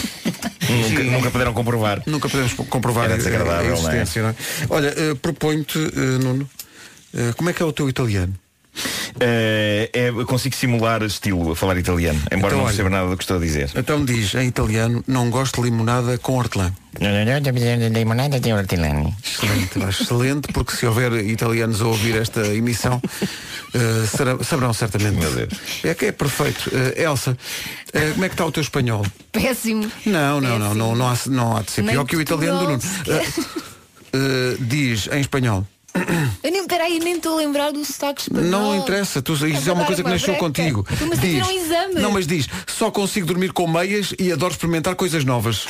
Nunca, 0.68 1.04
nunca 1.04 1.30
puderam 1.30 1.52
comprovar. 1.52 2.02
Nunca 2.06 2.28
podemos 2.28 2.54
comprovar 2.54 3.04
Era 3.04 3.12
a, 3.12 3.16
a 3.16 3.18
desagradável, 3.18 3.72
existência. 3.74 4.22
não 4.22 4.28
é? 4.30 4.34
Olha, 4.70 4.94
proponho-te, 5.20 5.78
Nuno, 5.78 6.48
como 7.36 7.50
é 7.50 7.52
que 7.52 7.62
é 7.62 7.66
o 7.66 7.72
teu 7.72 7.88
italiano? 7.88 8.34
Eh, 9.20 9.88
é, 9.92 10.10
consigo 10.24 10.56
simular 10.56 11.02
estilo 11.04 11.52
a 11.52 11.56
falar 11.56 11.76
italiano, 11.78 12.20
embora 12.32 12.38
Então, 12.38 12.50
não 12.50 12.58
olha. 12.64 12.66
perceba 12.66 12.90
nada 12.90 13.08
do 13.08 13.16
que 13.16 13.22
estou 13.22 13.36
a 13.36 13.40
dizer. 13.40 13.70
Então 13.76 14.04
diz, 14.04 14.34
em 14.34 14.48
italiano, 14.48 15.04
não 15.06 15.30
gosto 15.30 15.60
de 15.62 15.70
limonada 15.70 16.18
com 16.18 16.36
hortelã. 16.36 16.72
Limonada 17.00 18.40
de 18.40 18.52
hortelã. 18.52 19.12
Excelente, 19.24 19.78
excelente, 19.78 20.52
porque 20.52 20.72
se 20.76 20.86
houver 20.86 21.12
italianos 21.24 21.80
a 21.80 21.86
ouvir 21.86 22.16
esta 22.16 22.40
emissão, 22.48 23.00
eh, 23.74 24.06
será- 24.06 24.42
saberão 24.42 24.72
certamente. 24.72 25.16
Meu 25.18 25.32
Deus. 25.32 25.52
É 25.84 25.94
que 25.94 26.06
é 26.06 26.12
perfeito. 26.12 26.70
Eh, 26.96 27.02
Elsa, 27.04 27.36
como 28.14 28.24
é 28.24 28.28
que 28.28 28.34
está 28.34 28.44
o 28.44 28.50
teu 28.52 28.62
espanhol? 28.62 29.06
Péssimo. 29.30 29.90
Não, 30.04 30.40
não, 30.40 30.58
não, 30.58 30.68
Péssimo. 30.68 30.74
não, 30.74 30.94
não 30.96 31.08
há, 31.08 31.16
não 31.26 31.56
há 31.56 31.62
de 31.62 31.70
ser 31.70 31.82
Nem 31.82 31.92
pior 31.94 32.04
que 32.04 32.16
o 32.16 32.20
italiano 32.20 32.58
do 32.58 32.64
Nuno. 32.64 32.80
Diz 34.60 35.08
em 35.12 35.20
espanhol. 35.20 35.66
Eu 36.42 36.50
nem, 36.50 36.66
peraí, 36.66 36.98
nem 36.98 37.16
estou 37.16 37.34
a 37.34 37.36
lembrar 37.36 37.70
do 37.70 37.84
sotaque 37.84 38.22
espanhol. 38.22 38.50
Não 38.50 38.76
interessa, 38.76 39.22
tu, 39.22 39.32
isso 39.34 39.68
é 39.68 39.72
uma 39.72 39.84
coisa 39.84 40.02
que 40.02 40.10
nasceu 40.10 40.34
contigo. 40.34 40.86
Mas 41.08 41.20
diz, 41.20 41.46
um 41.46 41.50
exame. 41.50 41.94
não, 41.94 42.10
mas 42.10 42.26
diz, 42.26 42.48
só 42.66 42.90
consigo 42.90 43.26
dormir 43.26 43.52
com 43.52 43.66
meias 43.66 44.12
e 44.18 44.32
adoro 44.32 44.52
experimentar 44.52 44.94
coisas 44.96 45.24
novas. 45.24 45.66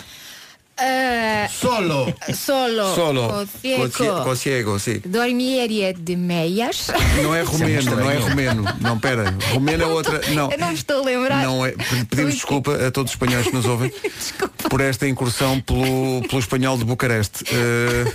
Ah, 0.77 1.47
Solo. 1.49 2.13
solo. 2.35 2.95
Solo. 2.97 3.29
Cocie- 3.77 4.25
Cociego, 4.25 4.79
sim. 4.81 5.01
Dormieria 5.07 5.95
de 5.95 6.17
meias. 6.17 6.89
Não 7.23 7.33
é 7.33 7.43
romeno, 7.47 7.95
não 7.95 8.11
é 8.11 8.17
romeno. 8.19 8.65
Não, 8.81 8.99
pera, 8.99 9.37
romeno 9.53 9.85
é 9.85 9.87
outra. 9.87 10.21
Não. 10.33 10.51
Eu 10.51 10.59
não 10.59 10.69
me 10.69 10.75
estou 10.75 11.03
a 11.03 11.05
lembrar. 11.05 11.45
Não 11.45 11.65
é, 11.65 11.75
pedimos 12.11 12.35
desculpa 12.35 12.75
a 12.87 12.91
todos 12.91 13.13
os 13.13 13.15
espanhóis 13.15 13.47
que 13.47 13.53
nos 13.55 13.67
ouvem 13.67 13.93
por 14.69 14.81
esta 14.81 15.07
incursão 15.07 15.61
pelo, 15.61 16.23
pelo 16.29 16.41
espanhol 16.41 16.77
de 16.77 16.85
Bucareste. 16.85 17.45
Eh, 17.53 18.13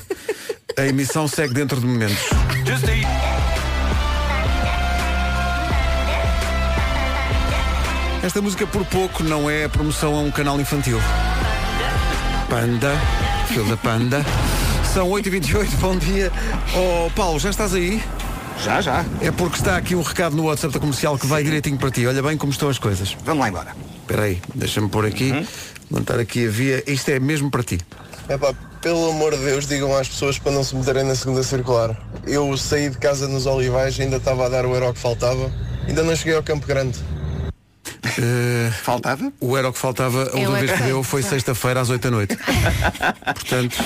a 0.78 0.86
emissão 0.86 1.28
segue 1.28 1.54
dentro 1.54 1.80
de 1.80 1.86
momentos. 1.86 2.30
Esta 8.22 8.42
música 8.42 8.68
por 8.68 8.86
pouco 8.86 9.24
não 9.24 9.50
é 9.50 9.68
promoção 9.68 10.16
a 10.16 10.20
um 10.20 10.32
canal 10.32 10.60
infantil. 10.60 11.00
Panda, 12.50 12.94
filho 13.48 13.66
da 13.66 13.78
Panda. 13.78 14.26
São 14.94 15.10
8h28, 15.10 15.70
bom 15.80 15.98
dia. 15.98 16.32
Oh 16.76 17.10
Paulo, 17.12 17.40
já 17.40 17.50
estás 17.50 17.74
aí? 17.74 18.02
Já, 18.64 18.82
já. 18.82 19.06
É 19.22 19.32
porque 19.32 19.58
está 19.58 19.78
aqui 19.78 19.96
um 19.96 20.02
recado 20.02 20.36
no 20.36 20.44
WhatsApp 20.44 20.74
da 20.74 20.80
comercial 20.80 21.18
que 21.18 21.26
vai 21.26 21.44
direitinho 21.44 21.78
para 21.78 21.92
ti. 21.92 22.06
Olha 22.06 22.22
bem 22.22 22.38
como 22.38 22.52
estão 22.52 22.70
as 22.70 22.78
coisas. 22.78 23.16
Vamos 23.24 23.42
lá 23.42 23.50
embora. 23.50 23.76
Espera 24.02 24.24
aí, 24.24 24.42
deixa-me 24.54 24.90
pôr 24.90 25.06
aqui, 25.06 25.32
levantar 25.90 26.20
aqui 26.20 26.48
a 26.48 26.50
via. 26.50 26.84
Isto 26.88 27.10
é 27.12 27.20
mesmo 27.20 27.50
para 27.50 27.64
ti. 27.64 27.80
Epá, 28.30 28.54
pelo 28.82 29.10
amor 29.10 29.36
de 29.36 29.44
Deus, 29.44 29.66
digam 29.66 29.96
às 29.98 30.08
pessoas 30.08 30.38
para 30.38 30.52
não 30.52 30.64
se 30.64 30.76
meterem 30.76 31.04
na 31.04 31.16
segunda 31.16 31.42
circular. 31.42 31.98
Eu 32.28 32.56
saí 32.58 32.90
de 32.90 32.98
casa 32.98 33.28
nos 33.28 33.46
Olivais, 33.46 34.00
ainda 34.00 34.18
estava 34.18 34.46
a 34.46 34.50
dar 34.50 34.66
o 34.66 34.74
euro 34.76 34.94
que 34.94 35.00
faltava, 35.00 35.52
ainda 35.88 36.04
não 36.04 36.16
cheguei 36.16 36.36
ao 36.36 36.44
Campo 36.44 36.68
Grande. 36.68 37.00
faltava? 38.84 39.32
O 39.40 39.58
era 39.58 39.70
o 39.70 39.74
que 39.74 39.80
faltava, 39.80 40.24
a 40.24 40.28
É 40.28 40.34
última 40.34 40.58
o 40.58 40.60
vez 40.60 40.72
que 40.72 40.84
deu 40.84 41.04
foi 41.04 41.24
sexta-feira 41.24 41.82
às 41.82 41.90
8 41.90 42.02
da 42.04 42.12
noite. 42.12 42.38
Portanto. 43.26 43.78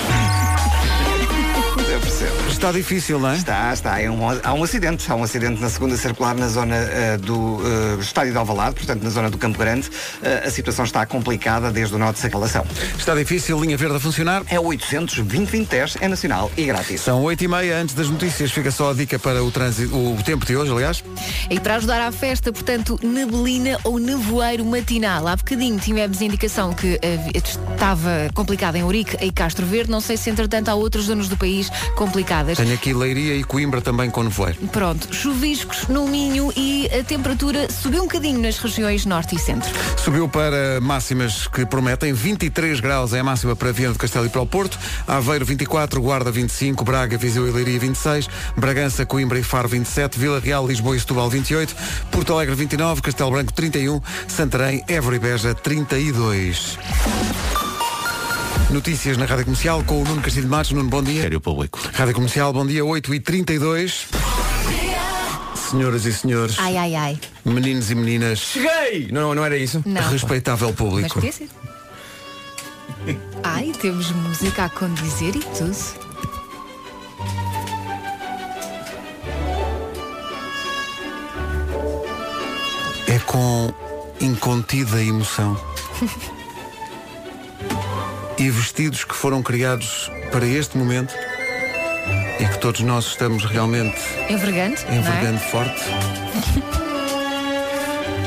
Está 2.54 2.72
difícil, 2.72 3.18
não 3.18 3.30
é? 3.30 3.36
Está, 3.36 3.72
está. 3.72 4.00
É 4.00 4.10
um- 4.10 4.20
há 4.42 4.52
um 4.54 4.62
acidente. 4.62 5.10
Há 5.10 5.14
um 5.14 5.22
acidente 5.22 5.60
na 5.60 5.68
segunda 5.68 5.96
circular 5.96 6.34
na 6.34 6.48
zona 6.48 6.74
eh, 6.76 7.16
do 7.18 7.60
eh, 7.64 8.00
estádio 8.00 8.32
de 8.32 8.38
Alvalade, 8.38 8.76
portanto 8.76 9.02
na 9.02 9.10
zona 9.10 9.28
do 9.30 9.36
Campo 9.38 9.58
Grande. 9.58 9.90
Eh, 10.22 10.44
a 10.46 10.50
situação 10.50 10.84
está 10.84 11.04
complicada 11.04 11.70
desde 11.70 11.94
o 11.94 11.98
norte 11.98 12.14
de 12.16 12.20
circulação. 12.20 12.64
Está 12.96 13.14
difícil, 13.14 13.60
linha 13.60 13.76
verde 13.76 13.96
a 13.96 14.00
funcionar. 14.00 14.42
É 14.48 14.58
800 14.58 15.16
2010 15.16 15.96
é 16.00 16.08
nacional 16.08 16.50
e 16.56 16.64
grátis. 16.64 17.00
São 17.00 17.22
8 17.22 17.44
e 17.44 17.48
meia 17.48 17.76
antes 17.78 17.94
das 17.94 18.08
notícias. 18.08 18.50
Fica 18.52 18.70
só 18.70 18.90
a 18.90 18.94
dica 18.94 19.18
para 19.18 19.42
o 19.42 19.50
trânsito, 19.50 19.94
o 19.94 20.22
tempo 20.22 20.46
de 20.46 20.56
hoje, 20.56 20.70
aliás. 20.72 21.04
E 21.50 21.58
para 21.60 21.76
ajudar 21.76 22.00
à 22.00 22.12
festa, 22.12 22.52
portanto, 22.52 22.98
neblina 23.02 23.78
ou 23.84 23.98
nevoeiro 23.98 24.64
matinal. 24.64 25.26
Há 25.28 25.36
bocadinho 25.36 25.78
tivemos 25.78 26.20
indicação 26.22 26.72
que 26.72 26.98
estava 27.34 28.30
complicado 28.34 28.76
em 28.76 28.84
Ourique 28.84 29.16
e 29.20 29.30
Castro 29.32 29.66
Verde. 29.66 29.90
Não 29.90 30.00
sei 30.00 30.16
se, 30.16 30.30
entretanto, 30.30 30.68
há 30.68 30.74
outras 30.74 31.04
zonas 31.06 31.28
do 31.28 31.36
país 31.36 31.70
complicadas. 31.96 32.43
Tenho 32.54 32.74
aqui 32.74 32.92
Leiria 32.92 33.34
e 33.34 33.44
Coimbra 33.44 33.80
também 33.80 34.10
com 34.10 34.22
nevoeiro. 34.22 34.58
Pronto, 34.68 35.14
chuviscos 35.14 35.88
no 35.88 36.06
Minho 36.08 36.52
e 36.56 36.88
a 36.88 37.02
temperatura 37.02 37.70
subiu 37.70 38.02
um 38.02 38.06
bocadinho 38.06 38.40
nas 38.40 38.58
regiões 38.58 39.06
norte 39.06 39.36
e 39.36 39.38
centro. 39.38 39.70
Subiu 39.96 40.28
para 40.28 40.80
máximas 40.80 41.46
que 41.46 41.64
prometem 41.64 42.12
23 42.12 42.80
graus 42.80 43.12
é 43.12 43.20
a 43.20 43.24
máxima 43.24 43.56
para 43.56 43.72
Viana 43.72 43.94
do 43.94 43.98
Castelo 43.98 44.26
e 44.26 44.28
para 44.28 44.40
o 44.40 44.46
Porto, 44.46 44.78
Aveiro 45.06 45.44
24, 45.44 46.00
Guarda 46.00 46.30
25, 46.30 46.84
Braga, 46.84 47.16
Viseu 47.16 47.48
e 47.48 47.50
Leiria 47.50 47.78
26, 47.78 48.28
Bragança, 48.56 49.06
Coimbra 49.06 49.38
e 49.38 49.42
Faro 49.42 49.68
27, 49.68 50.18
Vila 50.18 50.40
Real, 50.40 50.66
Lisboa 50.66 50.96
e 50.96 51.00
Setúbal 51.00 51.30
28, 51.30 51.74
Porto 52.10 52.32
Alegre 52.32 52.54
29, 52.54 53.02
Castelo 53.02 53.30
Branco 53.30 53.52
31, 53.52 54.00
Santarém, 54.28 54.84
Évora 54.88 55.16
e 55.16 55.18
Beja 55.18 55.54
32. 55.54 56.78
Notícias 58.70 59.16
na 59.16 59.24
Rádio 59.26 59.44
Comercial 59.44 59.84
com 59.84 60.02
o 60.02 60.04
Nuno 60.04 60.20
Castilho 60.22 60.46
de 60.46 60.50
Matos. 60.50 60.72
Nuno, 60.72 60.88
bom 60.88 61.02
dia. 61.02 61.22
Sério 61.22 61.40
público. 61.40 61.78
Rádio 61.92 62.14
Comercial, 62.14 62.52
bom 62.52 62.66
dia, 62.66 62.84
8 62.84 63.14
e 63.14 63.20
32 63.20 64.06
Senhoras 65.70 66.04
e 66.04 66.12
senhores, 66.12 66.56
Ai, 66.58 66.76
ai, 66.76 66.94
ai. 66.94 67.18
meninos 67.44 67.90
e 67.90 67.94
meninas, 67.96 68.38
Cheguei! 68.38 69.08
Não, 69.10 69.34
não 69.34 69.44
era 69.44 69.56
isso? 69.56 69.82
Não. 69.84 70.08
respeitável 70.08 70.68
Mas 70.68 70.76
público. 70.76 71.14
podia 71.14 71.32
ser. 71.32 71.48
Ai, 73.42 73.72
temos 73.80 74.10
música 74.12 74.64
a 74.66 74.68
condizer 74.68 75.34
e 75.34 75.40
tudo. 75.40 75.76
É 83.06 83.18
com 83.20 83.72
incontida 84.20 85.02
emoção. 85.02 85.56
e 88.38 88.50
vestidos 88.50 89.04
que 89.04 89.14
foram 89.14 89.42
criados 89.42 90.10
para 90.32 90.46
este 90.46 90.76
momento 90.76 91.14
e 92.40 92.44
que 92.46 92.58
todos 92.58 92.80
nós 92.80 93.06
estamos 93.06 93.44
realmente 93.44 93.96
é? 94.88 94.96
envergando 94.96 95.38
forte. 95.38 95.82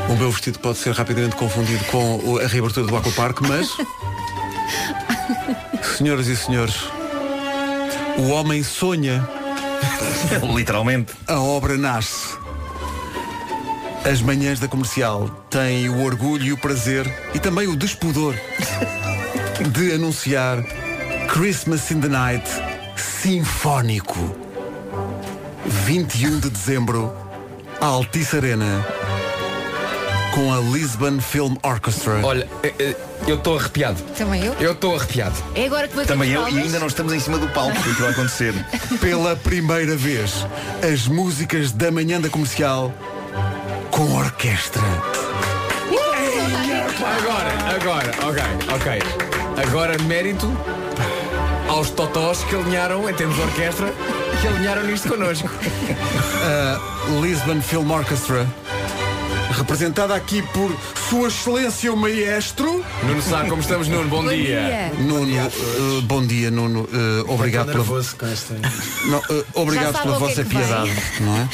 O 0.10 0.15
meu 0.15 0.32
vestido 0.32 0.60
pode 0.60 0.78
ser 0.78 0.93
rapidamente 0.93 1.36
confundido 1.36 1.84
com 1.86 2.17
o- 2.24 2.39
a 2.39 2.48
reabertura 2.48 2.88
do 2.88 2.96
Aquapark, 2.96 3.41
mas. 3.41 3.70
Senhoras 5.98 6.28
e 6.28 6.38
senhores, 6.38 6.76
o 8.17 8.30
homem 8.30 8.63
sonha. 8.63 9.28
Literalmente. 10.56 11.13
A 11.28 11.39
obra 11.39 11.78
nasce. 11.78 12.38
As 14.10 14.22
manhãs 14.22 14.60
da 14.60 14.67
comercial 14.70 15.28
têm 15.50 15.89
o 15.89 16.02
orgulho 16.04 16.46
e 16.46 16.54
o 16.54 16.58
prazer 16.58 17.12
e 17.34 17.39
também 17.39 17.67
o 17.67 17.76
despudor 17.76 18.34
de 19.63 19.93
anunciar 19.93 20.63
Christmas 21.28 21.89
in 21.91 22.00
the 22.00 22.08
Night 22.08 22.48
Sinfónico. 22.96 24.36
21 25.86 26.39
de 26.39 26.50
dezembro, 26.50 27.13
Altice 27.82 28.38
Arena, 28.38 28.86
com 30.34 30.54
a 30.54 30.60
Lisbon 30.60 31.20
Film 31.20 31.56
Orchestra. 31.63 32.20
Olha, 32.24 32.48
eh, 32.63 32.74
eh, 32.80 32.96
eu 33.28 33.36
estou 33.36 33.58
arrepiado. 33.58 34.02
Também 34.17 34.46
eu? 34.46 34.54
Eu 34.60 34.72
estou 34.74 34.96
arrepiado. 34.96 35.36
É 35.56 35.65
agora 35.65 35.88
que 35.88 35.96
batemos 35.96 36.08
Também 36.08 36.32
eu 36.32 36.48
e 36.48 36.60
ainda 36.62 36.80
não 36.80 36.88
estamos 36.88 37.12
em 37.12 37.20
cima 37.20 37.38
do 37.38 37.48
palco. 37.50 37.78
O 37.78 37.96
que 37.96 38.02
vai 38.02 38.12
acontecer? 38.12 38.54
Pela 39.02 39.36
primeira 39.36 39.96
vez, 39.96 40.46
as 40.82 41.08
músicas 41.08 41.72
da 41.72 41.91
manhã 41.91 42.22
da 42.22 42.30
comercial 42.30 42.93
com 43.89 44.15
orquestra. 44.15 44.84
Agora, 47.20 47.76
agora, 47.76 48.12
ok, 48.28 48.43
ok. 48.76 49.27
Agora 49.58 49.98
mérito 50.04 50.56
aos 51.67 51.89
totós 51.89 52.43
que 52.43 52.56
alinharam, 52.56 53.10
em 53.10 53.13
termos 53.13 53.36
de 53.36 53.41
orquestra, 53.41 53.91
que 54.39 54.48
alinharam 54.48 54.84
nisto 54.84 55.10
connosco. 55.10 55.50
A 56.46 57.20
Lisbon 57.22 57.60
Film 57.60 57.89
Orchestra, 57.89 58.48
representada 59.58 60.13
aqui 60.13 60.43
por 60.54 60.72
Sua 61.10 61.30
Excelência 61.30 61.91
o 61.91 61.98
Maestro. 61.98 62.86
Nuno 63.04 63.22
sabe 63.24 63.50
como 63.50 63.63
estamos, 63.63 63.88
Nuno. 63.88 64.08
Bom, 64.08 64.28
dia. 64.28 64.91
Nuno, 65.00 65.36
eh, 65.36 65.50
bom 66.04 66.24
dia, 66.24 66.52
Nuno. 66.52 66.88
Eh, 66.93 67.24
obrigado 67.28 67.72
pela 67.72 67.84
com 67.84 68.28
esta. 68.28 68.54
Não, 69.10 69.17
eh, 69.17 69.43
obrigado 69.56 69.93
sabe 69.93 70.04
pela 70.04 70.17
o 70.17 70.20
que 70.20 70.26
é 70.26 70.28
vossa 70.28 70.46
piedade, 70.46 70.91
não 71.20 71.36
é? 71.36 71.50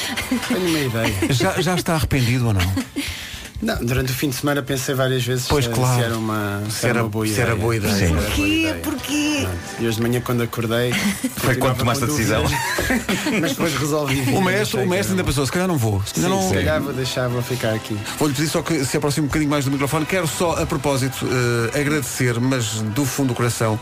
Tenho 0.48 0.68
uma 0.68 0.78
ideia. 0.78 1.32
Já, 1.32 1.52
já 1.60 1.74
está 1.74 1.94
arrependido 1.94 2.48
ou 2.48 2.52
não? 2.52 2.60
Não, 3.64 3.76
durante 3.84 4.12
o 4.12 4.14
fim 4.14 4.28
de 4.28 4.36
semana 4.36 4.62
pensei 4.62 4.94
várias 4.94 5.24
vezes 5.24 5.46
Pois, 5.48 5.66
eh, 5.66 5.70
claro. 5.70 5.98
se 5.98 6.04
era 6.04 6.18
uma, 6.18 6.62
se 6.68 6.76
Se 6.80 6.86
era 6.86 7.02
uma 7.02 7.08
boa 7.08 7.26
se 7.26 7.32
ideia. 7.32 7.46
era 7.46 7.56
boa 7.56 7.76
ideia. 7.76 7.94
Se 7.94 8.06
Sim. 8.06 8.14
Porquê? 8.14 8.74
Porquê? 8.82 9.48
E 9.80 9.86
hoje 9.86 9.96
de 9.96 10.02
manhã 10.02 10.20
quando 10.20 10.42
acordei 10.42 10.92
Foi 11.36 11.56
quando 11.56 11.78
tomaste 11.78 12.04
a 12.04 12.06
decisão. 12.06 12.44
Mas 13.40 13.50
depois 13.52 13.74
resolvi 13.74 14.20
vir 14.20 14.34
O 14.34 14.50
e 14.50 14.54
achei 14.60 14.82
o 14.82 14.86
maestro 14.86 15.14
que 15.14 15.20
ainda 15.20 15.24
pensou, 15.24 15.46
se 15.46 15.52
calhar 15.52 15.66
não 15.68 15.78
vou. 15.78 16.02
Se 16.04 16.14
calhar 16.14 16.30
Sim, 16.30 16.36
não... 16.36 16.48
se 16.48 16.54
calhar 16.54 16.80
vou 16.82 16.92
deixar, 16.92 17.28
vou 17.28 17.42
ficar 17.42 17.74
aqui. 17.74 17.98
Vou-lhe 18.18 18.34
pedir 18.34 18.48
só 18.48 18.62
que 18.62 18.84
se 18.84 18.96
aproxime 18.96 19.24
um 19.24 19.28
bocadinho 19.28 19.50
mais 19.50 19.64
do 19.64 19.70
microfone. 19.70 20.04
Quero 20.06 20.26
só, 20.26 20.60
a 20.60 20.66
propósito, 20.66 21.26
eh, 21.74 21.80
agradecer, 21.80 22.38
mas 22.40 22.82
do 22.82 23.04
fundo 23.04 23.28
do 23.28 23.34
coração, 23.34 23.78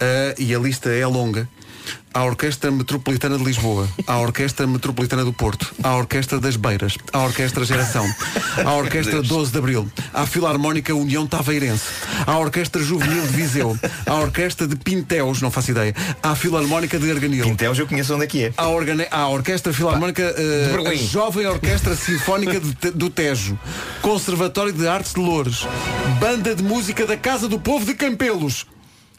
eh, 0.00 0.34
e 0.38 0.54
a 0.54 0.58
lista 0.58 0.90
é 0.90 1.06
longa, 1.06 1.48
à 2.14 2.24
Orquestra 2.24 2.70
Metropolitana 2.70 3.38
de 3.38 3.44
Lisboa, 3.44 3.88
à 4.06 4.18
Orquestra 4.18 4.66
Metropolitana 4.66 5.24
do 5.24 5.32
Porto, 5.32 5.74
à 5.82 5.96
Orquestra 5.96 6.38
das 6.38 6.56
Beiras, 6.56 6.96
à 7.12 7.20
Orquestra 7.20 7.64
Geração, 7.64 8.06
à 8.64 8.72
Orquestra 8.74 9.22
12 9.22 9.50
de 9.52 9.58
Abril, 9.58 9.88
à 10.12 10.26
Filarmónica 10.26 10.94
União 10.94 11.26
Taveirense, 11.26 11.84
à 12.26 12.38
Orquestra 12.38 12.82
Juvenil 12.82 13.22
de 13.22 13.28
Viseu, 13.32 13.78
à 14.06 14.14
Orquestra 14.14 14.66
de 14.66 14.76
Pinteus, 14.76 15.40
não 15.40 15.50
faço 15.50 15.70
ideia, 15.70 15.94
à 16.22 16.34
Filarmónica 16.34 16.98
de 16.98 17.10
Arganil. 17.10 17.44
Pinteus 17.44 17.78
eu 17.78 17.86
conheço 17.86 18.14
onde 18.14 18.24
é 18.24 18.26
que 18.26 18.44
é. 18.44 18.52
À, 18.56 18.68
organe- 18.68 19.06
à 19.10 19.26
Orquestra 19.28 19.72
Filarmónica 19.72 20.22
eh, 20.22 20.66
de 20.76 20.82
Berlim. 20.82 21.06
Jovem 21.06 21.46
Orquestra 21.46 21.96
Sinfónica 21.96 22.60
de 22.60 22.90
do 22.90 23.08
Tejo 23.08 23.58
Conservatório 24.02 24.72
de 24.72 24.86
Artes 24.86 25.14
de 25.14 25.20
Loures 25.20 25.66
Banda 26.20 26.54
de 26.54 26.62
Música 26.62 27.06
da 27.06 27.16
Casa 27.16 27.48
do 27.48 27.58
Povo 27.58 27.86
de 27.86 27.94
Campelos 27.94 28.66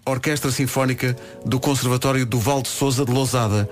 Orquestra 0.05 0.51
Sinfónica 0.51 1.15
do 1.45 1.59
Conservatório 1.59 2.25
do 2.25 2.39
Val 2.39 2.61
de 2.61 2.67
Souza 2.67 3.05
de 3.05 3.11
Lousada. 3.11 3.69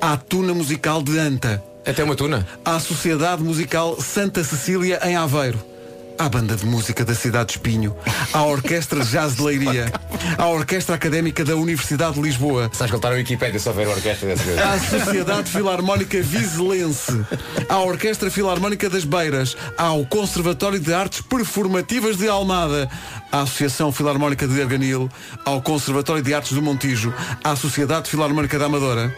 À 0.00 0.16
Tuna 0.16 0.54
Musical 0.54 1.02
de 1.02 1.18
Anta. 1.18 1.62
Até 1.86 2.02
uma 2.02 2.16
tuna. 2.16 2.46
à 2.64 2.80
Sociedade 2.80 3.42
Musical 3.42 4.00
Santa 4.00 4.42
Cecília 4.42 4.98
em 5.04 5.16
Aveiro 5.16 5.73
à 6.18 6.28
Banda 6.28 6.56
de 6.56 6.64
Música 6.64 7.04
da 7.04 7.14
Cidade 7.14 7.46
de 7.46 7.52
Espinho, 7.52 7.96
à 8.32 8.42
Orquestra 8.44 9.04
Jazz 9.04 9.36
de 9.36 9.42
Leiria, 9.42 9.92
à 10.38 10.46
Orquestra 10.46 10.94
Académica 10.94 11.44
da 11.44 11.56
Universidade 11.56 12.14
de 12.14 12.20
Lisboa, 12.20 12.70
Sabes 12.72 12.90
que 12.90 12.96
ele 12.96 12.96
está 12.96 13.10
na 13.10 13.16
Wikipédia 13.16 13.60
só 13.60 13.72
ver 13.72 13.86
a 13.86 13.90
orquestra 13.90 14.28
dessa 14.28 14.64
à 14.64 14.78
Sociedade 14.78 15.50
Filarmónica 15.50 16.20
Vizelense, 16.22 17.24
à 17.68 17.78
Orquestra 17.78 18.30
Filarmónica 18.30 18.88
das 18.88 19.04
Beiras, 19.04 19.56
ao 19.76 20.04
Conservatório 20.06 20.78
de 20.78 20.92
Artes 20.92 21.20
Performativas 21.20 22.16
de 22.16 22.28
Almada, 22.28 22.88
à 23.30 23.40
Associação 23.42 23.92
Filarmónica 23.92 24.46
de 24.46 24.60
Arganil, 24.60 25.10
ao 25.44 25.60
Conservatório 25.60 26.22
de 26.22 26.32
Artes 26.32 26.52
do 26.52 26.62
Montijo, 26.62 27.12
à 27.42 27.56
Sociedade 27.56 28.08
Filarmónica 28.08 28.58
da 28.58 28.66
Amadora, 28.66 29.14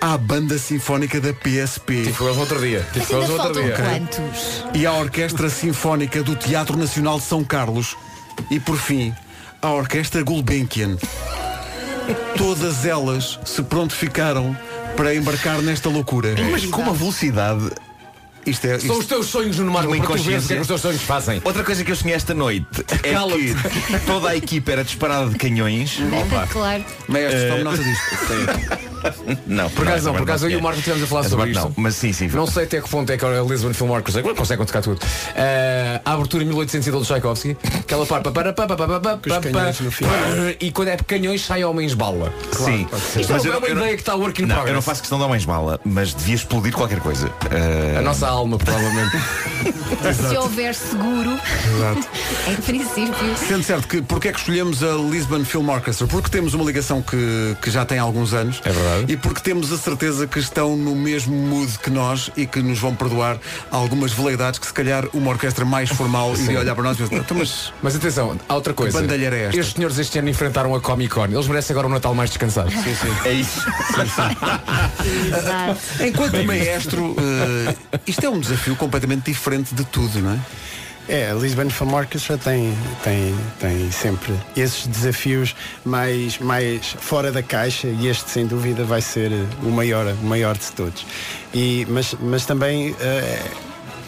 à 0.00 0.16
Banda 0.18 0.58
Sinfónica 0.58 1.20
da 1.20 1.32
PSP 1.32 2.02
Tive 2.04 2.12
com 2.12 2.24
eles 2.24 2.36
no 2.36 2.40
outro 2.42 2.60
dia. 2.60 2.86
Tive 2.92 3.06
com 3.06 3.16
eles 3.16 3.28
no 3.28 3.34
outro 3.34 3.62
dia. 3.62 3.74
quantos? 3.76 4.64
e 4.74 4.86
à 4.86 4.92
Orquestra 4.92 5.48
Sinfónica 5.48 6.22
do 6.22 6.36
Teatro 6.36 6.76
Nacional 6.76 7.18
de 7.18 7.24
São 7.24 7.42
Carlos 7.42 7.96
e, 8.50 8.60
por 8.60 8.76
fim, 8.76 9.14
à 9.62 9.70
Orquestra 9.70 10.22
Gulbenkian. 10.22 10.96
Todas 12.36 12.84
elas 12.84 13.38
se 13.44 13.62
prontificaram 13.62 14.56
para 14.96 15.14
embarcar 15.14 15.60
nesta 15.62 15.88
loucura. 15.88 16.34
Mas 16.50 16.64
com 16.66 16.82
uma 16.82 16.92
velocidade. 16.94 17.70
Isto 18.46 18.64
é, 18.68 18.78
São 18.78 18.98
os 18.98 19.06
teus 19.06 19.26
sonhos, 19.26 19.58
Marco, 19.58 19.92
Uma 19.92 20.04
para 20.04 20.16
tu 20.16 20.22
veres 20.22 20.44
o 20.44 20.46
que 20.46 20.52
é 20.52 20.56
que 20.56 20.62
os 20.62 20.68
teus 20.68 20.80
sonhos 20.80 21.02
fazem. 21.02 21.42
Outra 21.44 21.64
coisa 21.64 21.82
que 21.82 21.90
eu 21.90 21.96
sonhei 21.96 22.14
esta 22.14 22.32
noite 22.32 22.68
é 23.02 23.98
que 23.98 24.06
toda 24.06 24.28
a 24.28 24.36
equipa 24.36 24.70
era 24.70 24.84
disparada 24.84 25.30
de 25.30 25.36
canhões. 25.36 25.98
claro. 26.52 26.84
Maestro, 27.08 27.40
Eh, 27.40 27.48
tome 27.50 27.64
nota 27.64 27.82
disto. 27.82 28.95
Não, 29.46 29.68
Por 29.70 29.86
acaso 29.86 30.06
não, 30.06 30.12
por 30.14 30.22
acaso 30.22 30.46
eu 30.46 30.50
e 30.50 30.56
o. 30.56 30.62
Marco 30.62 30.78
estivemos 30.78 31.04
a 31.04 31.06
falar 31.06 31.24
sobre 31.24 31.50
isto. 31.50 31.60
Não, 31.62 31.72
mas 31.76 31.94
sim, 31.94 32.12
sim. 32.12 32.28
Não 32.28 32.46
sei 32.46 32.64
até 32.64 32.80
que 32.80 32.88
ponto 32.88 33.10
é 33.10 33.16
que 33.16 33.24
a 33.24 33.40
Lisbon 33.42 33.72
Film 33.72 33.90
Orchestra 33.90 34.20
agora 34.20 34.34
conseguem 34.34 34.64
tocar 34.66 34.82
tudo. 34.82 35.00
Eh, 35.34 36.00
a 36.04 36.12
abertura 36.12 36.42
em 36.42 36.46
1812 36.46 37.04
de 37.06 37.12
Tchaikovsky, 37.12 37.56
aquela 37.80 38.06
parte 38.06 38.30
para 38.30 38.52
para 38.52 38.66
para 38.66 38.76
para 38.76 39.00
para 39.00 39.76
e 40.60 40.70
quando 40.72 40.88
é 40.88 40.96
canhões 40.96 41.44
sai 41.44 41.64
homens 41.64 41.94
bala. 41.94 42.32
Sim. 42.52 42.86
Isto 43.18 43.32
Mas 43.32 43.44
é 43.44 43.56
uma 43.56 43.68
ideia 43.68 43.94
que 43.94 44.02
está 44.02 44.12
a 44.12 44.16
work 44.16 44.42
in 44.42 44.46
Não, 44.46 44.54
progress. 44.56 44.68
eu 44.70 44.74
não 44.74 44.82
faço 44.82 45.00
questão 45.02 45.18
de 45.18 45.24
homens 45.24 45.44
bala, 45.44 45.80
mas 45.84 46.14
devia 46.14 46.34
explodir 46.34 46.72
qualquer 46.72 47.00
coisa. 47.00 47.30
Eh, 47.50 47.96
A 47.98 48.02
nossa 48.02 48.26
alma, 48.26 48.58
provavelmente. 48.58 49.16
Se 50.30 50.36
houver 50.36 50.74
seguro, 50.74 51.30
Exato. 51.76 52.08
em 52.50 52.56
princípio. 52.56 53.36
Sendo 53.36 53.62
certo 53.62 53.88
que 53.88 54.02
porque 54.02 54.28
é 54.28 54.32
que 54.32 54.38
escolhemos 54.38 54.82
a 54.82 54.92
Lisbon 54.92 55.44
Film 55.44 55.68
Orchestra? 55.68 56.06
Porque 56.06 56.28
temos 56.30 56.54
uma 56.54 56.64
ligação 56.64 57.02
que, 57.02 57.56
que 57.60 57.70
já 57.70 57.84
tem 57.84 57.98
alguns 57.98 58.32
anos. 58.34 58.60
É 58.64 58.70
verdade. 58.72 58.85
E 59.08 59.16
porque 59.16 59.40
temos 59.40 59.72
a 59.72 59.78
certeza 59.78 60.26
que 60.26 60.38
estão 60.38 60.76
no 60.76 60.94
mesmo 60.94 61.34
mood 61.34 61.78
que 61.78 61.90
nós 61.90 62.30
e 62.36 62.46
que 62.46 62.60
nos 62.62 62.78
vão 62.78 62.94
perdoar 62.94 63.38
algumas 63.70 64.12
veleidades 64.12 64.58
que 64.58 64.66
se 64.66 64.72
calhar 64.72 65.04
uma 65.12 65.30
orquestra 65.30 65.64
mais 65.64 65.88
formal 65.90 66.34
iria 66.38 66.60
olhar 66.60 66.74
para 66.74 66.84
nós 66.84 66.96
e 66.98 67.02
pensar, 67.02 67.16
"Então, 67.16 67.36
mas 67.36 67.72
Mas 67.82 67.94
atenção, 67.96 68.36
há 68.48 68.54
outra 68.54 68.72
coisa. 68.74 69.00
bandalheira 69.00 69.36
é 69.36 69.44
esta? 69.46 69.58
Estes 69.60 69.74
senhores 69.74 69.98
este 69.98 70.18
ano 70.18 70.28
enfrentaram 70.28 70.74
a 70.74 70.80
Comic 70.80 71.10
Con. 71.14 71.26
Eles 71.26 71.46
merecem 71.46 71.74
agora 71.74 71.86
um 71.86 71.90
Natal 71.90 72.14
mais 72.14 72.30
descansado. 72.30 72.70
sim, 72.70 72.82
sim. 72.94 73.16
É 73.24 73.32
isso. 73.32 73.60
Exato. 75.38 75.78
Enquanto 76.04 76.44
maestro, 76.44 77.14
eh, 77.18 77.74
isto 78.06 78.24
é 78.24 78.28
um 78.28 78.40
desafio 78.40 78.76
completamente 78.76 79.24
diferente 79.30 79.74
de 79.74 79.84
tudo, 79.84 80.20
não 80.20 80.32
é? 80.32 80.38
É, 81.08 81.30
a 81.30 81.34
Lisbon 81.34 81.70
Film 81.70 81.92
Orchestra 81.94 82.36
tem, 82.36 82.76
tem, 83.04 83.34
tem 83.60 83.90
sempre 83.92 84.32
esses 84.56 84.88
desafios 84.88 85.54
mais, 85.84 86.38
mais 86.38 86.96
fora 86.98 87.30
da 87.30 87.42
caixa 87.44 87.86
e 87.86 88.08
este 88.08 88.28
sem 88.28 88.44
dúvida 88.44 88.82
vai 88.84 89.00
ser 89.00 89.30
o 89.62 89.68
maior, 89.70 90.04
o 90.20 90.26
maior 90.26 90.58
de 90.58 90.66
todos. 90.72 91.06
E, 91.54 91.86
mas, 91.88 92.12
mas 92.20 92.44
também 92.44 92.94
eh, 93.00 93.40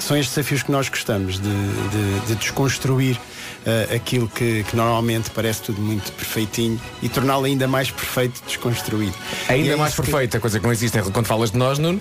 são 0.01 0.17
estes 0.17 0.35
desafios 0.35 0.65
que 0.65 0.73
nós 0.73 0.89
gostamos 0.89 1.35
de, 1.41 1.43
de- 1.49 2.27
de 2.27 2.35
desconstruir 2.35 3.17
eh, 3.67 3.95
aquilo 3.97 4.29
que, 4.29 4.65
que 4.65 4.77
normalmente 4.77 5.31
parece 5.31 5.63
tudo 5.63 5.81
muito 5.81 6.11
perfeitinho 6.13 6.81
e 7.03 7.09
torná-lo 7.09 7.45
ainda 7.45 7.67
mais 7.69 7.91
perfeito 7.91 8.43
desconstruído. 8.47 9.15
Ainda 9.49 9.73
é 9.73 9.77
mais 9.77 9.93
isso 9.93 10.03
que- 10.03 10.11
perfeita, 10.11 10.41
coisa 10.41 10.59
que 10.59 10.65
não 10.65 10.73
existe 10.73 10.99
quando 11.13 11.27
falas 11.27 11.51
de 11.51 11.59
nós, 11.59 11.79
Nuno. 11.79 12.01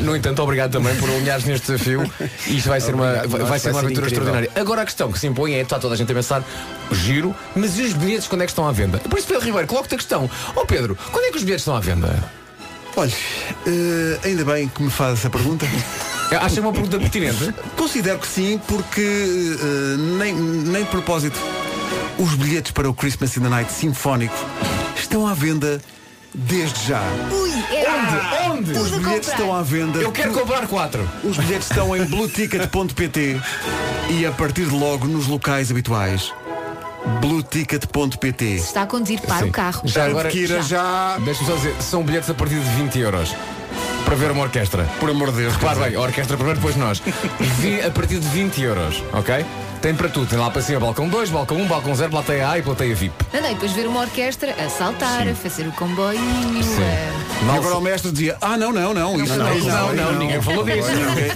No 0.00 0.16
entanto, 0.16 0.42
obrigado 0.42 0.72
também 0.72 0.94
por 0.96 1.08
alinhares 1.10 1.44
neste 1.44 1.66
desafio. 1.72 2.02
Isto 2.46 2.68
vai 2.68 2.80
ser 2.80 2.94
uma, 2.94 3.06
Obrigado, 3.06 3.28
vai, 3.28 3.40
nós, 3.40 3.48
vai 3.48 3.58
ser 3.58 3.68
uma 3.70 3.80
ser 3.80 3.86
aventura 3.86 4.06
incrível. 4.06 4.24
extraordinária. 4.24 4.60
Agora 4.60 4.82
a 4.82 4.84
questão 4.84 5.12
que 5.12 5.18
se 5.18 5.26
impõe 5.26 5.54
é, 5.54 5.60
está 5.60 5.78
toda 5.78 5.94
a 5.94 5.96
gente 5.96 6.10
a 6.10 6.14
pensar, 6.14 6.44
giro, 6.92 7.34
mas 7.54 7.78
e 7.78 7.82
os 7.82 7.92
bilhetes 7.92 8.26
quando 8.28 8.42
é 8.42 8.46
que 8.46 8.52
estão 8.52 8.66
à 8.66 8.72
venda? 8.72 8.98
Por 8.98 9.18
isso, 9.18 9.28
Pedro 9.28 9.44
Ribeiro, 9.44 9.66
coloco-te 9.66 9.94
a 9.94 9.98
questão. 9.98 10.28
Ó 10.56 10.64
Pedro, 10.64 10.96
quando 11.12 11.24
é 11.26 11.30
que 11.30 11.36
os 11.36 11.42
bilhetes 11.42 11.62
estão 11.62 11.76
à 11.76 11.80
venda? 11.80 12.22
Olha, 12.96 13.12
eh, 13.66 14.18
ainda 14.24 14.44
bem 14.44 14.68
que 14.68 14.82
me 14.82 14.90
faz 14.90 15.18
essa 15.18 15.28
pergunta. 15.30 15.66
Acha 16.40 16.60
uma 16.60 16.72
pergunta 16.72 16.98
pertinente? 16.98 17.54
Considero 17.76 18.18
que 18.18 18.26
sim, 18.26 18.60
porque 18.66 19.00
eh, 19.00 19.96
nem, 20.18 20.34
nem 20.34 20.84
de 20.84 20.90
propósito. 20.90 21.38
Os 22.18 22.34
bilhetes 22.34 22.70
para 22.72 22.88
o 22.88 22.94
Christmas 22.94 23.36
in 23.36 23.40
the 23.42 23.48
Night 23.48 23.72
Sinfónico 23.72 24.34
estão 24.96 25.26
à 25.26 25.34
venda 25.34 25.80
desde 26.34 26.88
já. 26.88 27.00
Ui, 27.32 27.50
é 27.76 28.50
Onde? 28.50 28.72
Os 28.72 28.78
Tudo 28.90 28.98
bilhetes 28.98 29.28
comprar. 29.28 29.32
estão 29.32 29.54
à 29.54 29.62
venda. 29.62 29.98
Eu 29.98 30.12
quero 30.12 30.32
comprar 30.32 30.66
quatro. 30.66 31.08
Os 31.24 31.36
bilhetes 31.36 31.68
estão 31.70 31.96
em 31.96 32.04
blueticket.pt 32.04 33.40
e 34.10 34.26
a 34.26 34.32
partir 34.32 34.66
de 34.66 34.74
logo 34.74 35.06
nos 35.06 35.26
locais 35.26 35.70
habituais. 35.70 36.32
blueticket.pt 37.20 38.44
Está 38.56 38.82
a 38.82 38.86
conduzir 38.86 39.20
para 39.20 39.38
Sim. 39.40 39.48
o 39.48 39.52
carro. 39.52 39.82
Já 39.84 40.06
agora, 40.06 40.28
Adquira 40.28 40.62
já. 40.62 41.18
Deixa-me 41.24 41.46
só 41.48 41.56
dizer, 41.56 41.74
são 41.80 42.02
bilhetes 42.02 42.30
a 42.30 42.34
partir 42.34 42.56
de 42.60 42.68
20 42.82 42.98
euros. 42.98 43.34
Para 44.04 44.16
ver 44.16 44.30
uma 44.30 44.42
orquestra. 44.42 44.84
Por 45.00 45.10
amor 45.10 45.30
de 45.32 45.38
Deus. 45.38 45.54
Repare 45.54 45.80
bem, 45.80 45.94
a 45.94 46.00
orquestra 46.00 46.36
primeiro, 46.36 46.60
depois 46.60 46.76
nós. 46.76 47.02
Vi 47.58 47.80
a 47.80 47.90
partir 47.90 48.18
de 48.18 48.28
20 48.28 48.62
euros, 48.62 49.02
ok? 49.12 49.44
Tem 49.84 49.94
para 49.94 50.08
tudo. 50.08 50.26
Tem 50.26 50.38
lá 50.38 50.50
para 50.50 50.62
cima 50.62 50.80
balcão 50.80 51.06
2, 51.10 51.28
balcão 51.28 51.58
1, 51.58 51.66
balcão 51.68 51.94
0, 51.94 52.10
plateia 52.10 52.48
A 52.48 52.58
e 52.58 52.62
plateia 52.62 52.94
VIP. 52.94 53.14
Não, 53.34 53.42
não, 53.42 53.50
e 53.50 53.52
depois 53.52 53.70
ver 53.72 53.86
uma 53.86 54.00
orquestra 54.00 54.52
a 54.52 54.70
saltar, 54.70 55.28
a 55.28 55.34
fazer 55.34 55.66
o 55.68 55.72
comboinho. 55.72 56.22
a- 56.22 57.44
E 57.44 57.58
agora 57.58 57.76
o 57.76 57.80
mestre 57.82 58.10
dizia, 58.10 58.34
ah 58.40 58.56
não, 58.56 58.72
não, 58.72 58.94
não, 58.94 59.22
isso 59.22 59.36
não, 59.36 59.58
não, 59.58 59.94
não, 59.94 60.18
ninguém 60.18 60.40
falou 60.40 60.64
disso. 60.64 60.88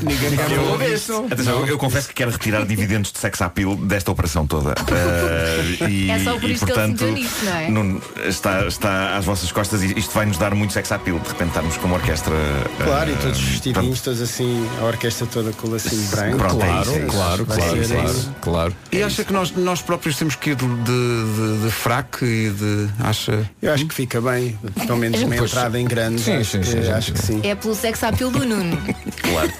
Ninguém, 0.02 0.38
falou 0.38 0.78
disso. 0.78 1.26
Atenção, 1.30 1.60
eu, 1.60 1.66
eu 1.66 1.76
confesso 1.78 2.08
que 2.08 2.14
quero 2.14 2.30
retirar 2.30 2.64
dividendos 2.64 3.12
de 3.12 3.18
sex 3.18 3.42
appeal 3.42 3.76
desta 3.76 4.10
operação 4.10 4.46
toda. 4.46 4.72
Eh, 4.88 5.86
e, 5.90 6.10
É 6.10 6.18
só 6.18 6.38
por 6.38 6.48
e, 6.48 6.54
isso 6.54 6.64
que 6.64 6.72
ele 6.72 6.80
portanto, 6.80 6.98
se 6.98 7.04
meteu 7.04 7.12
nisso, 7.22 7.44
não 7.44 7.52
é? 7.56 7.68
Nuno, 7.68 8.02
está, 8.24 8.66
está 8.66 9.16
às 9.16 9.24
vossas 9.24 9.52
costas 9.52 9.82
e 9.82 9.98
isto 9.98 10.12
vai 10.14 10.24
nos 10.24 10.38
dar 10.38 10.54
muito 10.54 10.72
sex 10.72 10.90
appeal. 10.90 11.18
De 11.18 11.28
repente 11.28 11.48
estarmos 11.48 11.76
como 11.76 11.94
orquestra. 11.94 12.32
eh, 12.34 12.84
Claro, 12.84 13.10
e 13.10 13.16
todos 13.16 13.38
vestidinhos, 13.40 14.00
todos 14.00 14.20
assim, 14.22 14.66
a 14.80 14.84
orquestra 14.84 15.26
toda 15.26 15.52
com 15.52 15.68
o 15.68 15.72
lacinho 15.72 16.02
branco. 16.08 16.38
Pronto, 16.38 16.62
é 16.62 16.66
Claro, 16.66 16.80
isso, 16.82 16.90
é 16.90 16.98
isso. 17.06 17.16
claro, 17.16 17.46
claro, 17.46 17.88
claro. 17.88 18.37
Claro. 18.40 18.74
E 18.90 19.02
acha 19.02 19.24
que 19.24 19.32
nós, 19.32 19.50
nós 19.52 19.82
próprios 19.82 20.16
temos 20.16 20.34
que 20.34 20.50
ir 20.50 20.56
de, 20.56 20.66
de, 20.66 21.64
de 21.64 21.70
fraco 21.70 22.24
e 22.24 22.50
de. 22.50 22.88
Acha. 23.00 23.48
Eu 23.60 23.72
acho 23.72 23.86
que 23.86 23.94
fica 23.94 24.20
bem, 24.20 24.58
pelo 24.86 24.98
menos 24.98 25.20
uma 25.22 25.36
entrada 25.36 25.78
em 25.78 25.84
grande. 25.86 26.20
Sim, 26.22 26.36
acho 26.36 26.50
sim, 26.52 26.60
que, 26.60 26.66
sim, 26.66 26.82
sim, 26.82 26.90
acho 26.90 27.12
que 27.12 27.18
sim. 27.22 27.40
É 27.44 27.54
pelo 27.54 27.74
sex 27.74 28.02
appeal 28.02 28.30
do 28.30 28.44
Nuno. 28.44 28.78
Claro. 29.28 29.52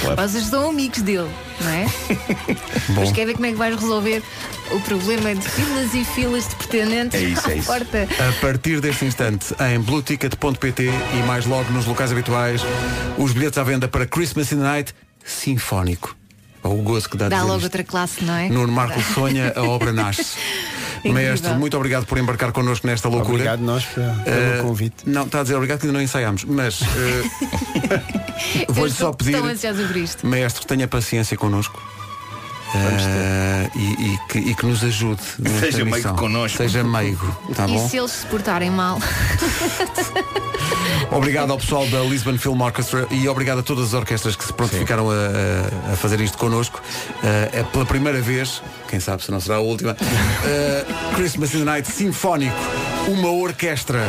claro. 0.00 0.22
Vocês 0.28 0.44
são 0.46 0.70
amigos 0.70 1.02
dele, 1.02 1.30
não 1.60 1.70
é? 1.70 1.86
Mas 2.96 3.12
quer 3.12 3.26
ver 3.26 3.34
como 3.34 3.46
é 3.46 3.52
que 3.52 3.56
vais 3.56 3.74
resolver 3.80 4.22
o 4.72 4.80
problema 4.80 5.34
de 5.34 5.48
filas 5.48 5.94
e 5.94 6.04
filas 6.04 6.48
de 6.48 6.56
pretendentes 6.56 7.20
É 7.20 7.24
isso, 7.24 7.48
é 7.48 7.52
à 7.52 7.56
isso. 7.56 7.66
porta. 7.66 8.08
A 8.28 8.40
partir 8.40 8.80
deste 8.80 9.04
instante, 9.04 9.54
em 9.72 9.78
blueticket.pt 9.80 10.82
e 10.82 11.26
mais 11.26 11.46
logo 11.46 11.70
nos 11.70 11.86
locais 11.86 12.10
habituais, 12.10 12.60
os 13.16 13.32
bilhetes 13.32 13.56
à 13.58 13.62
venda 13.62 13.86
para 13.86 14.04
Christmas 14.04 14.50
in 14.50 14.56
the 14.56 14.62
Night 14.62 14.94
Sinfónico. 15.24 16.17
O 16.68 16.82
gozo 16.82 17.08
que 17.08 17.16
dá, 17.16 17.28
Dá 17.28 17.36
dizer 17.36 17.46
logo 17.46 17.56
isto. 17.58 17.64
outra 17.66 17.84
classe, 17.84 18.24
não 18.24 18.34
é? 18.34 18.48
Nuno 18.48 18.72
Marco 18.72 19.00
sonha, 19.14 19.52
a 19.56 19.62
obra 19.62 19.92
nasce. 19.92 20.36
Maestro, 21.04 21.54
muito 21.54 21.76
obrigado 21.76 22.06
por 22.06 22.18
embarcar 22.18 22.50
connosco 22.52 22.86
nesta 22.86 23.08
loucura. 23.08 23.32
Obrigado 23.34 23.60
nós 23.60 23.84
pelo 23.84 24.06
Eh, 24.26 24.60
convite. 24.62 24.96
Não, 25.06 25.24
está 25.24 25.40
a 25.40 25.42
dizer 25.42 25.54
obrigado 25.54 25.78
que 25.80 25.86
ainda 25.86 25.96
não 25.96 26.02
ensaiámos, 26.04 26.44
mas 26.44 26.80
Eu 28.68 28.74
vou-lhe 28.74 28.92
só 28.92 29.12
pedir, 29.12 29.36
maestro, 30.24 30.66
tenha 30.66 30.88
paciência 30.88 31.36
connosco. 31.36 31.80
Eh, 32.74 33.70
e, 33.74 33.80
e 34.14 34.18
que, 34.28 34.38
e 34.38 34.54
que 34.54 34.66
nos 34.66 34.84
ajude 34.84 35.22
nesta 35.38 35.60
Seja 35.60 35.78
meigo 35.78 35.96
missão. 35.96 36.16
connosco. 36.16 36.58
Seja 36.58 36.84
meigo, 36.84 37.36
tá 37.54 37.66
e 37.66 37.72
bom? 37.72 37.88
se 37.88 37.96
eles 37.98 38.10
se 38.12 38.26
portarem 38.26 38.70
mal? 38.70 38.98
Obrigado 41.10 41.50
ao 41.52 41.58
pessoal 41.58 41.86
da 41.88 42.00
Lisbon 42.00 42.36
Film 42.36 42.60
Orchestra 42.60 43.06
e 43.10 43.26
obrigado 43.28 43.60
a 43.60 43.62
todas 43.62 43.86
as 43.88 43.94
orquestras 43.94 44.36
que 44.36 44.44
se 44.44 44.52
prontificaram 44.52 45.08
a, 45.10 45.92
a- 45.92 45.96
fazer 45.96 46.20
isto 46.20 46.36
connosco. 46.36 46.82
Eh, 47.24 47.50
é 47.60 47.62
pela 47.62 47.86
primeira 47.86 48.20
vez, 48.20 48.62
quem 48.88 49.00
sabe 49.00 49.22
se 49.22 49.30
não 49.30 49.40
será 49.40 49.56
a 49.56 49.60
última, 49.60 49.96
eh, 50.44 50.84
Christmas 51.14 51.54
in 51.54 51.58
the 51.60 51.64
Night 51.64 51.90
Sinfónico, 51.90 52.56
uma 53.08 53.30
orquestra. 53.30 54.00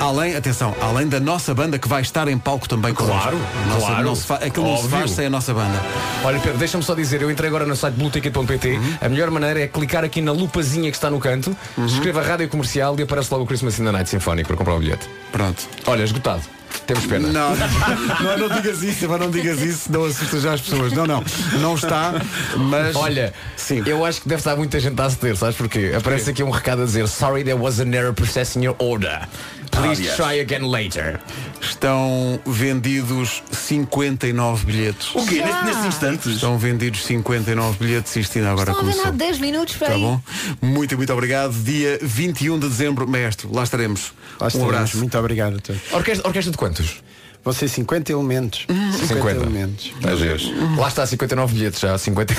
Além, 0.00 0.34
atenção, 0.34 0.74
além 0.80 1.06
da 1.06 1.20
nossa 1.20 1.54
banda 1.54 1.78
que 1.78 1.86
vai 1.86 2.02
estar 2.02 2.26
em 2.26 2.36
palco 2.36 2.68
também 2.68 2.92
connosco. 2.92 3.20
Claro, 3.30 3.38
Nossa, 3.68 3.86
claro. 3.86 4.04
Não 4.04 4.14
se 4.16 4.26
fa- 4.26 4.34
aquilo 4.34 4.66
não 4.66 4.76
se 4.76 4.82
Óbvio. 4.84 4.98
faz 4.98 5.10
sem 5.12 5.26
a 5.26 5.30
nossa 5.30 5.54
banda. 5.54 5.80
Olha 6.24 6.40
Pedro, 6.40 6.58
deixa-me 6.58 6.82
só 6.82 6.92
dizer, 6.92 7.22
eu 7.22 7.30
entrei 7.30 7.46
agora 7.46 7.64
no 7.64 7.76
site 7.76 7.94
blueticket.pt 7.94 8.80
A 9.00 9.08
melhor 9.08 9.30
maneira 9.30 9.60
é 9.60 9.68
clicar 9.68 10.02
aqui 10.02 10.20
na 10.20 10.32
lupazinha 10.32 10.90
que 10.90 10.96
está 10.96 11.08
no 11.08 11.20
canto 11.20 11.56
Escreva 11.86 12.20
rádio 12.20 12.48
comercial 12.48 12.96
e 12.98 13.02
aparece 13.02 13.28
logo 13.30 13.44
o 13.44 13.46
Christmas 13.46 13.78
in 13.78 13.84
the 13.84 13.92
Night 13.92 14.10
Sinfónico 14.10 14.48
para 14.48 14.56
comprar 14.56 14.74
o 14.74 14.80
bilhete 14.80 15.08
Pronto. 15.30 15.62
Olha, 15.86 16.02
esgotado 16.02 16.42
Temos 16.86 17.06
pena 17.06 17.28
Não, 17.28 17.54
não, 17.56 18.48
não, 18.48 18.56
digas 18.56 18.82
isso, 18.82 19.08
mas 19.08 19.20
não 19.20 19.30
digas 19.30 19.60
isso, 19.60 19.92
não 19.92 20.04
assustas 20.04 20.42
já 20.42 20.54
as 20.54 20.60
pessoas. 20.60 20.92
Não, 20.92 21.06
não, 21.06 21.24
não 21.60 21.74
está, 21.74 22.14
mas. 22.56 22.96
Olha, 22.96 23.32
Sim. 23.56 23.82
eu 23.86 24.04
acho 24.04 24.22
que 24.22 24.28
deve 24.28 24.40
estar 24.40 24.56
muita 24.56 24.80
gente 24.80 25.00
a 25.00 25.04
aceder, 25.04 25.36
sabes 25.36 25.56
porquê? 25.56 25.92
Aparece 25.96 26.30
aqui 26.30 26.42
um 26.42 26.50
recado 26.50 26.82
a 26.82 26.84
dizer 26.84 27.06
Sorry 27.08 27.44
there 27.44 27.58
was 27.58 27.80
an 27.80 27.94
error 27.94 28.12
processing 28.12 28.64
your 28.64 28.76
order 28.78 29.28
Please 29.72 30.08
Ah, 30.10 30.14
try 30.16 30.40
again 30.40 30.70
later 30.70 31.18
Estão 31.60 32.38
vendidos 32.46 33.42
59 33.50 34.66
bilhetes. 34.66 35.14
O 35.14 35.24
quê? 35.26 35.36
Já. 35.36 35.46
Neste- 35.46 35.64
Nestes 35.64 35.84
instantes? 35.86 36.26
Estão 36.34 36.58
vendidos 36.58 37.04
59 37.04 37.78
bilhetes, 37.78 38.14
isto 38.16 38.38
ainda 38.38 38.50
agora 38.50 38.70
Estão 38.70 38.84
começou. 38.84 39.06
há 39.06 39.10
10 39.10 39.38
minutos 39.38 39.76
para 39.76 39.88
Tá 39.88 39.94
aí. 39.94 40.00
bom? 40.00 40.20
Muito, 40.60 40.96
muito 40.96 41.12
obrigado. 41.12 41.52
Dia 41.52 41.98
21 42.02 42.58
de 42.58 42.68
dezembro, 42.68 43.08
mestre, 43.08 43.48
lá 43.50 43.62
estaremos. 43.64 44.12
Lá 44.38 44.44
um 44.44 44.48
estaremos. 44.48 44.74
abraço. 44.74 44.98
Muito 44.98 45.18
obrigado 45.18 45.56
a 45.56 45.60
todos. 45.60 45.80
Orquestra, 45.92 46.28
orquestra 46.28 46.50
de 46.52 46.58
quantos? 46.58 47.02
Vão 47.44 47.52
ser 47.52 47.66
50 47.68 48.12
elementos. 48.12 48.66
50. 49.08 49.30
elementos. 49.30 49.92
Meu 50.00 50.16
Deus. 50.16 50.50
Lá 50.78 50.86
está 50.88 51.04
59 51.06 51.52
bilhetes, 51.54 51.80
já 51.80 51.94
há 51.94 51.98
50 51.98 52.34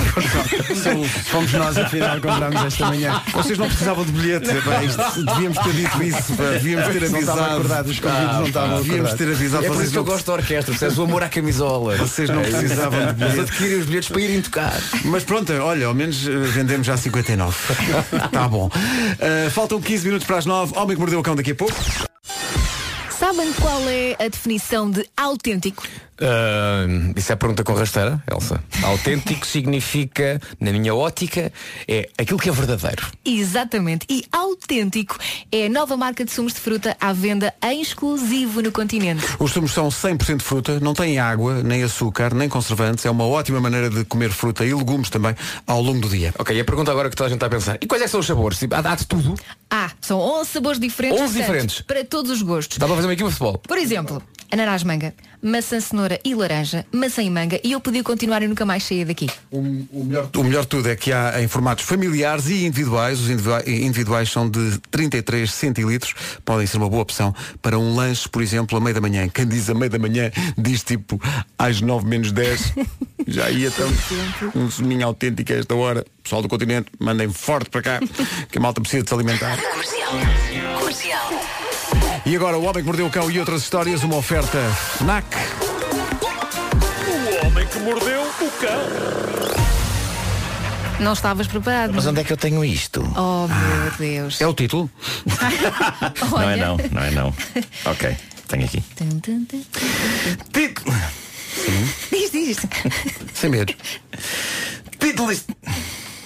Fomos 1.29 1.51
nós 1.53 1.77
afinal 1.77 2.15
comprámos 2.21 2.63
esta 2.65 2.85
manhã. 2.85 3.21
Vocês 3.33 3.57
não 3.57 3.67
precisavam 3.67 4.05
de 4.05 4.11
bilhetes. 4.13 4.49
é 4.49 4.61
pá, 4.61 4.83
isto- 4.83 5.25
devíamos 5.25 5.57
ter 5.57 5.73
dito 5.73 6.03
isso. 6.03 6.33
pá, 6.35 6.43
Devíamos 6.51 6.87
ter 6.93 7.01
Não 7.09 7.17
avisado. 7.17 7.41
acordado, 7.41 7.87
os 7.89 7.99
convidados 7.99 8.35
não 8.39 8.47
estavam 8.47 8.81
Devíamos 8.81 9.13
ter 9.13 9.27
avisado. 9.29 9.65
É 9.65 9.67
por 9.69 9.81
isso 9.83 9.91
que 9.91 9.97
eu 9.97 10.03
não- 10.05 10.11
gosto 10.11 10.25
da 10.27 10.33
orquestra, 10.33 10.71
percebes? 10.73 10.97
O 10.97 11.03
amor 11.03 11.23
à 11.23 11.29
camisola. 11.29 11.97
Vocês 11.97 12.29
não 12.29 12.39
É 12.41 12.43
precisavam 12.49 13.05
de 13.07 13.13
bilhetes. 13.13 13.39
adquirem 13.39 13.79
os 13.79 13.85
bilhetes 13.85 14.09
para 14.09 14.21
irem 14.21 14.41
tocar. 14.41 14.81
Mas 15.05 15.23
pronto, 15.23 15.51
olha, 15.53 15.87
ao 15.87 15.93
menos 15.93 16.25
eh, 16.27 16.31
vendemos 16.31 16.87
já 16.87 16.95
59. 16.95 17.57
tá 18.31 18.47
bom. 18.47 18.69
Eh, 19.19 19.49
faltam 19.49 19.81
15 19.81 20.05
minutos 20.05 20.25
para 20.25 20.37
as 20.37 20.45
9. 20.45 20.73
Homem 20.77 20.95
que 20.95 20.99
mordeu 21.01 21.19
o 21.19 21.23
cão 21.23 21.35
daqui 21.35 21.51
a 21.51 21.55
pouco. 21.55 21.73
Sabem 23.23 23.53
qual 23.53 23.79
é 23.87 24.17
a 24.19 24.27
definição 24.27 24.91
de 24.91 25.07
autêntico? 25.15 25.87
Ah, 26.21 26.85
isso 27.15 27.31
é 27.31 27.33
a 27.33 27.37
pergunta 27.37 27.63
com 27.63 27.73
rasteira, 27.73 28.21
Elsa. 28.31 28.63
Autêntico 28.83 29.45
significa, 29.47 30.39
na 30.59 30.71
minha 30.71 30.93
ótica, 30.93 31.51
é 31.87 32.09
aquilo 32.17 32.39
que 32.39 32.49
é 32.49 32.51
verdadeiro. 32.51 33.07
Exatamente. 33.25 34.05
E 34.09 34.23
autêntico 34.31 35.17
é 35.51 35.65
a 35.65 35.69
nova 35.69 35.97
marca 35.97 36.23
de 36.23 36.31
sumos 36.31 36.53
de 36.53 36.59
fruta 36.59 36.95
à 36.99 37.11
venda 37.13 37.53
em 37.63 37.81
exclusivo 37.81 38.61
no 38.61 38.71
continente. 38.71 39.23
Os 39.39 39.51
sumos 39.51 39.71
são 39.71 39.89
100% 39.89 40.41
fruta, 40.41 40.79
não 40.79 40.93
têm 40.93 41.19
água, 41.19 41.63
nem 41.63 41.83
açúcar, 41.83 42.33
nem 42.33 42.47
conservantes. 42.47 43.05
É 43.05 43.11
uma 43.11 43.25
ótima 43.25 43.59
maneira 43.59 43.89
de 43.89 44.05
comer 44.05 44.31
fruta 44.31 44.65
e 44.65 44.73
legumes 44.73 45.09
também 45.09 45.35
ao 45.65 45.81
longo 45.81 45.99
do 45.99 46.09
dia. 46.09 46.33
Ok, 46.37 46.55
e 46.55 46.59
a 46.59 46.65
pergunta 46.65 46.91
agora 46.91 47.09
que 47.09 47.15
toda 47.15 47.27
a 47.27 47.29
gente 47.29 47.37
está 47.37 47.47
a 47.47 47.49
pensar. 47.49 47.77
E 47.81 47.87
quais 47.87 48.01
é 48.01 48.05
que 48.05 48.11
são 48.11 48.19
os 48.19 48.25
sabores? 48.25 48.59
Há, 48.71 48.91
há 48.91 48.95
de 48.95 49.07
tudo? 49.07 49.35
Ah, 49.69 49.91
são 49.99 50.19
11 50.19 50.49
sabores 50.49 50.79
diferentes. 50.79 51.19
11 51.19 51.33
portanto, 51.33 51.45
diferentes? 51.45 51.81
Para 51.81 52.05
todos 52.05 52.31
os 52.31 52.41
gostos. 52.41 52.77
Dá 52.77 52.85
para 52.85 52.95
fazer 52.95 53.07
uma 53.07 53.12
equipa 53.13 53.29
de 53.29 53.35
futebol? 53.35 53.57
Por 53.59 53.77
exemplo, 53.77 54.21
ananás 54.51 54.83
manga, 54.83 55.13
maçã 55.41 55.79
cenoura 55.79 56.19
e 56.23 56.33
laranja, 56.35 56.85
maçã 56.91 57.21
e 57.23 57.29
manga 57.29 57.59
e 57.63 57.71
eu 57.73 57.79
podia 57.81 58.03
continuar 58.03 58.41
e 58.43 58.47
nunca 58.47 58.65
mais 58.65 58.83
sair 58.83 59.03
daqui. 59.05 59.27
O 59.51 59.61
melhor, 59.61 60.29
o 60.35 60.43
melhor 60.43 60.61
de 60.61 60.67
tudo 60.67 60.89
é 60.89 60.95
que 60.95 61.11
há 61.11 61.41
em 61.41 61.47
formatos 61.47 61.83
familiares 61.85 62.47
e 62.47 62.65
individuais. 62.65 63.19
Os 63.19 63.29
individua- 63.29 63.63
individuais 63.67 64.29
são 64.31 64.49
de 64.49 64.77
33 64.91 65.51
centilitros. 65.51 66.13
Podem 66.45 66.65
ser 66.67 66.77
uma 66.77 66.89
boa 66.89 67.01
opção 67.01 67.33
para 67.61 67.77
um 67.77 67.95
lanche, 67.95 68.29
por 68.29 68.41
exemplo, 68.41 68.77
a 68.77 68.81
meio 68.81 68.93
da 68.93 69.01
manhã. 69.01 69.27
Quem 69.27 69.45
diz 69.47 69.69
a 69.69 69.73
meio 69.73 69.89
da 69.91 69.99
manhã 69.99 70.31
diz 70.57 70.83
tipo 70.83 71.19
às 71.57 71.81
9 71.81 72.05
menos 72.07 72.31
10. 72.31 72.73
Já 73.27 73.49
ia 73.49 73.71
tão 73.71 73.89
um 74.55 74.69
suminho 74.69 75.07
autêntico 75.07 75.51
a 75.53 75.55
esta 75.55 75.73
hora. 75.75 76.05
Pessoal 76.21 76.41
do 76.41 76.47
continente, 76.49 76.87
mandem 76.99 77.29
forte 77.29 77.69
para 77.69 77.81
cá, 77.81 77.99
que 78.51 78.57
a 78.57 78.61
malta 78.61 78.79
precisa 78.81 79.03
de 79.03 79.09
se 79.09 79.15
alimentar. 79.15 79.57
Comercial. 79.57 80.11
Comercial. 80.79 81.52
E 82.25 82.35
agora 82.35 82.57
o 82.57 82.63
Homem 82.63 82.81
que 82.83 82.87
Mordeu 82.87 83.05
o 83.07 83.09
Cão 83.09 83.29
e 83.29 83.39
outras 83.39 83.61
histórias, 83.63 84.03
uma 84.03 84.15
oferta 84.15 84.57
FNAC. 84.97 85.25
O 87.41 87.45
homem 87.45 87.67
que 87.67 87.79
mordeu 87.79 88.21
o 88.21 88.51
cão. 88.59 89.53
Não 90.99 91.11
estavas 91.13 91.47
preparado. 91.47 91.91
Mas 91.93 92.05
onde 92.05 92.21
é 92.21 92.23
que 92.23 92.31
eu 92.31 92.37
tenho 92.37 92.63
isto? 92.63 93.01
Oh 93.17 93.47
meu 93.47 93.91
Deus. 93.97 94.39
É 94.39 94.47
o 94.47 94.53
título? 94.53 94.89
Não 96.31 96.49
é 96.49 96.55
não, 96.55 96.77
não 96.91 97.01
é 97.03 97.11
não. 97.11 97.33
Ok, 97.85 98.15
tenho 98.47 98.65
aqui. 98.65 98.81
Título. 100.53 100.95
Diz, 102.11 102.31
diz. 102.31 102.57
Sem 103.33 103.49
medo. 103.49 103.73
Título 104.99 105.27
deste. 105.29 105.45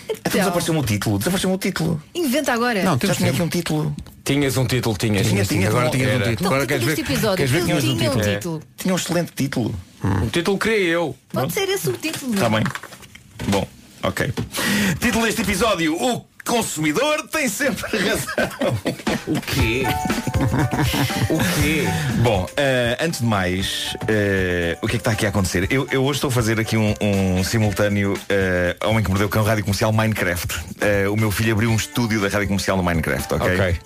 Então 0.09 0.31
desapareceu-me 0.31 0.79
o 0.79 0.83
título. 0.83 1.17
Desapareceu-me 1.17 1.55
o 1.55 1.59
título. 1.59 2.01
Inventa 2.13 2.53
agora. 2.53 2.83
Não, 2.83 2.93
Já 2.93 2.97
temos 2.99 3.17
tinha 3.17 3.31
tempo. 3.31 3.43
aqui 3.43 3.47
um 3.57 3.59
título. 3.59 3.95
Tinhas 4.27 4.57
um 4.57 4.65
título, 4.65 4.97
tinhas. 4.97 5.25
Tinha, 5.25 5.45
tinha, 5.45 5.69
Agora 5.69 5.89
tinha, 5.89 6.05
tinhas 6.05 6.21
um 6.27 6.29
título. 6.31 6.49
Não, 6.49 6.55
Agora 6.57 6.67
queres 6.67 6.85
este 6.85 7.01
ver, 7.01 7.11
episódio. 7.13 7.37
queres 7.37 7.51
ver 7.51 7.61
um 7.61 7.65
tinha 7.65 7.95
um 7.95 7.97
título? 7.97 8.21
título. 8.23 8.63
Tinha 8.75 8.93
um 8.93 8.97
excelente 8.97 9.31
título. 9.33 9.75
O 10.21 10.27
título 10.29 10.57
criei 10.57 10.87
eu. 10.87 11.15
Pode 11.31 11.53
ser 11.53 11.69
esse 11.69 11.87
o 11.89 11.93
título. 11.93 12.33
Está 12.33 12.49
bem. 12.49 12.63
Bom, 13.47 13.65
ok. 14.03 14.33
Título 14.99 15.25
deste 15.25 15.43
episódio: 15.43 15.95
O 15.95 16.25
consumidor 16.45 17.25
tem 17.29 17.47
sempre 17.47 17.85
razão. 17.97 18.77
O 19.27 19.39
quê? 19.41 19.83
o 21.29 21.61
quê? 21.61 21.83
Bom, 22.21 22.47
eh, 22.57 22.97
antes 22.99 23.21
de 23.21 23.25
mais, 23.25 23.95
eh, 24.09 24.77
o 24.81 24.87
que 24.87 24.95
é 24.95 24.97
que 24.99 25.01
está 25.01 25.11
aqui 25.11 25.25
a 25.25 25.29
acontecer? 25.29 25.67
Eu, 25.71 25.87
eu 25.89 26.03
hoje 26.03 26.17
estou 26.17 26.27
a 26.29 26.31
fazer 26.33 26.59
aqui 26.59 26.75
um, 26.75 26.93
um 27.01 27.43
simultâneo 27.45 28.13
eh, 28.27 28.75
Homem 28.83 29.01
que 29.03 29.09
Mordeu 29.09 29.27
o 29.27 29.29
Cão 29.29 29.43
Rádio 29.43 29.63
Comercial 29.63 29.93
Minecraft. 29.93 30.53
O 31.11 31.15
meu 31.15 31.31
filho 31.31 31.53
abriu 31.53 31.69
um 31.71 31.77
estúdio 31.77 32.19
da 32.19 32.27
Rádio 32.27 32.47
Comercial 32.47 32.75
no 32.75 32.83
Minecraft, 32.83 33.33
ok? 33.35 33.53
Ok. 33.55 33.79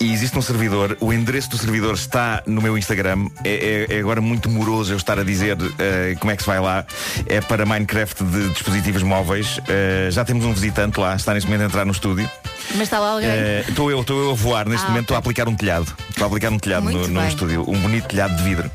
E 0.00 0.12
existe 0.12 0.36
um 0.38 0.42
servidor, 0.42 0.96
o 1.00 1.12
endereço 1.12 1.50
do 1.50 1.58
servidor 1.58 1.94
está 1.94 2.42
no 2.46 2.60
meu 2.60 2.76
Instagram. 2.76 3.26
É, 3.44 3.86
é- 3.90 3.96
é 3.96 3.98
agora 4.00 4.20
muito 4.20 4.48
moroso 4.48 4.92
eu 4.92 4.96
estar 4.96 5.18
a 5.18 5.22
dizer 5.24 5.56
eh, 5.78 6.16
como 6.18 6.30
é 6.32 6.36
que 6.36 6.42
se 6.42 6.48
vai 6.48 6.60
lá. 6.60 6.84
É 7.26 7.40
para 7.40 7.64
Minecraft 7.64 8.24
de 8.24 8.48
dispositivos 8.50 9.02
móveis. 9.02 9.60
Eh, 9.68 10.08
já 10.10 10.24
temos 10.24 10.44
um 10.44 10.52
visitante 10.52 10.98
lá, 11.00 11.14
está 11.16 11.32
neste 11.34 11.48
momento 11.48 11.62
a 11.62 11.66
entrar 11.66 11.84
no 11.84 11.92
estúdio. 11.92 12.28
Mas 12.72 12.82
está 12.82 12.98
lá 12.98 13.10
alguém. 13.12 13.28
Eh, 13.30 13.64
Estou 13.68 13.90
eu, 13.90 14.00
estou 14.00 14.22
eu 14.24 14.30
a 14.30 14.34
voar 14.34 14.66
neste 14.68 14.84
Ah, 14.84 14.88
momento, 14.88 15.02
estou 15.04 15.14
a 15.16 15.18
aplicar 15.18 15.48
um 15.48 15.54
telhado. 15.54 15.92
Estou 16.10 16.24
a 16.24 16.26
aplicar 16.28 16.50
um 16.52 16.58
telhado 16.58 16.84
Muito 16.84 16.98
no, 16.98 17.08
no 17.08 17.20
bem. 17.20 17.28
estúdio, 17.28 17.64
um 17.68 17.78
bonito 17.80 18.06
telhado 18.08 18.36
de 18.36 18.42
vidro. 18.42 18.70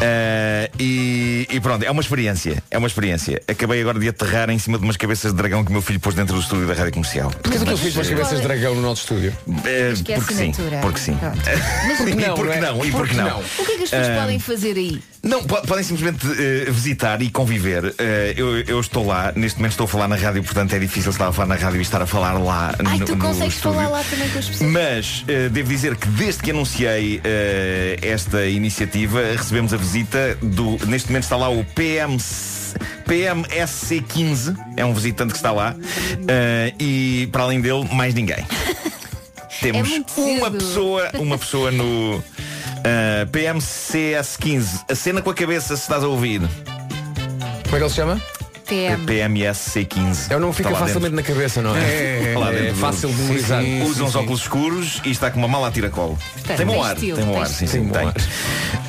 Eh, 0.00 0.70
e, 0.78 1.46
e 1.50 1.60
pronto, 1.60 1.84
é 1.84 1.90
uma 1.90 2.00
experiência. 2.02 2.62
É 2.70 2.78
uma 2.78 2.86
experiência. 2.88 3.40
Acabei 3.48 3.80
agora 3.80 3.98
de 3.98 4.08
aterrar 4.08 4.50
em 4.50 4.58
cima 4.58 4.78
de 4.78 4.84
umas 4.84 4.96
cabeças 4.96 5.30
de 5.32 5.36
dragão 5.36 5.62
que 5.64 5.70
o 5.70 5.72
meu 5.72 5.82
filho 5.82 6.00
pôs 6.00 6.14
dentro 6.14 6.34
do 6.34 6.40
estúdio 6.40 6.66
da 6.66 6.74
rádio 6.74 6.92
comercial. 6.92 7.30
Porquê 7.30 7.58
é 7.58 7.60
que 7.64 7.70
eu 7.70 7.78
fiz 7.78 7.94
umas 7.94 8.08
cabeças 8.08 8.38
de 8.40 8.44
dragão 8.46 8.74
no 8.74 8.82
nosso 8.82 9.02
estúdio? 9.02 9.32
Eh, 9.64 9.90
Acho 9.92 10.04
que 10.04 10.12
é 10.12 10.16
porque 10.16 10.34
sim, 10.34 10.50
assinatura. 10.50 10.78
porque 10.80 10.98
sim. 11.00 11.14
Pronto. 11.16 11.38
e 11.38 11.96
porque 11.96 12.14
não, 12.26 12.52
é? 12.52 12.60
não, 12.60 12.76
e 12.84 12.90
Porque 12.90 12.92
porque 12.92 13.14
não. 13.14 13.40
O 13.40 13.64
que 13.64 13.72
é 13.72 13.76
que 13.76 13.82
as 13.84 13.90
pessoas 13.90 14.18
podem 14.20 14.38
fazer 14.38 14.76
aí? 14.76 15.02
Não, 15.22 15.42
po- 15.42 15.60
podem 15.62 15.82
simplesmente 15.82 16.24
eh, 16.38 16.70
visitar 16.70 17.20
e 17.20 17.30
conviver. 17.30 17.94
Eh, 17.98 18.34
eu, 18.36 18.60
eu 18.60 18.78
estou 18.80 19.04
lá, 19.06 19.32
neste 19.34 19.58
momento 19.58 19.72
estou 19.72 19.84
a 19.84 19.88
falar 19.88 20.06
na 20.08 20.14
rádio, 20.16 20.42
portanto 20.44 20.72
é 20.72 20.78
difícil 20.78 21.10
estar 21.10 21.26
a 21.28 21.32
falar 21.32 21.48
na 21.48 21.54
rádio 21.56 21.78
e 21.78 21.82
estar 21.82 22.00
a 22.00 22.06
falar 22.06 22.34
lá 22.34 22.72
Ai, 22.84 22.98
tu 23.00 23.16
consegues 23.28 23.54
estúdio. 23.56 23.78
falar 23.78 23.88
lá 23.90 24.04
também 24.04 24.28
com 24.28 24.38
as 24.38 24.48
pessoas. 24.48 24.70
Mas 24.70 25.24
eh, 25.28 25.48
devo 25.48 25.68
dizer 25.68 25.96
que 25.96 26.08
desde 26.08 26.42
que 26.42 26.50
anunciei 26.50 27.20
eh, 27.24 27.98
esta 28.02 28.46
iniciativa 28.46 29.20
recebemos 29.36 29.72
a 29.72 29.76
visita 29.76 30.36
do. 30.42 30.78
Neste 30.86 31.08
momento 31.08 31.24
está 31.24 31.36
lá 31.36 31.48
o 31.48 31.64
PM. 31.64 32.16
PMSC15 33.06 34.56
é 34.76 34.84
um 34.84 34.92
visitante 34.92 35.32
que 35.32 35.38
está 35.38 35.52
lá 35.52 35.74
eh, 36.28 36.74
e 36.78 37.28
para 37.32 37.44
além 37.44 37.60
dele 37.60 37.88
mais 37.92 38.14
ninguém. 38.14 38.44
Temos 39.60 39.88
muito 39.88 40.20
uma 40.20 40.50
pessoa, 40.50 41.10
uma 41.14 41.38
pessoa 41.38 41.70
no 41.70 42.22
eh, 42.84 43.26
PMCS15. 43.32 44.84
A 44.88 44.94
cena 44.94 45.22
com 45.22 45.30
a 45.30 45.34
cabeça 45.34 45.76
se 45.76 45.82
estás 45.82 46.04
a 46.04 46.08
ouvir. 46.08 46.40
Como 46.40 46.48
é 46.48 47.70
que 47.70 47.76
ele 47.76 47.88
se 47.88 47.96
chama? 47.96 48.20
PM. 48.66 49.06
PMSC15. 49.06 50.30
É 50.30 50.36
o 50.36 50.40
nome 50.40 50.52
fica 50.52 50.70
facilmente 50.70 51.14
dentro. 51.14 51.16
na 51.16 51.22
cabeça, 51.22 51.62
não 51.62 51.76
é? 51.76 51.80
É, 51.80 52.32
é, 52.34 52.38
lá 52.38 52.52
é 52.52 52.70
do- 52.70 52.74
fácil 52.76 53.08
de 53.08 53.14
memorizar. 53.16 53.62
Usa 53.86 54.04
uns 54.04 54.14
óculos 54.14 54.40
escuros 54.40 55.00
e 55.04 55.10
está 55.10 55.30
com 55.30 55.38
uma 55.38 55.48
mala 55.48 55.68
a 55.68 55.70
tiracolo. 55.70 56.18
Tem 56.56 56.66
bom 56.66 56.82
ar, 56.82 56.96
tem 56.96 57.14
bom 57.14 57.40
ar, 57.40 57.46
sim, 57.46 57.66
sim, 57.66 57.88
Tem 57.88 58.12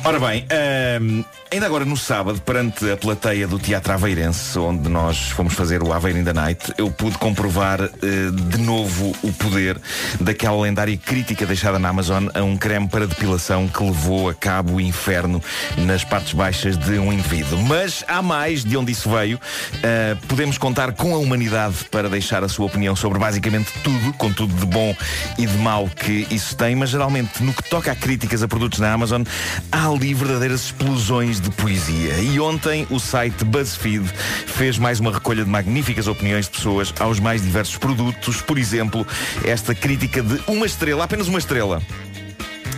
Ora 0.04 0.20
bem, 0.20 0.46
ahm, 0.50 1.24
ainda 1.52 1.66
agora 1.66 1.84
no 1.84 1.96
sábado, 1.96 2.40
perante 2.40 2.88
a 2.90 2.96
plateia 2.96 3.46
do 3.48 3.58
Teatro 3.58 3.92
Aveirense, 3.92 4.58
onde 4.58 4.88
nós 4.88 5.30
fomos 5.30 5.54
fazer 5.54 5.82
o 5.82 5.92
Aveiro 5.92 6.18
in 6.18 6.24
the 6.24 6.32
Night, 6.32 6.72
eu 6.78 6.90
pude 6.90 7.18
comprovar 7.18 7.80
eh, 7.82 7.90
de 8.32 8.58
novo 8.58 9.14
o 9.22 9.32
poder 9.32 9.76
daquela 10.20 10.60
lendária 10.60 10.96
crítica 10.96 11.44
deixada 11.44 11.78
na 11.78 11.88
Amazon 11.88 12.28
a 12.32 12.42
um 12.42 12.56
creme 12.56 12.88
para 12.88 13.06
depilação 13.06 13.66
que 13.68 13.82
levou 13.82 14.28
a 14.30 14.34
cabo 14.34 14.74
o 14.74 14.80
inferno 14.80 15.42
nas 15.78 16.04
partes 16.04 16.32
baixas 16.32 16.76
de 16.78 16.98
um 16.98 17.12
indivíduo. 17.12 17.58
Mas 17.64 18.04
há 18.06 18.22
mais 18.22 18.64
de 18.64 18.76
onde 18.76 18.92
isso 18.92 19.10
veio. 19.10 19.38
Ah, 19.82 20.16
podemos 20.26 20.58
contar 20.58 20.92
com 20.92 21.14
a 21.14 21.18
humanidade 21.18 21.84
para 21.90 22.08
deixar 22.08 22.42
a 22.42 22.48
sua 22.48 22.66
opinião 22.66 22.96
sobre 22.96 23.18
basicamente 23.18 23.72
tudo, 23.82 24.12
com 24.14 24.32
tudo 24.32 24.54
de 24.54 24.66
bom 24.66 24.94
e 25.36 25.46
de 25.46 25.56
mau 25.58 25.88
que 25.88 26.26
isso 26.30 26.56
tem, 26.56 26.74
mas 26.74 26.90
geralmente 26.90 27.42
no 27.42 27.52
que 27.52 27.62
toca 27.68 27.92
a 27.92 27.94
críticas 27.94 28.42
a 28.42 28.48
produtos 28.48 28.78
na 28.78 28.92
Amazon, 28.92 29.22
há 29.70 29.88
ali 29.88 30.14
verdadeiras 30.14 30.64
explosões 30.64 31.40
de 31.40 31.50
poesia. 31.50 32.14
E 32.18 32.40
ontem 32.40 32.86
o 32.90 32.98
site 32.98 33.44
BuzzFeed 33.44 34.08
fez 34.46 34.78
mais 34.78 35.00
uma 35.00 35.12
recolha 35.12 35.44
de 35.44 35.50
magníficas 35.50 36.06
opiniões 36.06 36.46
de 36.46 36.52
pessoas 36.52 36.92
aos 36.98 37.20
mais 37.20 37.42
diversos 37.42 37.76
produtos. 37.76 38.40
Por 38.40 38.58
exemplo, 38.58 39.06
esta 39.44 39.74
crítica 39.74 40.22
de 40.22 40.40
uma 40.46 40.66
estrela, 40.66 41.04
apenas 41.04 41.28
uma 41.28 41.38
estrela, 41.38 41.82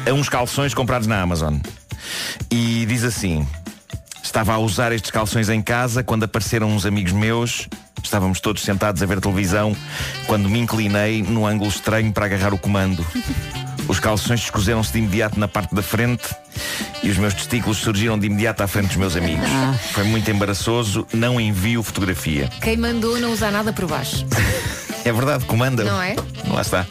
a 0.08 0.12
uns 0.12 0.28
calções 0.28 0.74
comprados 0.74 1.06
na 1.06 1.20
Amazon. 1.20 1.56
E 2.50 2.84
diz 2.86 3.04
assim: 3.04 3.46
Estava 4.30 4.52
a 4.52 4.58
usar 4.58 4.92
estes 4.92 5.10
calções 5.10 5.48
em 5.48 5.60
casa 5.60 6.04
quando 6.04 6.22
apareceram 6.22 6.68
uns 6.68 6.86
amigos 6.86 7.10
meus. 7.10 7.68
Estávamos 8.00 8.38
todos 8.38 8.62
sentados 8.62 9.02
a 9.02 9.06
ver 9.06 9.20
televisão 9.20 9.76
quando 10.28 10.48
me 10.48 10.60
inclinei 10.60 11.20
num 11.20 11.44
ângulo 11.44 11.68
estranho 11.68 12.12
para 12.12 12.26
agarrar 12.26 12.54
o 12.54 12.58
comando. 12.58 13.04
Os 13.88 13.98
calções 13.98 14.38
escoseram-se 14.38 14.92
de 14.92 14.98
imediato 14.98 15.38
na 15.38 15.48
parte 15.48 15.74
da 15.74 15.82
frente 15.82 16.32
e 17.02 17.10
os 17.10 17.18
meus 17.18 17.34
testículos 17.34 17.78
surgiram 17.78 18.16
de 18.16 18.28
imediato 18.28 18.62
à 18.62 18.68
frente 18.68 18.86
dos 18.86 18.96
meus 18.98 19.16
amigos. 19.16 19.48
Foi 19.90 20.04
muito 20.04 20.30
embaraçoso, 20.30 21.04
não 21.12 21.40
envio 21.40 21.82
fotografia. 21.82 22.48
Quem 22.62 22.76
mandou 22.76 23.18
não 23.18 23.32
usar 23.32 23.50
nada 23.50 23.72
por 23.72 23.88
baixo. 23.88 24.24
É 25.04 25.12
verdade, 25.12 25.44
comanda. 25.44 25.84
Não 25.84 26.02
é? 26.02 26.14
Lá 26.48 26.60
está. 26.60 26.86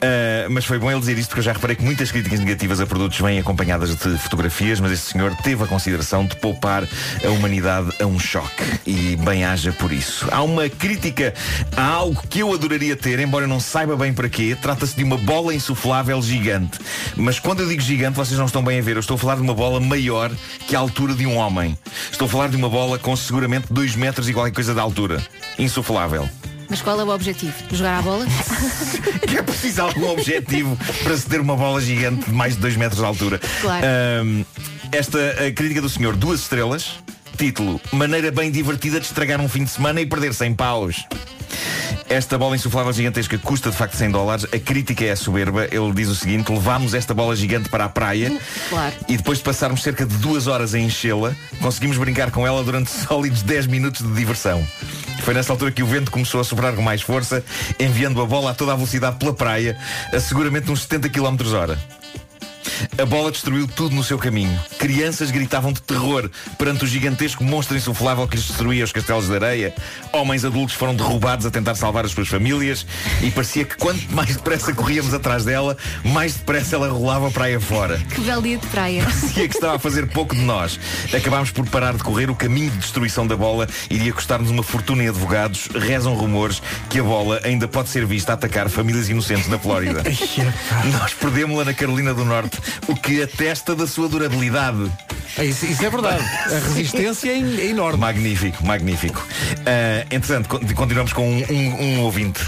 Ah, 0.00 0.46
mas 0.50 0.64
foi 0.64 0.78
bom 0.78 0.90
ele 0.90 1.00
dizer 1.00 1.18
isto 1.18 1.28
porque 1.28 1.40
eu 1.40 1.44
já 1.44 1.52
reparei 1.52 1.76
que 1.76 1.82
muitas 1.82 2.10
críticas 2.10 2.40
negativas 2.40 2.80
a 2.80 2.86
produtos 2.86 3.18
vêm 3.18 3.38
acompanhadas 3.38 3.94
de 3.96 4.18
fotografias, 4.18 4.80
mas 4.80 4.92
este 4.92 5.12
senhor 5.12 5.34
teve 5.42 5.64
a 5.64 5.66
consideração 5.66 6.26
de 6.26 6.36
poupar 6.36 6.86
a 7.24 7.28
humanidade 7.30 7.90
a 8.00 8.06
um 8.06 8.18
choque. 8.18 8.62
E 8.86 9.16
bem 9.16 9.44
haja 9.44 9.72
por 9.72 9.92
isso. 9.92 10.28
Há 10.30 10.42
uma 10.42 10.68
crítica 10.68 11.34
a 11.76 11.84
algo 11.84 12.22
que 12.28 12.40
eu 12.40 12.52
adoraria 12.52 12.96
ter, 12.96 13.18
embora 13.18 13.44
eu 13.44 13.48
não 13.48 13.60
saiba 13.60 13.96
bem 13.96 14.12
para 14.12 14.28
quê. 14.28 14.56
Trata-se 14.60 14.96
de 14.96 15.04
uma 15.04 15.16
bola 15.16 15.54
insuflável 15.54 16.20
gigante. 16.22 16.78
Mas 17.16 17.38
quando 17.38 17.60
eu 17.60 17.68
digo 17.68 17.80
gigante, 17.80 18.16
vocês 18.16 18.38
não 18.38 18.46
estão 18.46 18.62
bem 18.62 18.78
a 18.78 18.82
ver. 18.82 18.96
Eu 18.96 19.00
estou 19.00 19.14
a 19.14 19.18
falar 19.18 19.36
de 19.36 19.42
uma 19.42 19.54
bola 19.54 19.80
maior 19.80 20.30
que 20.66 20.76
a 20.76 20.78
altura 20.78 21.14
de 21.14 21.26
um 21.26 21.36
homem. 21.36 21.76
Estou 22.10 22.26
a 22.26 22.28
falar 22.28 22.48
de 22.48 22.56
uma 22.56 22.68
bola 22.68 22.98
com 22.98 23.14
seguramente 23.16 23.72
2 23.72 23.96
metros 23.96 24.28
e 24.28 24.34
qualquer 24.34 24.52
coisa 24.52 24.74
de 24.74 24.80
altura. 24.80 25.22
Insuflável. 25.58 26.28
Mas 26.74 26.82
qual 26.82 27.00
é 27.00 27.04
o 27.04 27.08
objetivo? 27.10 27.54
Jogar 27.70 28.00
à 28.00 28.02
bola? 28.02 28.26
que 29.28 29.38
é 29.38 29.42
preciso 29.44 29.82
algum 29.82 30.10
objetivo 30.10 30.76
para 31.04 31.16
se 31.16 31.24
ter 31.24 31.40
uma 31.40 31.54
bola 31.54 31.80
gigante 31.80 32.24
de 32.24 32.32
mais 32.32 32.56
de 32.56 32.62
2 32.62 32.76
metros 32.76 32.98
de 32.98 33.06
altura. 33.06 33.40
Claro. 33.60 33.86
Ahm, 33.86 34.44
esta 34.90 35.20
crítica 35.54 35.80
do 35.80 35.88
senhor, 35.88 36.16
duas 36.16 36.40
estrelas. 36.40 36.98
Título, 37.38 37.80
maneira 37.92 38.32
bem 38.32 38.50
divertida 38.50 38.98
de 38.98 39.06
estragar 39.06 39.40
um 39.40 39.48
fim 39.48 39.62
de 39.62 39.70
semana 39.70 40.00
e 40.00 40.06
perder 40.06 40.34
100 40.34 40.54
paus. 40.54 41.06
Esta 42.08 42.36
bola 42.36 42.54
insuflável 42.54 42.92
gigantesca 42.92 43.38
custa 43.38 43.70
de 43.70 43.76
facto 43.76 43.96
100 43.96 44.10
dólares. 44.10 44.46
A 44.52 44.58
crítica 44.58 45.04
é 45.04 45.16
soberba. 45.16 45.64
Ele 45.70 45.92
diz 45.94 46.08
o 46.08 46.14
seguinte: 46.14 46.52
levámos 46.52 46.94
esta 46.94 47.14
bola 47.14 47.34
gigante 47.34 47.68
para 47.68 47.86
a 47.86 47.88
praia 47.88 48.30
Claro. 48.68 48.94
e 49.08 49.16
depois 49.16 49.38
de 49.38 49.44
passarmos 49.44 49.82
cerca 49.82 50.04
de 50.04 50.16
duas 50.18 50.46
horas 50.46 50.74
a 50.74 50.78
enchê-la, 50.78 51.34
conseguimos 51.60 51.96
brincar 51.96 52.30
com 52.30 52.46
ela 52.46 52.62
durante 52.62 52.90
sólidos 53.06 53.42
10 53.42 53.66
minutos 53.66 54.06
de 54.06 54.12
diversão. 54.12 54.64
Foi 55.22 55.32
nessa 55.32 55.52
altura 55.52 55.72
que 55.72 55.82
o 55.82 55.86
vento 55.86 56.10
começou 56.10 56.40
a 56.40 56.44
soprar 56.44 56.74
com 56.74 56.82
mais 56.82 57.00
força, 57.00 57.42
enviando 57.80 58.20
a 58.20 58.26
bola 58.26 58.50
a 58.50 58.54
toda 58.54 58.72
a 58.72 58.76
velocidade 58.76 59.16
pela 59.16 59.32
praia, 59.32 59.76
a 60.12 60.20
seguramente 60.20 60.70
uns 60.70 60.82
70 60.82 61.08
km 61.08 61.36
hora. 61.54 61.78
A 62.96 63.04
bola 63.04 63.30
destruiu 63.30 63.66
tudo 63.66 63.94
no 63.94 64.04
seu 64.04 64.18
caminho. 64.18 64.58
Crianças 64.78 65.30
gritavam 65.30 65.72
de 65.72 65.82
terror 65.82 66.30
perante 66.58 66.84
o 66.84 66.86
gigantesco 66.86 67.42
monstro 67.44 67.76
insuflável 67.76 68.26
que 68.28 68.36
lhes 68.36 68.46
destruía 68.46 68.84
os 68.84 68.92
castelos 68.92 69.28
de 69.28 69.34
areia. 69.34 69.74
Homens 70.12 70.44
adultos 70.44 70.74
foram 70.74 70.94
derrubados 70.94 71.46
a 71.46 71.50
tentar 71.50 71.74
salvar 71.74 72.04
as 72.04 72.12
suas 72.12 72.28
famílias 72.28 72.86
e 73.22 73.30
parecia 73.30 73.64
que 73.64 73.76
quanto 73.76 74.00
mais 74.14 74.36
depressa 74.36 74.72
corríamos 74.72 75.14
atrás 75.14 75.44
dela, 75.44 75.76
mais 76.04 76.34
depressa 76.34 76.76
ela 76.76 76.88
rolava 76.88 77.30
praia 77.30 77.60
fora. 77.60 77.98
Que 78.14 78.20
belo 78.20 78.42
dia 78.42 78.58
de 78.58 78.66
praia. 78.66 79.02
Parecia 79.04 79.48
que 79.48 79.54
estava 79.54 79.76
a 79.76 79.78
fazer 79.78 80.06
pouco 80.08 80.34
de 80.34 80.42
nós. 80.42 80.78
Acabámos 81.12 81.50
por 81.50 81.68
parar 81.68 81.94
de 81.94 82.02
correr. 82.02 82.30
O 82.30 82.34
caminho 82.34 82.70
de 82.70 82.78
destruição 82.78 83.26
da 83.26 83.36
bola 83.36 83.68
iria 83.90 84.12
custar-nos 84.12 84.50
uma 84.50 84.62
fortuna 84.62 85.04
em 85.04 85.08
advogados. 85.08 85.68
Rezam 85.74 86.14
rumores 86.14 86.62
que 86.88 86.98
a 86.98 87.02
bola 87.02 87.40
ainda 87.44 87.68
pode 87.68 87.88
ser 87.88 88.06
vista 88.06 88.32
a 88.32 88.34
atacar 88.34 88.68
famílias 88.68 89.08
inocentes 89.08 89.48
na 89.48 89.58
Flórida. 89.58 90.02
Nós 90.92 91.14
perdemos-la 91.14 91.64
na 91.64 91.74
Carolina 91.74 92.14
do 92.14 92.24
Norte, 92.24 92.53
o 92.88 92.94
que 92.94 93.22
atesta 93.22 93.74
da 93.74 93.86
sua 93.86 94.08
durabilidade. 94.08 94.90
Isso, 95.42 95.66
isso 95.66 95.84
é 95.84 95.90
verdade. 95.90 96.22
A 96.46 96.58
resistência 96.68 97.30
é, 97.30 97.38
é 97.38 97.66
enorme. 97.70 97.98
Magnífico, 97.98 98.64
magnífico. 98.64 99.26
Ah, 99.66 100.06
entretanto, 100.10 100.48
con- 100.48 100.60
continuamos 100.74 101.12
com 101.12 101.28
um, 101.28 101.42
um- 101.50 101.82
um 101.82 102.00
ouvinte 102.02 102.40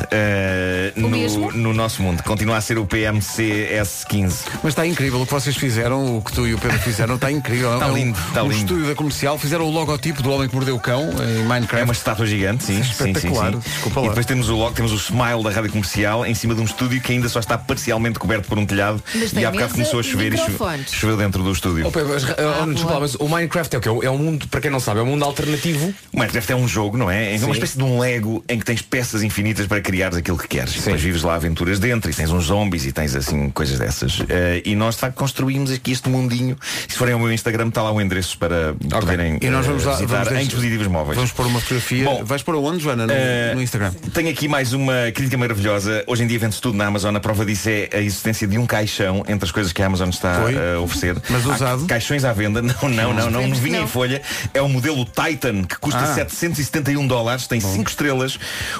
mesmo? 0.97 1.51
no, 1.51 1.59
no 1.59 1.75
nosso 1.75 2.01
mundo. 2.03 2.23
Continua 2.23 2.57
a 2.59 2.61
ser 2.61 2.79
o 2.79 2.87
PMCS15. 2.87 4.35
Mas 4.63 4.73
está 4.73 4.87
incrível 4.87 5.21
o 5.21 5.27
que 5.27 5.33
vocês 5.33 5.57
fizeram, 5.57 6.17
o 6.19 6.23
que 6.23 6.33
tu 6.33 6.47
e 6.47 6.55
o 6.55 6.59
Pedro 6.59 6.79
fizeram, 6.79 7.17
está 7.17 7.31
incrível. 7.31 7.75
Está 7.75 7.87
É 7.87 7.91
um- 7.91 7.95
lindo, 7.97 8.19
está 8.29 8.43
um 8.43 8.49
lindo. 8.49 8.61
estúdio 8.61 8.87
da 8.87 8.95
comercial, 8.95 9.39
fizeram 9.39 9.65
o 9.67 9.71
logotipo 9.71 10.23
do 10.23 10.31
homem 10.31 10.49
que 10.49 10.55
mordeu 10.55 10.77
o 10.77 10.81
cão 10.81 11.11
em 11.11 11.43
Minecraft. 11.45 11.81
É 11.81 11.85
uma 11.85 11.93
estátua 11.93 12.27
gigante, 12.27 12.65
sim. 12.65 12.83
sim, 12.83 12.93
sim, 12.93 13.11
Espetacular. 13.11 13.53
sim. 13.53 13.59
Desculpa 13.59 14.01
E 14.01 14.03
lá. 14.05 14.09
depois 14.11 14.27
temos 14.27 14.49
o 14.49 14.57
logo, 14.57 14.75
temos 14.75 14.93
o 14.93 14.97
smile 14.97 15.43
da 15.43 15.51
rádio 15.51 15.71
comercial 15.71 16.25
em 16.25 16.35
cima 16.35 16.55
de 16.55 16.61
um 16.61 16.65
estúdio 16.65 17.01
que 17.01 17.13
ainda 17.13 17.29
só 17.29 17.41
está 17.41 17.59
parcialmente 17.59 18.19
coberto 18.19 18.47
por 18.49 18.59
um 18.59 18.67
telhado 18.67 19.03
Mas 19.15 19.33
e 19.33 19.45
há 19.45 19.51
bocado 19.51 19.77
mesa 19.77 19.91
começou 19.97 19.99
a 19.99 20.01
e 20.01 20.05
chover 20.05 20.33
e 20.35 20.95
choveu 20.95 21.17
dentro 21.17 21.43
do 21.43 21.53
estúdio. 21.53 21.87
Oh, 21.87 21.91
Pedro, 21.91 22.11
mas, 22.13 22.25
ah, 22.25 22.63
oh, 22.63 22.73
desculpa, 22.73 23.01
mas 23.01 23.15
o 23.15 23.29
Minecraft 23.29 23.75
é 23.75 23.79
o 23.79 23.83
quê? 23.83 23.89
É 24.07 24.11
um 24.11 24.19
mundo, 24.19 24.49
para 24.49 24.61
quem 24.61 24.71
não 24.71 24.81
sabe, 24.81 25.01
é 25.01 25.03
um 25.03 25.07
mundo 25.07 25.25
alternativo. 25.25 25.95
O 26.13 26.19
Minecraft 26.19 26.53
é 26.53 26.57
um 26.57 26.69
jogo, 26.69 26.97
não 26.97 27.11
é? 27.11 27.35
É 27.35 27.39
Sim. 27.39 27.45
uma 27.45 27.55
espécie 27.55 27.79
de 27.79 27.85
um 27.85 27.99
Lego 27.99 28.45
em 28.49 28.59
que 28.59 28.65
tens 28.65 28.83
peças 28.83 29.23
infinitas 29.23 29.67
para 29.67 29.81
criares 29.81 30.17
aquilo 30.17 30.39
que 30.39 30.49
queres. 30.49 30.75
Depois 30.75 31.01
vives 31.01 31.23
lá 31.23 31.35
aventuras 31.35 31.79
dentro 31.79 32.11
e 32.11 32.15
tens 32.15 32.31
uns 32.31 32.45
zombies 32.45 32.85
e 32.87 32.93
tens 32.93 33.15
assim 33.15 33.51
coisas 33.51 33.79
dessas. 33.79 34.23
Eh, 34.29 34.63
e 34.65 34.75
nós 34.75 34.95
de 34.95 35.01
facto 35.01 35.17
construímos 35.17 35.71
aqui 35.71 35.93
este 35.93 36.09
mundinho. 36.09 36.57
Se 36.89 36.97
forem 36.97 37.15
ao 37.15 37.21
meu 37.21 37.33
Instagram 37.33 37.69
está 37.69 37.83
lá 37.83 37.93
o 37.93 38.01
endereço 38.01 38.39
para 38.39 38.75
poderem 38.91 39.39
E 39.41 39.51
nós 39.51 39.65
eh, 39.65 39.69
vamos 39.69 39.85
lá 39.85 39.93
visitar 39.95 40.25
vamos 40.25 40.41
em 40.41 40.45
dispositivos 40.45 40.87
móveis. 40.87 41.17
Vamos 41.17 41.33
pôr 41.33 41.47
uma 41.47 41.61
fotografia. 41.61 42.05
Bom, 42.05 42.25
Vais 42.25 42.43
pôr 42.43 42.55
aonde, 42.55 42.83
Joana? 42.83 43.07
No, 43.07 43.13
Eh, 43.13 43.55
no 43.55 43.63
Instagram. 43.63 43.93
Tenho 44.13 44.31
aqui 44.31 44.49
mais 44.49 44.73
uma 44.73 45.11
crítica 45.15 45.39
maravilhosa. 45.39 46.05
Hoje 46.07 46.23
em 46.23 46.27
dia 46.27 46.39
vende-se 46.39 46.61
tudo 46.61 46.77
na 46.77 46.87
Amazon. 46.87 47.15
A 47.15 47.21
prova 47.21 47.45
disso 47.45 47.69
é 47.69 47.89
a 47.93 48.01
existência 48.01 48.47
de 48.47 48.59
um 48.59 48.67
caixão 48.67 49.25
entre 49.29 49.45
as 49.45 49.51
coisas 49.51 49.73
que 49.73 49.83
a 49.83 49.86
Amazon 49.87 50.09
está 50.11 50.43
Foi? 50.43 50.55
a 50.57 50.81
oferecer. 50.81 51.17
Mas 51.31 51.47
Há 51.47 51.55
usado? 51.55 51.87
Caixões 51.87 52.25
à 52.25 52.33
venda. 52.33 52.61
Não, 52.87 52.89
não, 52.89 53.13
não, 53.13 53.31
não. 53.31 53.55
Vinha 53.55 53.81
em 53.81 53.87
folha. 53.87 54.21
É 54.53 54.61
o 54.63 54.69
modelo 54.69 55.05
Titan, 55.05 55.65
que 55.65 55.77
custa 55.79 56.01
Ah. 56.01 56.15
771 56.15 57.07
dólares. 57.07 57.47
Tem 57.47 57.61
5 57.61 57.89
estrelas. 57.89 58.39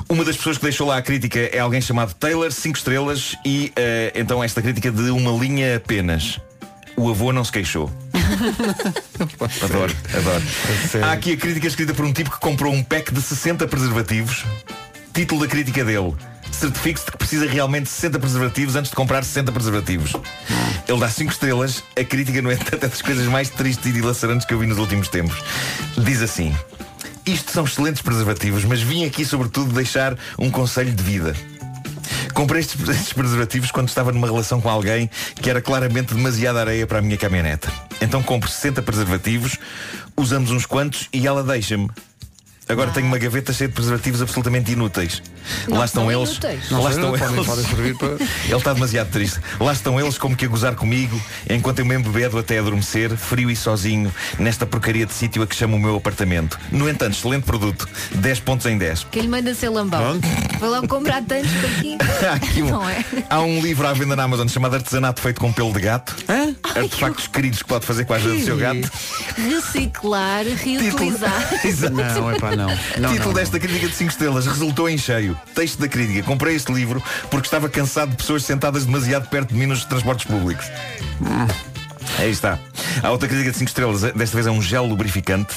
Uma 0.09 0.25
das 0.25 0.37
pessoas 0.37 0.59
que 0.59 0.65
deixou 0.65 0.87
lá 0.87 0.97
a 0.97 1.03
crítica 1.03 1.39
é 1.39 1.59
alguém 1.59 1.81
chamado 1.81 2.15
Taylor, 2.15 2.51
5 2.51 2.77
estrelas. 2.77 3.37
E 3.45 3.73
eh, 3.77 4.13
então 4.15 4.43
esta 4.43 4.61
crítica 4.63 4.91
de 4.91 5.11
uma 5.11 5.31
linha 5.33 5.77
apenas. 5.77 6.39
O 6.97 7.11
avô 7.11 7.33
não 7.33 7.45
se 7.45 7.53
queixou. 7.53 7.91
Adoro, 9.63 9.95
adoro. 10.17 10.43
Há 11.05 11.13
aqui 11.13 11.33
a 11.33 11.37
crítica 11.37 11.67
escrita 11.67 11.95
por 11.95 12.05
um 12.05 12.13
tipo 12.13 12.31
que 12.31 12.39
comprou 12.41 12.73
um 12.73 12.83
pack 12.83 13.13
de 13.13 13.21
60 13.21 13.67
preservativos. 13.69 14.45
Título 15.17 15.41
da 15.41 15.47
crítica 15.47 15.83
dele. 15.83 16.15
Certifique-se 16.53 17.07
de 17.07 17.13
que 17.13 17.17
precisa 17.17 17.47
realmente 17.47 17.85
de 17.85 17.89
60 17.89 18.19
preservativos 18.19 18.77
antes 18.77 18.91
de 18.91 18.97
comprar 18.97 19.25
60 19.25 19.51
preservativos. 19.51 20.13
Ele 20.87 21.01
dá 21.01 21.09
5 21.09 21.33
estrelas. 21.33 21.83
A 21.99 22.05
crítica, 22.05 22.43
no 22.43 22.53
entanto, 22.53 22.85
é 22.85 22.87
das 22.87 23.01
coisas 23.01 23.27
mais 23.27 23.49
tristes 23.49 23.87
e 23.87 23.93
dilacerantes 23.93 24.47
que 24.47 24.53
eu 24.53 24.59
vi 24.59 24.67
nos 24.67 24.77
últimos 24.77 25.09
tempos. 25.09 25.43
Diz 25.97 26.21
assim. 26.21 26.55
Isto 27.25 27.51
são 27.51 27.65
excelentes 27.65 28.03
preservativos, 28.03 28.67
mas 28.67 28.83
vim 28.83 29.07
aqui 29.07 29.25
sobretudo 29.25 29.73
deixar 29.73 30.19
um 30.39 30.51
conselho 30.51 30.93
de 30.93 31.03
vida. 31.03 31.35
Comprei 32.35 32.61
estes, 32.61 32.77
estes 32.87 33.15
preservativos 33.15 33.71
quando 33.71 33.89
estava 33.89 34.13
numa 34.13 34.27
relação 34.27 34.61
com 34.61 34.69
alguém 34.69 35.09
que 35.41 35.49
era 35.49 35.63
claramente 35.63 36.13
demasiada 36.13 36.61
areia 36.61 36.87
para 36.87 36.99
a 36.99 37.03
minha 37.03 37.17
caminhoneta. 37.17 37.73
Então 38.03 38.23
compro 38.23 38.51
60 38.51 38.83
preservativos, 38.83 39.57
usamos 40.15 40.51
uns 40.51 40.67
quantos 40.67 41.09
e 41.11 41.27
ela 41.27 41.43
deixa-me. 41.43 41.89
Agora 42.69 42.91
tenho 42.91 43.07
uma 43.07 43.17
gaveta 43.17 43.53
cheia 43.53 43.69
de 43.69 43.75
preservativos 43.75 44.21
absolutamente 44.21 44.73
inúteis. 44.73 45.23
Não 45.69 45.79
Lá 45.79 45.85
estão 45.85 46.11
eles. 46.11 46.31
inúteis. 46.31 46.69
Não 46.69 46.83
Lá 46.83 46.91
sei, 46.91 46.99
estão 46.99 47.17
não, 47.17 47.33
eles. 47.37 47.47
podem 47.47 47.65
servir 47.65 47.97
para- 47.97 48.09
Ele 48.45 48.57
está 48.57 48.73
demasiado 48.73 49.09
triste. 49.11 49.39
Lá 49.61 49.73
estão 49.73 50.01
eles 50.01 50.19
como 50.19 50.35
que 50.35 50.45
a 50.45 50.49
gozar 50.49 50.75
comigo, 50.75 51.21
enquanto 51.49 51.79
eu 51.79 51.87
me 51.87 51.95
embebedo 51.95 52.37
até 52.37 52.59
adormecer, 52.59 53.17
frio 53.17 53.49
e 53.53 53.55
sozinho, 53.55 54.13
nesta 54.41 54.67
porcaria 54.67 55.07
de 55.07 55.13
sítio 55.15 55.45
a 55.45 55.47
que 55.47 55.55
chamo 55.55 55.77
o 55.77 55.79
meu 55.81 55.95
apartamento. 55.97 56.59
No 56.73 56.89
entanto, 56.89 57.13
excelente 57.17 57.45
produto. 57.45 57.89
10 58.17 58.41
pontos 58.41 58.67
em 58.67 58.77
10. 58.77 59.07
Quem 59.13 59.23
lhe 59.23 59.29
manda 59.29 59.55
ser 59.55 59.69
lambão? 59.69 60.19
Vai 60.59 60.69
logo 60.69 60.89
comprar 60.89 61.23
tantos 61.23 61.53
aqui. 61.77 61.97
Há 62.29 62.33
aqui 62.33 62.63
um- 62.65 62.71
Não 62.71 62.89
é? 62.89 63.05
Há 63.31 63.41
um 63.43 63.61
livro 63.61 63.87
à 63.87 63.93
venda 63.93 64.17
na 64.17 64.25
Amazon 64.25 64.49
chamado 64.49 64.75
Artesanato 64.75 65.21
Feito 65.21 65.41
com 65.41 65.53
Pelo 65.53 65.73
de 65.73 65.81
Gato. 65.83 66.17
Artefactos 66.75 67.29
queridos 67.29 67.63
que 67.63 67.69
pode 67.69 67.87
fazer 67.87 68.05
com 68.05 68.13
a 68.13 68.17
ajuda 68.17 68.35
do 68.35 68.45
seu 68.45 68.57
gato. 68.57 68.91
Reciclar, 69.37 70.45
reutilizar. 70.45 71.49
Exato. 71.65 71.95
Não, 71.95 72.31
é 72.33 72.39
pá, 72.41 72.56
não. 72.57 72.69
não 72.99 73.13
Título 73.13 73.29
não, 73.29 73.35
desta 73.35 73.59
crítica 73.59 73.89
de 73.89 73.95
5 73.95 74.11
estrelas 74.11 74.47
resultou 74.47 74.89
em 74.89 74.99
cheio. 74.99 75.39
Texto 75.55 75.79
da 75.79 75.89
crítica. 75.89 76.23
Comprei 76.23 76.57
este 76.57 76.73
livro 76.73 77.03
porque 77.31 77.47
estava 77.47 77.69
cansado 77.69 78.11
de 78.11 78.17
pessoas 78.17 78.45
sentadas 78.45 78.87
demasiado 78.87 79.29
perto 79.29 79.51
de 79.51 79.55
mim 79.55 79.67
nos 79.67 79.85
transportes 79.85 80.25
públicos. 80.27 80.67
Aí 82.19 82.31
está. 82.31 82.59
A 83.03 83.11
outra 83.11 83.29
crítica 83.29 83.51
de 83.51 83.59
5 83.59 83.69
estrelas, 83.69 84.03
desta 84.03 84.35
vez 84.35 84.47
é 84.47 84.51
um 84.51 84.63
gel 84.63 84.87
lubrificante. 84.87 85.55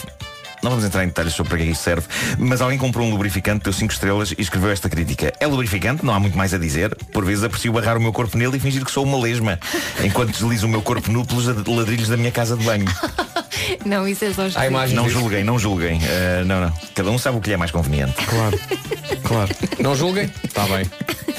Não 0.61 0.71
vamos 0.71 0.83
entrar 0.83 1.05
em 1.05 1.07
detalhes 1.07 1.33
sobre 1.33 1.51
para 1.51 1.59
que 1.59 1.71
isto 1.71 1.81
serve, 1.81 2.05
mas 2.37 2.59
alguém 2.59 2.77
comprou 2.77 3.07
um 3.07 3.11
lubrificante, 3.11 3.63
deu 3.63 3.71
5 3.71 3.93
estrelas 3.93 4.31
e 4.37 4.41
escreveu 4.41 4.69
esta 4.69 4.89
crítica. 4.89 5.33
É 5.39 5.47
lubrificante, 5.47 6.05
não 6.05 6.13
há 6.13 6.19
muito 6.19 6.37
mais 6.37 6.53
a 6.53 6.57
dizer. 6.57 6.93
Por 7.13 7.23
vezes 7.23 7.45
aprecio 7.45 7.71
barrar 7.71 7.97
o 7.97 8.01
meu 8.01 8.11
corpo 8.11 8.37
nele 8.37 8.57
e 8.57 8.59
fingir 8.59 8.83
que 8.83 8.91
sou 8.91 9.05
uma 9.05 9.17
lesma, 9.17 9.57
enquanto 10.03 10.31
deslizo 10.31 10.67
o 10.67 10.69
meu 10.69 10.81
corpo 10.81 11.09
nu 11.09 11.25
pelos 11.25 11.45
ladrilhos 11.45 12.09
da 12.09 12.17
minha 12.17 12.31
casa 12.31 12.57
de 12.57 12.65
banho. 12.65 12.85
Não, 13.85 14.07
isso 14.07 14.25
é 14.25 14.33
só 14.33 14.47
Há 14.55 14.67
imagens 14.67 14.95
Não 14.95 15.05
disso. 15.05 15.19
julguem, 15.19 15.43
não 15.43 15.59
julguem. 15.59 15.97
Uh, 15.97 16.45
não, 16.45 16.61
não. 16.61 16.73
Cada 16.95 17.09
um 17.11 17.17
sabe 17.17 17.37
o 17.37 17.41
que 17.41 17.49
lhe 17.49 17.53
é 17.53 17.57
mais 17.57 17.71
conveniente. 17.71 18.13
Claro, 18.25 18.59
claro. 19.23 19.49
Não 19.79 19.95
julguem? 19.95 20.31
Está 20.43 20.63
bem. 20.65 20.85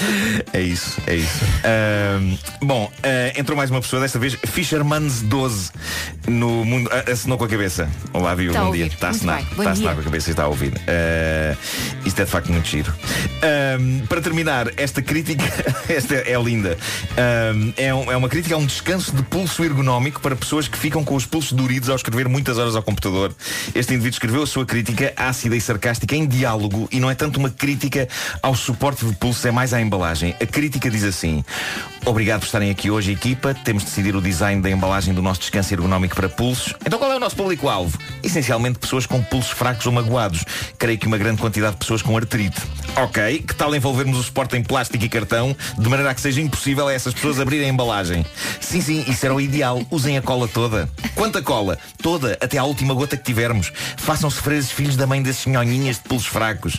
É 0.53 0.61
isso, 0.61 1.01
é 1.07 1.15
isso. 1.17 1.45
Ahm, 1.65 2.37
bom, 2.63 2.91
ah, 3.03 3.39
entrou 3.39 3.57
mais 3.57 3.71
uma 3.71 3.81
pessoa, 3.81 4.03
desta 4.03 4.19
vez 4.19 4.37
Fisherman's 4.47 5.23
12 5.23 5.71
no 6.27 6.65
mundo. 6.65 6.91
ah, 6.93 7.11
assinou 7.11 7.39
com 7.39 7.45
a 7.45 7.49
cabeça. 7.49 7.89
Olá, 8.13 8.35
viu? 8.35 8.51
Está 8.51 8.65
Bom 8.65 8.73
dia. 8.73 8.87
Está 8.87 9.07
a 9.09 9.11
assinar. 9.11 9.43
Está 9.43 9.69
a 9.69 9.73
assinar 9.73 9.95
com 9.95 10.01
a 10.01 10.05
cabeça 10.05 10.31
e 10.31 10.33
está 10.33 10.43
a 10.45 10.49
ouvir. 10.49 10.73
Ah, 10.89 11.57
isto 12.05 12.21
é 12.21 12.25
de 12.25 12.31
facto 12.31 12.51
muito 12.53 12.67
giro. 12.69 12.93
Ahm, 13.43 14.07
para 14.07 14.21
terminar, 14.21 14.71
esta 14.77 15.01
crítica, 15.03 15.45
esta 15.89 16.15
é 16.17 16.41
linda. 16.43 16.77
É, 17.77 17.95
um- 17.95 18.11
é 18.11 18.17
uma 18.17 18.29
crítica 18.29 18.55
a 18.55 18.59
um 18.59 18.67
descanso 18.67 19.15
de 19.15 19.23
pulso 19.23 19.63
ergonómico 19.65 20.21
para 20.21 20.35
pessoas 20.35 20.67
que 20.69 20.77
ficam 20.79 21.05
com 21.05 21.15
os 21.15 21.27
pulsos 21.27 21.53
doridos 21.53 21.89
ao 21.89 21.97
escrever 21.97 22.29
muitas 22.29 22.59
horas 22.59 22.75
ao 22.75 22.83
computador. 22.83 23.35
Este 23.75 23.93
indivíduo 23.95 24.15
escreveu 24.17 24.43
a 24.43 24.47
sua 24.47 24.67
crítica 24.67 25.13
ácida 25.17 25.55
e 25.57 25.61
sarcástica 25.61 26.15
em 26.17 26.27
diálogo 26.27 26.89
e 26.91 26.99
não 26.99 27.11
é 27.11 27.15
tanto 27.15 27.39
uma 27.39 27.51
crítica 27.51 28.09
ao 28.43 28.55
suporte 28.55 29.05
de 29.05 29.15
pulso, 29.15 29.47
é 29.47 29.51
mais 29.51 29.73
à 29.73 29.81
embalagem. 29.91 30.37
A 30.41 30.47
crítica 30.47 30.89
diz 30.89 31.03
assim: 31.03 31.45
Obrigado 32.07 32.41
por 32.41 32.47
estarem 32.47 32.71
aqui 32.71 32.91
hoje, 32.91 33.11
equipa. 33.11 33.53
Temos 33.53 33.83
de 33.83 33.89
decidir 33.89 34.15
o 34.15 34.21
design 34.21 34.63
da 34.63 34.71
embalagem 34.71 35.13
do 35.13 35.21
nosso 35.21 35.41
descanso 35.41 35.75
ergonómico 35.75 36.15
para 36.15 36.29
pulsos. 36.29 36.73
Então 36.87 36.99
qual 36.99 37.11
é 37.13 37.17
o 37.17 37.21
nosso 37.21 37.35
público-alvo? 37.35 37.99
Essencialmente 38.23 38.79
pessoas 38.79 39.07
com 39.07 39.23
pulsos 39.23 39.51
fracos 39.51 39.87
ou 39.87 39.93
magoados. 39.93 40.45
Creio 40.79 40.99
que 40.99 41.07
uma 41.07 41.19
grande 41.19 41.41
quantidade 41.41 41.73
de 41.73 41.79
pessoas 41.79 42.03
com 42.03 42.17
artrite. 42.17 42.61
Ok, 42.97 43.45
que 43.47 43.55
tal 43.55 43.75
envolvermos 43.75 44.19
o 44.19 44.23
suporte 44.23 44.57
em 44.57 44.63
plástico 44.63 45.05
e 45.05 45.09
cartão, 45.09 45.57
de 45.79 45.89
maneira 45.89 46.11
a 46.11 46.15
que 46.15 46.21
seja 46.21 46.41
impossível 46.41 46.89
a 46.89 46.93
essas 46.93 47.15
pessoas 47.15 47.41
abrirem 47.41 47.67
a 47.67 47.73
embalagem? 47.73 48.25
Sim, 48.61 48.81
sim, 48.81 49.05
isso 49.07 49.25
era 49.25 49.35
o 49.35 49.41
ideal. 49.41 49.83
Usem 49.91 50.17
a 50.17 50.23
cola 50.23 50.47
toda. 50.49 50.89
Quanta 51.15 51.43
cola? 51.43 51.79
Toda, 52.03 52.37
até 52.41 52.59
à 52.59 52.65
última 52.65 52.95
gota 52.95 53.17
que 53.17 53.25
tivermos. 53.25 53.73
Façam 53.97 54.31
sofrer 54.31 54.63
filhos 54.63 54.97
da 54.97 55.07
mãe 55.07 55.23
desses 55.23 55.47
nhonhinhas 55.47 55.97
de 55.97 56.03
pulsos 56.03 56.29
fracos. 56.29 56.79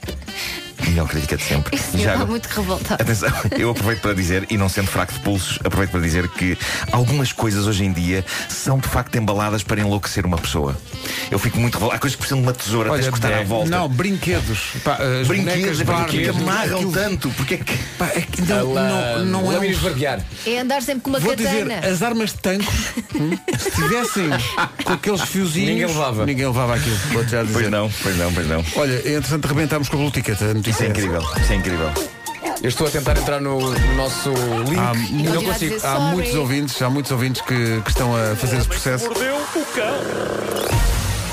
Melhor 0.88 1.08
crítica 1.08 1.38
de 1.38 1.44
sempre. 1.44 1.76
Esse 1.76 1.92
senhor 1.92 2.04
Já 2.04 2.14
está 2.14 2.26
muito 2.26 2.48
revoltado. 2.48 3.02
Atenção, 3.02 3.30
eu 3.58 3.70
aproveito 3.70 4.02
para 4.02 4.14
dizer, 4.14 4.48
e 4.50 4.58
não 4.58 4.68
sendo 4.68 4.88
fraco 4.88 5.14
de 5.14 5.20
pulsos, 5.20 5.60
aproveito 5.64 5.92
para 5.92 6.02
dizer 6.02 6.28
que 6.30 6.58
algumas 6.92 7.32
coisas 7.32 7.68
hoje 7.68 7.86
em 7.86 7.94
dia 7.94 8.26
são 8.50 8.80
de 8.80 8.88
facto 8.88 9.16
embaladas 9.16 9.64
para 9.64 9.80
enlouquecer 9.80 10.26
uma 10.26 10.38
pessoa. 10.38 10.76
Eu 11.32 11.40
fico 11.40 11.58
muito 11.60 11.76
revoltado. 11.76 11.98
Há 11.98 12.00
coisas 12.00 12.16
que 12.16 12.20
precisam 12.20 12.40
de 12.40 12.44
uma 12.48 12.54
tesoura, 12.54 12.92
tens 12.92 13.06
de 13.06 13.12
cortar 13.12 13.34
à 13.34 13.44
volta. 13.44 13.70
Não, 13.70 13.88
brinquedos. 13.88 14.60
Pá, 14.84 14.98
as 15.22 15.28
Brinquedos, 15.28 15.80
é 15.82 15.86
que 15.86 16.28
amarram 16.30 16.76
aquilo- 16.76 16.92
tanto? 16.92 17.30
Porque 17.32 17.54
é 17.54 17.58
que. 17.58 17.78
Pá, 17.98 18.08
é 18.14 18.22
que 18.22 18.42
não, 18.42 18.74
não, 18.74 19.26
não 19.26 19.52
é 19.54 19.58
um... 19.60 19.62
É 20.46 20.60
andar 20.60 20.82
sempre 20.82 21.02
com 21.04 21.10
uma 21.10 21.20
Vou 21.20 21.32
katana. 21.36 21.50
dizer, 21.80 21.86
as 21.86 22.02
armas 22.04 22.32
de 22.32 22.38
tanques, 22.40 22.68
hum, 23.16 23.38
se 23.58 23.72
tivessem 23.72 24.30
com 24.84 24.94
aqueles 24.94 25.22
fiozinhos. 25.22 25.70
Ninguém 25.70 25.86
levava. 25.88 26.26
Ninguém 26.26 26.46
levava 26.48 26.76
aquilo. 26.76 26.98
Vou 27.14 27.24
já 27.26 27.42
dizer. 27.44 27.54
Pois 27.54 27.70
não, 27.72 27.90
pois 28.04 28.18
não, 28.18 28.34
pois 28.34 28.48
não. 28.48 28.66
Olha, 28.76 28.98
entretanto, 28.98 29.46
rebentámos 29.48 29.88
com 29.90 29.96
a 29.96 30.00
Blue 30.00 30.12
Ticket. 30.12 30.42
A 30.42 30.54
notícia 30.54 30.72
Isso 30.72 30.84
é 30.84 30.86
essa. 30.88 31.00
incrível, 31.00 31.22
isso 31.42 31.54
é 31.54 31.56
incrível. 31.56 31.92
Eu 32.62 32.70
estou 32.70 32.86
a 32.88 32.90
tentar 32.92 33.18
entrar 33.18 33.40
no, 33.40 33.58
no 33.72 33.96
nosso 33.96 34.30
link 34.68 34.78
Há, 34.78 34.94
e 34.96 35.14
mu- 35.14 35.34
não 35.34 35.44
consigo. 35.44 35.76
há 35.84 36.00
muitos 36.00 36.36
ouvintes, 36.36 36.82
há 36.82 36.90
muitos 36.90 37.12
ouvintes 37.12 37.42
que, 37.42 37.82
que 37.82 37.90
estão 37.90 38.14
a 38.16 38.36
fazer 38.36 38.58
esse 38.58 38.68
processo. 38.68 39.10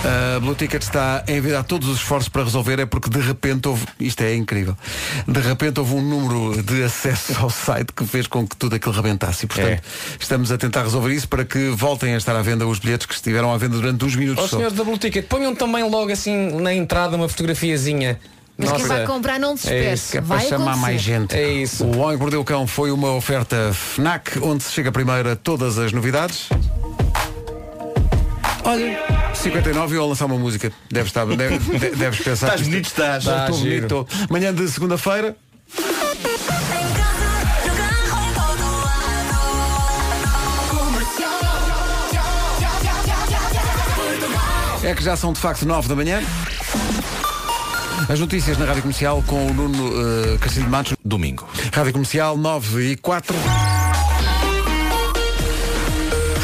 A 0.05 0.39
Blue 0.41 0.55
Ticket 0.55 0.83
está 0.83 1.25
a 1.27 1.33
enviar 1.33 1.65
todos 1.65 1.89
os 1.89 1.97
esforços 1.97 2.29
para 2.29 2.45
resolver, 2.45 2.79
é 2.79 2.87
porque 2.87 3.11
de 3.11 3.19
repente 3.21 3.67
houve, 3.69 3.85
isto 3.99 4.23
é 4.23 4.35
incrível, 4.35 4.77
de 5.27 5.41
repente 5.41 5.81
houve 5.81 5.95
um 5.95 6.01
número 6.01 6.63
de 6.63 6.85
acesso 6.85 7.35
ao 7.41 7.51
site 7.51 7.93
que 7.93 8.05
fez 8.07 8.27
com 8.29 8.47
que 8.47 8.57
tudo 8.57 8.77
aquilo 8.77 8.95
rebentasse. 8.95 9.45
E 9.45 9.49
portanto, 9.49 9.83
estamos 10.19 10.53
a 10.53 10.57
tentar 10.59 10.83
resolver 10.85 11.13
isso 11.13 11.29
para 11.29 11.45
que 11.45 11.71
voltem 11.71 12.15
a 12.15 12.17
estar 12.17 12.37
à 12.37 12.43
venda 12.43 12.67
os 12.67 12.79
bilhetes 12.79 13.07
que 13.07 13.15
estiveram 13.15 13.53
à 13.53 13.59
venda 13.59 13.77
durante 13.77 14.05
uns 14.05 14.15
minutos 14.15 14.45
Ó 14.45 14.47
só. 14.49 14.57
senhor 14.57 14.71
da 14.71 14.85
Blue 14.85 14.97
Ticket, 14.99 15.27
ponham 15.27 15.55
também 15.55 15.83
logo 15.89 16.13
assim 16.13 16.53
na 16.61 16.73
entrada 16.73 17.17
uma 17.17 17.29
fotografiazinha. 17.29 18.21
Mas 18.57 18.71
quem 18.73 18.81
Nossa. 18.81 18.95
vai 18.95 19.07
comprar 19.07 19.39
não 19.39 19.57
se 19.57 19.69
É 19.73 19.93
isso, 19.95 20.11
Que 20.13 20.19
é 20.19 20.21
para 20.21 20.37
vai 20.37 20.47
chamar 20.49 20.65
acontecer. 20.73 20.81
mais 20.81 21.01
gente. 21.01 21.35
É 21.37 21.49
isso. 21.53 21.85
O 21.85 21.99
Homem 21.99 22.17
que 22.17 22.21
Mordeu 22.23 22.41
o 22.41 22.45
Cão 22.45 22.67
foi 22.67 22.91
uma 22.91 23.13
oferta 23.15 23.73
FNAC, 23.73 24.39
onde 24.43 24.65
se 24.65 24.73
chega 24.73 24.91
primeiro 24.91 25.31
a 25.31 25.37
todas 25.37 25.79
as 25.79 25.93
novidades. 25.93 26.49
Olha, 28.69 28.99
59 29.35 29.95
e 29.95 29.97
eu 29.97 30.03
a 30.03 30.07
lançar 30.09 30.27
uma 30.27 30.37
música. 30.37 30.71
Deves, 30.91 31.09
estar, 31.09 31.25
deve- 31.25 31.59
de- 31.59 31.97
deves 31.97 32.21
pensar. 32.21 32.49
Estás 32.49 32.61
bonito, 32.61 32.85
estás. 32.85 33.25
Estou 33.25 33.35
Estás 33.39 33.59
bonito, 33.61 33.83
estou. 33.85 34.09
Manhã 34.29 34.53
de 34.55 34.69
segunda-feira. 34.69 35.35
É 44.83 44.95
que 44.95 45.03
já 45.03 45.17
são 45.17 45.33
de 45.33 45.41
facto 45.41 45.65
9 45.65 45.89
da 45.89 45.97
manhã. 45.97 46.23
As 48.07 48.21
notícias 48.21 48.59
na 48.59 48.67
Rádio 48.67 48.83
Comercial 48.83 49.25
com 49.27 49.47
o 49.47 49.55
Nuno 49.55 49.89
uh, 50.35 50.39
Castilho 50.41 50.67
de 50.67 50.71
Matos. 50.71 50.95
Domingo. 51.03 51.49
Rádio 51.73 51.93
Comercial 51.93 52.37
9 52.37 52.93
e 52.93 52.97
4. 52.97 53.35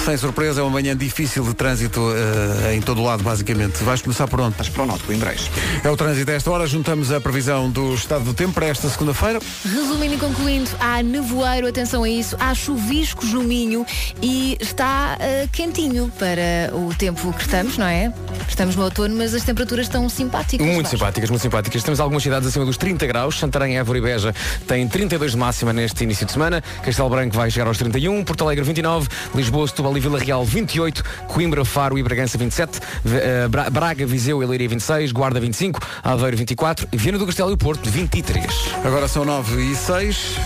Sem 0.04 0.18
surpresa, 0.18 0.60
é 0.60 0.62
uma 0.62 0.70
manhã 0.70 0.94
difícil 0.94 1.42
de 1.44 1.54
trânsito 1.54 1.98
eh, 2.12 2.74
em 2.74 2.82
todo 2.82 3.00
o 3.00 3.04
lado, 3.04 3.22
basicamente. 3.22 3.82
Vais 3.82 4.02
começar 4.02 4.28
por 4.28 4.38
onde? 4.38 4.54
Mas 4.58 4.68
para 4.68 4.82
o 4.82 4.86
Norte, 4.86 5.02
Coimbrões. 5.04 5.50
É 5.82 5.88
o 5.88 5.96
trânsito 5.96 6.30
a 6.30 6.34
esta 6.34 6.50
hora. 6.50 6.66
Juntamos 6.66 7.10
a 7.10 7.18
previsão 7.22 7.70
do 7.70 7.94
estado 7.94 8.22
do 8.22 8.34
tempo 8.34 8.52
para 8.52 8.66
esta 8.66 8.86
segunda-feira. 8.90 9.40
Resumindo 9.64 10.14
e 10.14 10.18
concluindo, 10.18 10.70
há 10.78 11.02
nevoeiro, 11.02 11.66
atenção 11.66 12.04
a 12.04 12.08
isso, 12.08 12.36
há 12.38 12.54
chuviscos 12.54 13.32
no 13.32 13.42
Minho 13.42 13.86
e 14.20 14.58
está 14.60 15.16
ah, 15.18 15.48
quentinho 15.50 16.12
para 16.18 16.76
o 16.76 16.94
tempo 16.94 17.32
que 17.32 17.42
estamos, 17.42 17.78
não 17.78 17.86
é? 17.86 18.12
Estamos 18.46 18.76
no 18.76 18.84
outono, 18.84 19.16
mas 19.16 19.32
as 19.32 19.42
temperaturas 19.42 19.86
estão 19.86 20.06
simpáticas. 20.10 20.66
Muito 20.66 20.82
Vasco. 20.82 20.98
simpáticas, 20.98 21.30
muito 21.30 21.42
simpáticas. 21.42 21.82
Temos 21.82 21.98
algumas 21.98 22.22
cidades 22.22 22.46
acima 22.46 22.66
dos 22.66 22.76
30 22.76 23.06
graus. 23.06 23.38
Santarém, 23.38 23.78
Évora 23.78 23.96
e 23.96 24.02
Beja 24.02 24.34
têm 24.68 24.86
32 24.86 25.32
de 25.32 25.38
máxima 25.38 25.72
neste 25.72 26.04
início 26.04 26.26
de 26.26 26.32
semana. 26.32 26.62
Castelo 26.82 27.08
Branco 27.08 27.34
vai 27.34 27.50
chegar 27.50 27.66
aos 27.66 27.78
31, 27.78 28.22
Porto 28.22 28.44
Alegre 28.44 28.64
29, 28.64 29.08
Lisboa, 29.34 29.66
Setúbal 29.66 29.93
e 29.96 30.00
Vila 30.00 30.18
Real 30.18 30.44
28, 30.44 31.02
Coimbra, 31.28 31.64
Faro 31.64 31.98
e 31.98 32.02
Bragança 32.02 32.36
27, 32.38 32.80
V- 33.04 33.18
eh, 33.18 33.48
Bra- 33.48 33.70
Braga, 33.70 34.06
Viseu 34.06 34.42
e 34.42 34.46
Leiria 34.46 34.68
26, 34.68 35.12
Guarda 35.12 35.40
25, 35.40 35.80
Aveiro 36.02 36.36
24 36.36 36.88
e 36.92 36.96
Viana 36.96 37.18
do 37.18 37.26
Castelo 37.26 37.50
e 37.50 37.54
o 37.54 37.56
Porto 37.58 37.88
23. 37.88 38.44
Agora 38.84 39.08
são 39.08 39.24
9 39.24 39.62
e 39.72 39.74
6. 39.76 40.36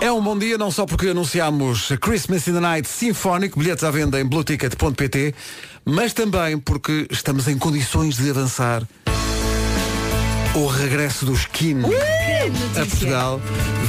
É 0.00 0.12
um 0.12 0.20
bom 0.22 0.38
dia, 0.38 0.58
não 0.58 0.70
só 0.70 0.84
porque 0.84 1.08
anunciámos 1.08 1.88
Christmas 2.00 2.46
in 2.46 2.52
the 2.54 2.60
Night 2.60 2.88
Sinfónico, 2.88 3.58
bilhetes 3.58 3.82
à 3.84 3.90
venda 3.90 4.20
em 4.20 4.24
blueticket.pt, 4.24 5.34
mas 5.84 6.12
também 6.12 6.58
porque 6.58 7.06
estamos 7.10 7.48
em 7.48 7.56
condições 7.56 8.16
de 8.16 8.28
avançar 8.28 8.82
o 10.54 10.66
regresso 10.66 11.24
do 11.24 11.32
Skin 11.32 11.80
a 12.80 12.84
Portugal. 12.86 13.40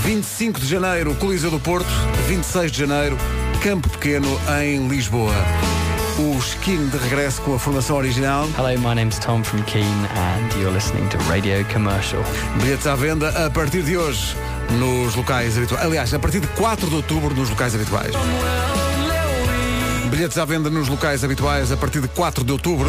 25 0.03 0.59
de 0.59 0.67
janeiro, 0.67 1.13
Coliseu 1.15 1.51
do 1.51 1.59
Porto. 1.59 1.87
26 2.27 2.71
de 2.71 2.77
janeiro, 2.79 3.17
Campo 3.65 3.89
Pequeno, 3.89 4.39
em 4.61 4.87
Lisboa. 4.87 5.33
O 6.19 6.37
Skin 6.37 6.87
de 6.87 6.97
regresso 6.97 7.41
com 7.41 7.55
a 7.55 7.59
formação 7.59 7.97
original. 7.97 8.47
Hello, 8.55 8.79
my 8.79 8.93
name's 8.93 9.17
Tom 9.17 9.43
from 9.43 9.63
Keen 9.63 9.83
and 9.83 10.53
you're 10.59 10.71
listening 10.71 11.09
to 11.09 11.17
Radio 11.27 11.65
Commercial. 11.73 12.21
Bilhetes 12.61 12.85
à 12.85 12.95
venda 12.95 13.29
a 13.29 13.49
partir 13.49 13.81
de 13.81 13.97
hoje 13.97 14.35
nos 14.77 15.15
locais 15.15 15.57
habituais. 15.57 15.83
Aliás, 15.83 16.13
a 16.13 16.19
partir 16.19 16.41
de 16.41 16.47
4 16.49 16.87
de 16.87 16.95
outubro 16.95 17.33
nos 17.33 17.49
locais 17.49 17.73
habituais. 17.73 18.13
Bilhetes 20.11 20.37
à 20.37 20.45
venda 20.45 20.69
nos 20.69 20.87
locais 20.87 21.23
habituais 21.23 21.71
a 21.71 21.77
partir 21.77 22.01
de 22.01 22.07
4 22.09 22.43
de 22.43 22.51
outubro. 22.51 22.87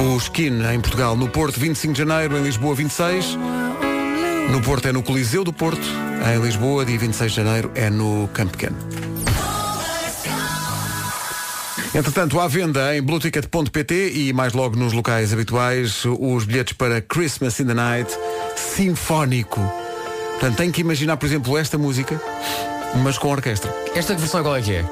O 0.00 0.16
Skin 0.16 0.64
em 0.74 0.80
Portugal, 0.80 1.16
no 1.16 1.28
Porto 1.28 1.60
25 1.60 1.92
de 1.92 1.98
janeiro, 2.00 2.36
em 2.36 2.42
Lisboa 2.42 2.74
26. 2.74 3.38
No 4.50 4.60
Porto 4.62 4.88
é 4.88 4.92
no 4.92 5.02
Coliseu 5.02 5.44
do 5.44 5.52
Porto, 5.52 5.86
em 6.34 6.40
Lisboa, 6.40 6.84
dia 6.84 6.98
26 6.98 7.30
de 7.32 7.36
janeiro, 7.36 7.70
é 7.74 7.88
no 7.90 8.28
Campo 8.32 8.52
Pequeno. 8.52 8.76
Entretanto, 11.94 12.38
à 12.40 12.46
venda 12.48 12.94
em 12.94 13.00
blueticket.pt 13.00 14.12
e 14.14 14.32
mais 14.32 14.52
logo 14.52 14.76
nos 14.76 14.92
locais 14.92 15.32
habituais 15.32 16.02
os 16.04 16.44
bilhetes 16.44 16.74
para 16.74 17.00
Christmas 17.00 17.58
in 17.60 17.66
the 17.66 17.74
Night 17.74 18.10
Sinfónico. 18.56 19.60
Portanto, 20.32 20.56
tem 20.56 20.70
que 20.70 20.80
imaginar, 20.82 21.16
por 21.16 21.26
exemplo, 21.26 21.56
esta 21.56 21.78
música, 21.78 22.20
mas 23.02 23.16
com 23.16 23.28
orquestra. 23.28 23.74
Esta 23.94 24.14
versão 24.14 24.42
qual 24.42 24.56
é 24.56 24.60
que 24.60 24.74
é? 24.74 24.84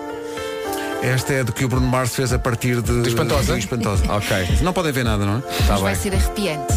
Esta 1.02 1.34
é 1.34 1.44
do 1.44 1.52
que 1.52 1.64
o 1.66 1.68
Bruno 1.68 1.86
Mars 1.86 2.14
fez 2.14 2.32
a 2.32 2.38
partir 2.38 2.80
de... 2.80 3.02
Do 3.02 3.08
Espantosa? 3.08 3.52
do 3.52 3.58
Espantosa. 3.58 4.04
Ok. 4.10 4.58
Não 4.62 4.72
podem 4.72 4.90
ver 4.90 5.04
nada, 5.04 5.26
não 5.26 5.36
é? 5.36 5.38
Está 5.60 5.74
Mas 5.74 5.80
vai 5.82 5.94
ser 5.94 6.14
arrepiante. 6.14 6.72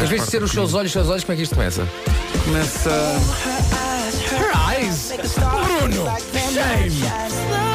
Às 0.00 0.08
vezes 0.08 0.28
ser 0.28 0.42
os 0.42 0.52
seus 0.52 0.74
olhos, 0.74 0.90
os 0.90 0.92
seus 0.92 1.08
olhos, 1.08 1.24
como 1.24 1.32
é 1.32 1.36
que 1.36 1.42
isto 1.42 1.54
começa? 1.56 1.88
Começa... 2.44 2.90
Bruno! 5.16 6.04
Shame! 6.52 7.66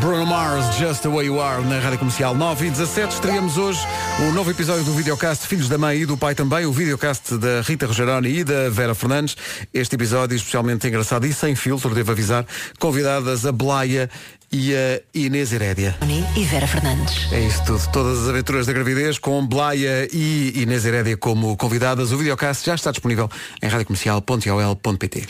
Bruno 0.00 0.26
Mars, 0.26 0.76
Just 0.76 1.00
the 1.00 1.08
Way 1.08 1.28
You 1.28 1.40
Are, 1.40 1.64
na 1.64 1.78
Rádio 1.78 1.98
Comercial 1.98 2.34
9 2.34 2.66
e 2.66 2.70
17. 2.70 3.14
Estreamos 3.14 3.56
hoje 3.56 3.80
o 4.28 4.32
novo 4.32 4.50
episódio 4.50 4.84
do 4.84 4.92
videocast 4.92 5.46
Filhos 5.46 5.66
da 5.66 5.78
Mãe 5.78 6.02
e 6.02 6.04
do 6.04 6.14
Pai 6.14 6.34
também, 6.34 6.66
o 6.66 6.72
videocast 6.72 7.38
da 7.38 7.62
Rita 7.62 7.86
Rogeroni 7.86 8.40
e 8.40 8.44
da 8.44 8.68
Vera 8.68 8.94
Fernandes. 8.94 9.34
Este 9.72 9.94
episódio 9.94 10.36
especialmente 10.36 10.86
engraçado 10.86 11.26
e 11.26 11.32
sem 11.32 11.56
filtro, 11.56 11.94
devo 11.94 12.12
avisar, 12.12 12.44
convidadas 12.78 13.46
a 13.46 13.52
Blaia 13.52 14.10
e 14.52 14.74
a 14.74 15.00
Inês 15.14 15.54
Herédia. 15.54 15.96
E 16.36 16.44
Vera 16.44 16.66
Fernandes. 16.66 17.32
É 17.32 17.40
isso 17.40 17.64
tudo. 17.64 17.82
Todas 17.90 18.24
as 18.24 18.28
aventuras 18.28 18.66
da 18.66 18.74
gravidez 18.74 19.18
com 19.18 19.46
Blaia 19.46 20.06
e 20.12 20.52
Inês 20.54 20.84
Herédia 20.84 21.16
como 21.16 21.56
convidadas. 21.56 22.12
O 22.12 22.18
videocast 22.18 22.66
já 22.66 22.74
está 22.74 22.90
disponível 22.90 23.30
em 23.62 23.68
radiocomercial.ol.pt. 23.68 25.28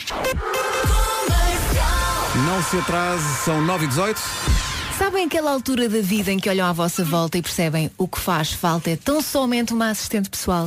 Não 2.43 2.61
se 2.61 2.77
atrase, 2.77 3.45
são 3.45 3.61
9 3.61 3.85
e 3.85 3.87
18. 3.87 4.19
Sabem 4.97 5.25
aquela 5.25 5.51
altura 5.51 5.87
da 5.87 6.01
vida 6.01 6.33
em 6.33 6.37
que 6.37 6.49
olham 6.49 6.67
à 6.67 6.73
vossa 6.73 7.03
volta 7.03 7.37
e 7.37 7.41
percebem 7.41 7.89
o 7.97 8.09
que 8.09 8.19
faz 8.19 8.51
falta 8.51 8.89
é 8.89 8.97
tão 8.97 9.21
somente 9.21 9.73
uma 9.73 9.89
assistente 9.89 10.29
pessoal? 10.29 10.65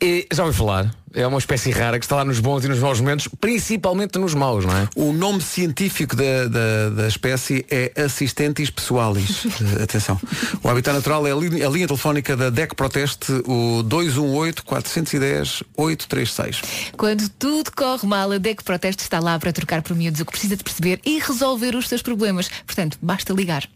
E, 0.00 0.28
já 0.32 0.44
ouvi 0.44 0.56
falar. 0.56 0.94
É 1.14 1.26
uma 1.26 1.38
espécie 1.38 1.70
rara 1.70 1.98
que 1.98 2.04
está 2.04 2.16
lá 2.16 2.24
nos 2.24 2.40
bons 2.40 2.64
e 2.64 2.68
nos 2.68 2.78
maus 2.78 3.00
momentos, 3.00 3.28
principalmente 3.40 4.18
nos 4.18 4.34
maus, 4.34 4.64
não 4.64 4.76
é? 4.76 4.88
O 4.94 5.12
nome 5.12 5.40
científico 5.40 6.16
da, 6.16 6.48
da, 6.48 6.90
da 6.90 7.08
espécie 7.08 7.64
é 7.70 7.92
Assistentis 8.02 8.70
Pessoalis. 8.70 9.46
Atenção. 9.82 10.20
O 10.62 10.68
habitat 10.68 10.94
natural 10.94 11.26
é 11.26 11.32
a 11.32 11.34
linha, 11.34 11.66
a 11.66 11.70
linha 11.70 11.86
telefónica 11.86 12.36
da 12.36 12.50
DEC 12.50 12.74
Proteste, 12.74 13.32
o 13.46 13.82
218-410-836. 13.84 16.62
Quando 16.96 17.28
tudo 17.30 17.72
corre 17.72 18.06
mal, 18.06 18.30
a 18.32 18.38
DEC 18.38 18.62
Proteste 18.62 19.02
está 19.02 19.18
lá 19.20 19.38
para 19.38 19.52
trocar 19.52 19.82
por 19.82 19.96
miúdos 19.96 20.20
o 20.20 20.24
que 20.24 20.32
precisa 20.32 20.56
de 20.56 20.64
perceber 20.64 21.00
e 21.04 21.18
resolver 21.18 21.74
os 21.74 21.88
seus 21.88 22.02
problemas. 22.02 22.48
Portanto, 22.66 22.98
basta 23.00 23.32
ligar. 23.32 23.68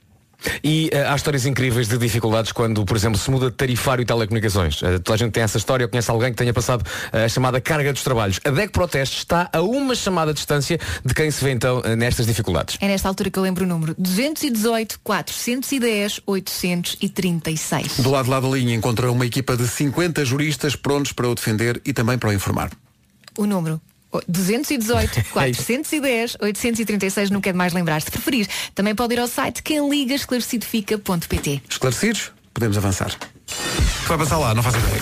E 0.62 0.90
eh, 0.92 1.06
há 1.06 1.14
histórias 1.14 1.46
incríveis 1.46 1.88
de 1.88 1.98
dificuldades 1.98 2.52
quando, 2.52 2.84
por 2.84 2.96
exemplo, 2.96 3.18
se 3.18 3.30
muda 3.30 3.50
de 3.50 3.56
tarifário 3.56 4.02
e 4.02 4.04
telecomunicações. 4.04 4.82
Eh, 4.82 4.98
toda 4.98 5.14
a 5.14 5.18
gente 5.18 5.32
tem 5.32 5.42
essa 5.42 5.58
história, 5.58 5.86
ou 5.86 5.90
conhece 5.90 6.10
alguém 6.10 6.30
que 6.30 6.36
tenha 6.36 6.52
passado 6.52 6.84
eh, 7.12 7.24
a 7.24 7.28
chamada 7.28 7.60
carga 7.60 7.92
dos 7.92 8.02
trabalhos. 8.02 8.40
A 8.44 8.50
DEC 8.50 8.72
Proteste 8.72 9.18
está 9.18 9.48
a 9.52 9.60
uma 9.60 9.94
chamada 9.94 10.32
distância 10.32 10.78
de 11.04 11.14
quem 11.14 11.30
se 11.30 11.44
vê 11.44 11.52
então 11.52 11.82
nestas 11.96 12.26
dificuldades. 12.26 12.76
É 12.80 12.88
nesta 12.88 13.08
altura 13.08 13.30
que 13.30 13.38
eu 13.38 13.42
lembro 13.42 13.64
o 13.64 13.66
número 13.66 13.94
218 13.98 15.00
410 15.02 16.20
836. 16.26 18.00
Do 18.00 18.10
lado 18.10 18.24
de 18.24 18.30
lá 18.30 18.40
da 18.40 18.48
linha 18.48 18.74
encontra 18.74 19.10
uma 19.10 19.26
equipa 19.26 19.56
de 19.56 19.66
50 19.66 20.24
juristas 20.24 20.76
prontos 20.76 21.12
para 21.12 21.28
o 21.28 21.34
defender 21.34 21.80
e 21.84 21.92
também 21.92 22.18
para 22.18 22.30
o 22.30 22.32
informar. 22.32 22.70
O 23.36 23.46
número 23.46 23.80
218 24.28 25.24
410 25.32 26.36
836 26.40 27.30
não 27.30 27.40
quer 27.40 27.54
mais 27.54 27.72
lembrar. 27.72 28.02
Se 28.02 28.10
preferir, 28.10 28.48
também 28.74 28.94
pode 28.94 29.14
ir 29.14 29.20
ao 29.20 29.28
site 29.28 29.62
quemligasclarecidofica.pt 29.62 31.62
Esclarecidos? 31.68 32.32
Podemos 32.52 32.76
avançar. 32.76 33.12
Vai 34.06 34.18
passar 34.18 34.38
lá? 34.38 34.54
Não 34.54 34.62
faço 34.62 34.78
ideia. 34.78 35.00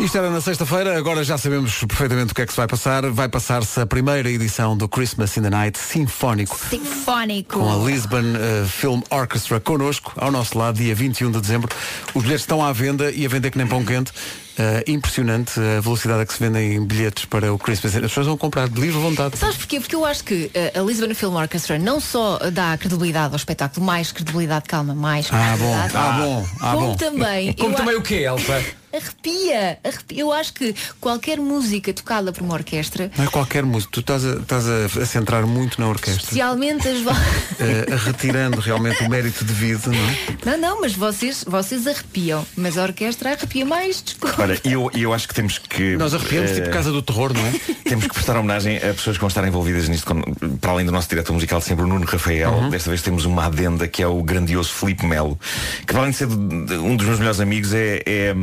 Isto 0.00 0.16
era 0.16 0.30
na 0.30 0.40
sexta-feira, 0.40 0.96
agora 0.96 1.22
já 1.22 1.36
sabemos 1.36 1.84
perfeitamente 1.84 2.32
o 2.32 2.34
que 2.34 2.40
é 2.40 2.46
que 2.46 2.52
se 2.52 2.56
vai 2.56 2.66
passar. 2.66 3.10
Vai 3.10 3.28
passar-se 3.28 3.80
a 3.80 3.84
primeira 3.84 4.30
edição 4.30 4.74
do 4.74 4.88
Christmas 4.88 5.36
in 5.36 5.42
the 5.42 5.50
Night 5.50 5.78
Sinfónico. 5.78 6.58
Sinfónico. 6.70 7.60
Com 7.60 7.70
a 7.70 7.86
Lisbon 7.86 8.22
eh, 8.34 8.66
Film 8.66 9.02
Orchestra 9.10 9.60
connosco, 9.60 10.14
ao 10.16 10.30
nosso 10.30 10.56
lado, 10.56 10.78
dia 10.78 10.94
21 10.94 11.30
de 11.32 11.40
dezembro. 11.42 11.68
Os 12.14 12.22
bilhetes 12.22 12.44
estão 12.44 12.64
à 12.64 12.72
venda 12.72 13.12
e 13.12 13.26
a 13.26 13.28
vender 13.28 13.50
que 13.50 13.58
nem 13.58 13.66
pão 13.66 13.84
quente. 13.84 14.10
Eh, 14.58 14.84
impressionante 14.88 15.58
a 15.58 15.80
velocidade 15.80 16.22
a 16.22 16.26
que 16.26 16.32
se 16.34 16.40
vendem 16.40 16.84
bilhetes 16.84 17.24
para 17.24 17.52
o 17.52 17.58
Christmas. 17.58 17.94
As 17.94 18.00
pessoas 18.02 18.26
vão 18.26 18.36
comprar 18.36 18.68
de 18.68 18.78
livre 18.80 18.98
vontade. 18.98 19.38
Sabes 19.38 19.56
porquê? 19.56 19.80
Porque 19.80 19.94
eu 19.94 20.04
acho 20.04 20.22
que 20.24 20.50
eh, 20.52 20.72
a 20.76 20.80
Lisbon 20.82 21.14
Film 21.14 21.34
Orchestra 21.36 21.78
não 21.78 22.00
só 22.00 22.38
dá 22.52 22.76
credibilidade 22.76 23.32
ao 23.32 23.36
espetáculo, 23.36 23.86
mais 23.86 24.12
credibilidade, 24.12 24.66
calma, 24.66 24.94
mais 24.94 25.28
Ah, 25.30 25.56
bom, 25.58 25.74
ah, 25.94 26.12
bom, 26.18 26.46
ah, 26.60 26.72
como 26.74 26.86
bom. 26.88 26.96
também, 26.96 27.52
Como 27.54 27.74
também 27.74 27.96
o 27.96 28.02
quê, 28.02 28.16
Elsa? 28.26 28.62
arrepia, 28.92 29.78
arrepia. 29.84 30.18
Eu 30.20 30.32
acho 30.32 30.52
que 30.52 30.74
qualquer 31.00 31.38
música 31.38 31.92
tocada 31.94 32.32
por 32.32 32.42
uma 32.42 32.54
orquestra, 32.54 33.08
Não 33.16 33.24
é 33.24 33.28
qualquer 33.28 33.62
música. 33.62 33.92
Tu 33.92 34.00
estás 34.00 34.24
a, 34.26 34.32
estás 34.38 34.64
a, 34.68 35.00
a 35.02 35.06
centrar 35.06 35.46
muito 35.46 35.80
na 35.80 35.88
orquestra. 35.88 36.20
especialmente 36.22 36.88
as 36.88 37.00
vo- 37.00 37.10
Eh, 37.60 37.84
retirando 38.06 38.58
realmente 38.58 39.04
o 39.04 39.08
mérito 39.08 39.44
devido, 39.44 39.92
não 39.92 39.94
é? 39.94 40.16
Não, 40.44 40.58
não, 40.58 40.80
mas 40.80 40.92
vocês, 40.94 41.44
vocês 41.46 41.86
arrepiam, 41.86 42.44
mas 42.56 42.76
a 42.78 42.82
orquestra 42.82 43.30
arrepia 43.32 43.64
mais, 43.66 44.02
desculpa. 44.02 44.39
Ora, 44.42 44.58
eu, 44.64 44.90
eu 44.94 45.12
acho 45.14 45.28
que 45.28 45.34
temos 45.34 45.58
que. 45.58 45.96
Nós 45.96 46.14
arrepiamos 46.14 46.50
eh, 46.50 46.54
tipo 46.54 46.70
casa 46.70 46.90
do 46.90 47.02
terror, 47.02 47.32
não 47.32 47.44
é? 47.46 47.52
Temos 47.84 48.06
que 48.06 48.14
prestar 48.14 48.36
homenagem 48.36 48.76
a 48.78 48.94
pessoas 48.94 49.16
que 49.16 49.20
vão 49.20 49.28
estar 49.28 49.46
envolvidas 49.46 49.88
nisto, 49.88 50.06
com- 50.06 50.22
para 50.60 50.70
além 50.72 50.86
do 50.86 50.92
nosso 50.92 51.08
diretor 51.08 51.32
musical 51.32 51.58
de 51.58 51.64
sempre, 51.66 51.84
o 51.84 51.88
Nuno 51.88 52.04
Rafael. 52.06 52.50
Uhum. 52.52 52.70
Desta 52.70 52.88
vez 52.90 53.02
temos 53.02 53.24
uma 53.24 53.46
adenda 53.46 53.86
que 53.88 54.02
é 54.02 54.06
o 54.06 54.22
grandioso 54.22 54.72
Filipe 54.72 55.04
Melo, 55.06 55.38
que 55.80 55.86
para 55.92 55.98
além 56.00 56.10
de 56.12 56.16
ser 56.16 56.26
um 56.28 56.96
dos 56.96 57.06
meus 57.06 57.18
melhores 57.18 57.40
amigos, 57.40 57.72
é, 57.74 58.02
é, 58.06 58.34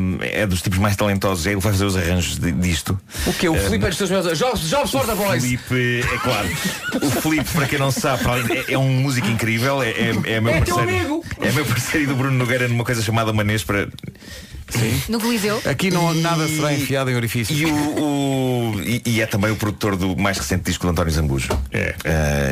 é 0.42 0.46
dos 0.48 0.62
tipos 0.62 0.78
mais 0.80 0.96
talentosos. 0.96 1.46
É 1.46 1.50
ele 1.52 1.58
que 1.58 1.64
vai 1.64 1.72
fazer 1.74 1.86
os 1.86 1.96
arranjos 1.98 2.38
de- 2.38 2.52
disto. 2.52 3.00
O 3.26 3.34
que? 3.34 3.48
O 3.50 3.56
Eh, 3.56 3.60
Filipe 3.60 3.86
é 3.86 3.90
dos 3.90 3.98
teus 3.98 4.10
melhores. 4.10 4.38
Jobs, 4.38 4.70
Jobs 4.70 4.92
for 4.92 5.06
the 5.06 5.16
Boys. 5.16 5.44
Filipe, 5.44 6.02
é 6.14 6.18
claro. 6.20 6.48
O 7.02 7.10
Filipe, 7.22 7.50
para 7.52 7.66
quem 7.68 7.80
não 7.80 7.92
sabe, 7.92 8.24
é, 8.68 8.74
é 8.74 8.78
um 8.78 8.90
músico 9.02 9.28
incrível, 9.28 9.82
é, 9.82 9.90
é, 9.92 10.10
é 10.34 10.42
meu 10.42 10.54
É 10.54 10.62
teu 10.62 10.76
parceiro. 10.76 11.00
amigo. 11.00 11.26
É 11.42 11.52
meu 11.52 11.66
parceiro 11.66 12.04
e 12.04 12.08
do 12.08 12.16
Bruno 12.16 12.38
Nogueira 12.38 12.68
numa 12.68 12.84
coisa 12.84 13.02
chamada 13.02 13.32
Manês 13.34 13.64
para. 13.64 13.88
Sim. 14.70 15.02
No 15.10 15.20
Coliseu. 15.20 15.62
Aqui 15.66 15.90
não 15.92 16.14
nada 16.14 16.48
será 16.48 16.74
enfiado 16.74 17.10
em 17.10 17.16
orifícios. 17.16 17.60
E, 17.60 17.66
o, 17.66 17.74
o- 17.74 18.82
e, 18.84 19.02
e 19.06 19.22
é 19.22 19.26
também 19.26 19.52
o 19.52 19.56
produtor 19.56 19.96
do 19.96 20.16
mais 20.18 20.38
recente 20.38 20.64
disco 20.64 20.86
do 20.86 20.92
António 20.92 21.12
Zambujo. 21.14 21.50
É. 21.72 21.96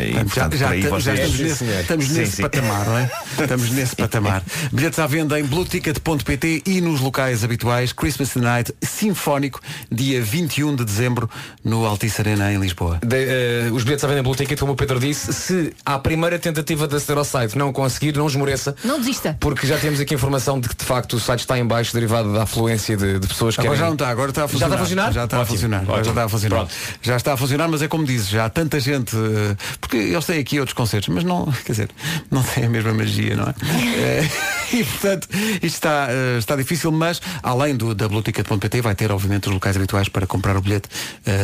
e, 0.09 0.13
Portanto, 0.26 0.57
já, 0.57 0.76
já, 0.78 0.89
vocês- 0.89 1.03
já 1.03 1.13
estamos 1.16 1.39
nesse, 1.39 1.63
estamos 1.66 2.05
Sim, 2.07 2.13
nesse 2.13 2.32
sim. 2.38 2.41
patamar, 2.41 2.86
não 2.86 2.97
é? 2.97 3.11
Estamos 3.41 3.70
nesse 3.72 3.95
patamar. 3.97 4.43
Bilhetes 4.72 4.99
à 4.99 5.07
venda 5.07 5.39
em 5.39 5.43
blueticket.pt 5.43 6.63
e 6.66 6.82
nos 6.82 7.01
locais 7.01 7.43
habituais. 7.43 7.91
Christmas 7.93 8.36
Night 8.36 8.74
Sinfónico, 8.82 9.59
dia 9.91 10.22
21 10.22 10.76
de 10.76 10.86
dezembro, 10.86 11.30
no 11.63 11.86
Altice 11.86 12.22
Arena, 12.22 12.51
em 12.51 12.57
Lisboa. 12.59 12.99
De- 13.05 13.16
eh, 13.16 13.70
os 13.72 13.84
bilhetes 13.84 14.03
à 14.03 14.07
venda 14.07 14.20
em 14.20 14.24
Blue 14.24 14.36
Ticket, 14.36 14.59
como 14.59 14.72
o 14.74 14.76
Pedro 14.76 14.99
disse, 14.99 15.34
se 15.34 15.74
à 15.86 15.99
primeira 15.99 16.39
tentativa 16.39 16.88
de 16.88 16.95
aceder 16.95 17.18
ao 17.18 17.26
site 17.26 17.57
não 17.57 17.72
conseguir, 17.74 18.16
não 18.16 18.28
esmoreça. 18.28 18.76
Não 18.84 18.99
desista. 18.99 19.38
Porque 19.39 19.68
já 19.68 19.78
temos 19.78 19.99
aqui 19.99 20.13
a 20.13 20.18
informação 20.18 20.59
de 20.59 20.70
que 20.70 20.76
de 20.76 20.86
facto 20.86 21.13
o 21.13 21.20
site 21.20 21.41
está 21.41 21.57
em 21.57 21.66
baixo 21.66 21.93
derivado 22.05 22.33
da 22.33 22.43
afluência 22.43 22.95
de, 22.95 23.19
de 23.19 23.27
pessoas 23.27 23.55
que 23.55 23.61
Agora 23.61 23.75
querem- 23.75 23.79
já 23.79 23.85
não 23.87 23.93
está, 23.93 24.09
agora 24.09 24.29
está 24.31 24.43
a 24.45 24.47
funcionar. 24.47 24.77
Já 24.77 24.83
está 24.83 24.85
a 24.85 24.85
funcionar? 24.85 25.11
Já 25.13 25.23
está 25.25 25.37
a 25.37 25.39
Ótimo, 25.41 25.53
funcionar. 25.55 25.81
Agora 25.81 25.95
já 25.95 25.99
ótimo. 25.99 26.11
está 26.11 26.23
a 26.25 26.29
funcionar. 26.29 26.55
Pronto. 26.57 26.73
Já 27.01 27.15
está 27.17 27.33
a 27.33 27.37
funcionar, 27.37 27.67
mas 27.69 27.81
é 27.81 27.87
como 27.87 28.05
dizes, 28.05 28.29
já 28.29 28.45
há 28.45 28.49
tanta 28.49 28.79
gente. 28.79 29.15
eh, 29.15 29.55
Porque 29.81 29.97
eles 29.97 30.25
têm 30.25 30.39
aqui 30.39 30.59
outros 30.59 30.73
concertos, 30.73 31.09
mas 31.13 31.23
não, 31.23 31.45
quer 31.65 31.71
dizer, 31.71 31.89
não 32.29 32.43
tem 32.43 32.65
a 32.65 32.69
mesma 32.69 32.93
magia, 32.93 33.35
não 33.35 33.43
é? 33.47 33.53
Eh, 33.95 34.29
e 34.75 34.83
portanto, 34.83 35.27
isto 35.31 35.65
está, 35.65 36.07
eh, 36.09 36.37
está 36.37 36.55
difícil, 36.55 36.91
mas 36.91 37.21
além 37.41 37.75
do 37.75 37.93
da 37.95 38.07
blueticket.pt 38.07 38.81
vai 38.81 38.93
ter, 38.95 39.11
obviamente, 39.11 39.47
os 39.47 39.53
locais 39.53 39.75
habituais 39.75 40.09
para 40.09 40.27
comprar 40.27 40.55
o 40.57 40.61
bilhete. 40.61 40.89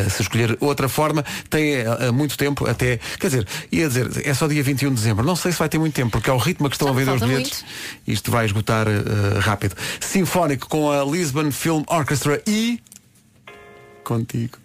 Se 0.10 0.22
escolher 0.22 0.58
outra 0.60 0.88
forma, 0.90 1.24
tem 1.50 1.84
muito 2.14 2.38
tempo 2.38 2.68
até. 2.70 3.00
Quer 3.20 3.28
dizer, 3.28 3.48
ia 3.72 3.88
dizer, 3.88 4.10
é 4.26 4.34
só 4.34 4.48
dia 4.48 4.62
21 4.64 4.90
de 4.90 4.96
dezembro. 4.96 5.26
Não 5.26 5.36
sei 5.36 5.52
se 5.52 5.60
vai 5.60 5.70
ter 5.70 5.78
muito 5.78 5.94
tempo, 5.94 6.12
porque 6.12 6.30
ao 6.30 6.38
ritmo 6.38 6.68
a 6.68 6.70
que 6.70 6.76
estão 6.76 6.90
a 6.90 6.92
vender 6.94 7.12
os 7.12 7.22
bilhetes, 7.22 7.64
isto 8.08 8.30
vai 8.32 8.46
esgotar 8.46 8.88
eh, 8.88 9.40
rápido. 9.40 9.76
Com 10.58 10.92
a 10.92 11.04
Lisbon 11.04 11.52
Film 11.52 11.84
Orchestra 11.88 12.42
e. 12.48 12.82
Contigo. 14.04 14.58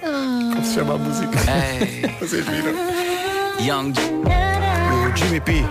Como 0.00 0.64
se 0.64 0.74
chama 0.74 0.94
a 0.94 0.98
música? 0.98 1.38
Vocês 2.20 2.44
viram? 2.46 2.74
Young. 3.60 3.92
O 5.06 5.16
Jimmy 5.16 5.40
P 5.40 5.64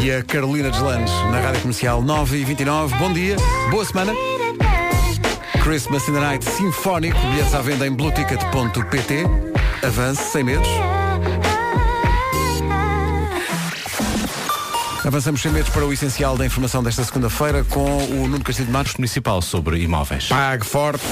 e 0.00 0.10
a 0.10 0.22
Carolina 0.22 0.70
Deslandes 0.70 1.12
na 1.30 1.40
Rádio 1.40 1.60
Comercial 1.62 2.02
9 2.02 2.38
e 2.38 2.44
29. 2.44 2.96
Bom 2.96 3.12
dia, 3.12 3.36
boa 3.70 3.84
semana. 3.84 4.12
Christmas 5.62 6.06
in 6.08 6.14
the 6.14 6.20
Night 6.20 6.44
Sinfónico, 6.44 7.18
bilhetes 7.18 7.54
à 7.54 7.60
venda 7.60 7.86
em 7.86 7.92
blueticket.pt. 7.92 9.24
Avance 9.84 10.22
sem 10.30 10.44
medos. 10.44 10.68
Avançamos 15.06 15.40
sem 15.40 15.52
medos 15.52 15.70
para 15.70 15.86
o 15.86 15.92
essencial 15.92 16.36
da 16.36 16.44
informação 16.44 16.82
desta 16.82 17.04
segunda-feira 17.04 17.62
com 17.62 17.84
o 18.06 18.26
Nuno 18.26 18.42
Castilho 18.42 18.66
de 18.66 18.72
Matos. 18.72 18.94
Municipal 18.96 19.40
sobre 19.40 19.78
imóveis. 19.78 20.26
Pague 20.26 20.66
forte. 20.66 21.04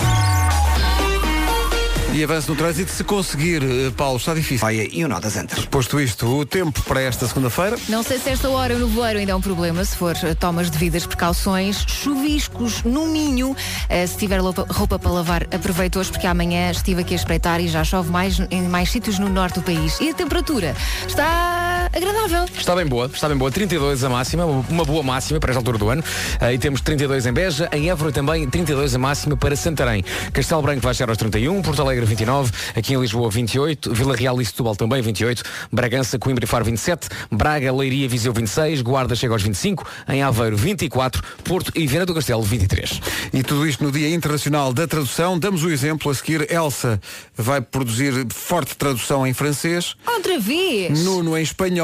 E 2.13 2.23
avanço 2.23 2.51
no 2.51 2.57
trânsito. 2.57 2.91
Se 2.91 3.05
conseguir, 3.05 3.63
eh, 3.63 3.91
Paulo, 3.97 4.17
está 4.17 4.35
difícil. 4.35 4.69
e 4.71 5.05
o 5.05 5.09
nó 5.09 5.21
das 5.21 5.37
antas. 5.37 5.65
Posto 5.67 6.01
isto, 6.01 6.27
o 6.27 6.45
tempo 6.45 6.83
para 6.83 7.01
esta 7.03 7.27
segunda-feira. 7.29 7.77
Não 7.89 8.03
sei 8.03 8.19
se 8.19 8.31
esta 8.31 8.49
hora 8.51 8.77
no 8.77 8.89
voeiro 8.89 9.21
ainda 9.21 9.31
é 9.31 9.35
um 9.35 9.41
problema, 9.41 9.85
se 9.85 9.97
for 9.97 10.17
eh, 10.23 10.35
tomas 10.35 10.71
devidas 10.71 11.07
precauções, 11.07 11.85
chuviscos 11.87 12.83
no 12.83 13.07
Minho, 13.07 13.57
Eh, 13.89 14.07
se 14.07 14.17
tiver 14.17 14.41
roupa, 14.41 14.67
roupa 14.71 14.99
para 14.99 15.11
lavar, 15.11 15.43
aproveite 15.53 15.99
hoje 15.99 16.11
porque 16.11 16.27
amanhã 16.27 16.71
estive 16.71 17.03
aqui 17.03 17.15
a 17.15 17.17
espreitar 17.17 17.61
e 17.61 17.69
já 17.69 17.85
chove 17.85 18.11
mais 18.11 18.41
em 18.51 18.63
mais 18.63 18.91
sítios 18.91 19.19
no 19.19 19.29
norte 19.29 19.61
do 19.61 19.63
país. 19.63 20.01
E 20.01 20.11
a 20.11 20.15
temperatura 20.15 20.75
está 21.07 21.64
agradável. 21.97 22.45
Está 22.57 22.77
bem 22.77 22.87
boa, 22.87 23.11
está 23.13 23.29
bem 23.29 23.37
boa. 23.37 23.51
32 23.51 24.05
a 24.05 24.09
máxima, 24.09 24.45
uma 24.45 24.85
boa 24.85 25.03
máxima 25.03 25.41
para 25.41 25.51
esta 25.51 25.61
altura 25.61 25.79
do 25.79 25.89
ano. 25.91 26.05
Eh, 26.41 26.55
e 26.55 26.59
temos 26.59 26.81
32 26.81 27.27
em 27.27 27.33
Beja, 27.33 27.69
em 27.73 27.91
Évora 27.91 28.13
também 28.13 28.49
32 28.49 28.95
a 28.95 28.99
máxima 28.99 29.37
para 29.37 29.57
Santarém. 29.57 30.05
Castelo 30.33 30.63
Branco 30.63 30.81
vai 30.81 30.95
chegar 30.95 31.11
aos 31.11 31.19
31, 31.19 31.61
Porto 31.61 31.83
Alegre 31.83 32.05
Aveiro 32.05 32.07
29, 32.07 32.53
aqui 32.77 32.95
em 32.95 33.01
Lisboa 33.01 33.31
28, 33.31 33.93
Vila 33.93 34.15
Real 34.15 34.41
e 34.41 34.45
Setúbal 34.45 34.77
também 34.77 35.01
28, 35.03 35.43
Bragança, 35.73 36.19
Coimbra 36.19 36.45
e 36.45 36.47
Faro 36.47 36.65
27, 36.65 37.09
Braga, 37.31 37.73
Leiria, 37.73 38.09
Viseu 38.09 38.33
26, 38.33 38.83
Guarda 38.83 39.15
chega 39.15 39.33
aos 39.33 39.43
25, 39.43 39.87
em 40.09 40.23
Aveiro 40.23 40.57
24, 40.57 41.23
Porto 41.43 41.73
e 41.75 41.87
Viana 41.87 42.07
do 42.07 42.15
Castelo 42.15 42.43
23. 42.43 43.01
E 43.33 43.43
tudo 43.43 43.67
isto 43.67 43.83
no 43.83 43.91
Dia 43.91 44.15
Internacional 44.15 44.73
da 44.73 44.87
Tradução. 44.87 45.39
Damos 45.39 45.65
o 45.65 45.71
exemplo 45.71 46.11
a 46.11 46.15
seguir. 46.15 46.51
Elsa 46.51 47.01
vai 47.37 47.61
produzir 47.61 48.27
forte 48.31 48.77
tradução 48.77 49.27
em 49.27 49.33
francês, 49.33 49.97
Outra 50.07 50.39
vez. 50.39 51.01
Nuno 51.05 51.37
em 51.37 51.43
espanhol 51.43 51.84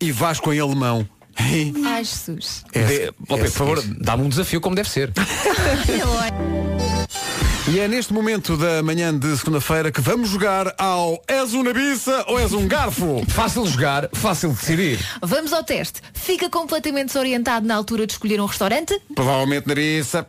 e 0.00 0.12
Vasco 0.12 0.52
em 0.52 0.60
alemão. 0.60 1.06
Ai, 1.38 2.04
Jesus. 2.04 2.64
Dê- 2.72 3.12
ó, 3.28 3.36
Pedro, 3.36 3.50
por 3.50 3.50
favor, 3.50 3.82
dá-me 3.98 4.22
um 4.24 4.28
desafio 4.28 4.60
como 4.60 4.74
deve 4.74 4.88
ser. 4.88 5.12
E 7.68 7.80
é 7.80 7.88
neste 7.88 8.12
momento 8.12 8.56
da 8.56 8.80
manhã 8.80 9.12
de 9.18 9.36
segunda-feira 9.36 9.90
que 9.90 10.00
vamos 10.00 10.28
jogar 10.30 10.72
ao 10.78 11.20
És 11.26 11.52
uma 11.52 11.72
biça 11.72 12.24
ou 12.28 12.38
és 12.38 12.52
um 12.52 12.68
garfo? 12.68 13.24
Fácil 13.28 13.64
de 13.64 13.70
jogar, 13.70 14.08
fácil 14.12 14.50
de 14.50 14.54
decidir. 14.60 15.04
Vamos 15.20 15.52
ao 15.52 15.64
teste. 15.64 16.00
Fica 16.14 16.48
completamente 16.48 17.08
desorientado 17.08 17.66
na 17.66 17.74
altura 17.74 18.06
de 18.06 18.12
escolher 18.12 18.40
um 18.40 18.46
restaurante? 18.46 18.96
Provavelmente 19.16 19.66
na 19.66 19.74
biça. 19.74 20.24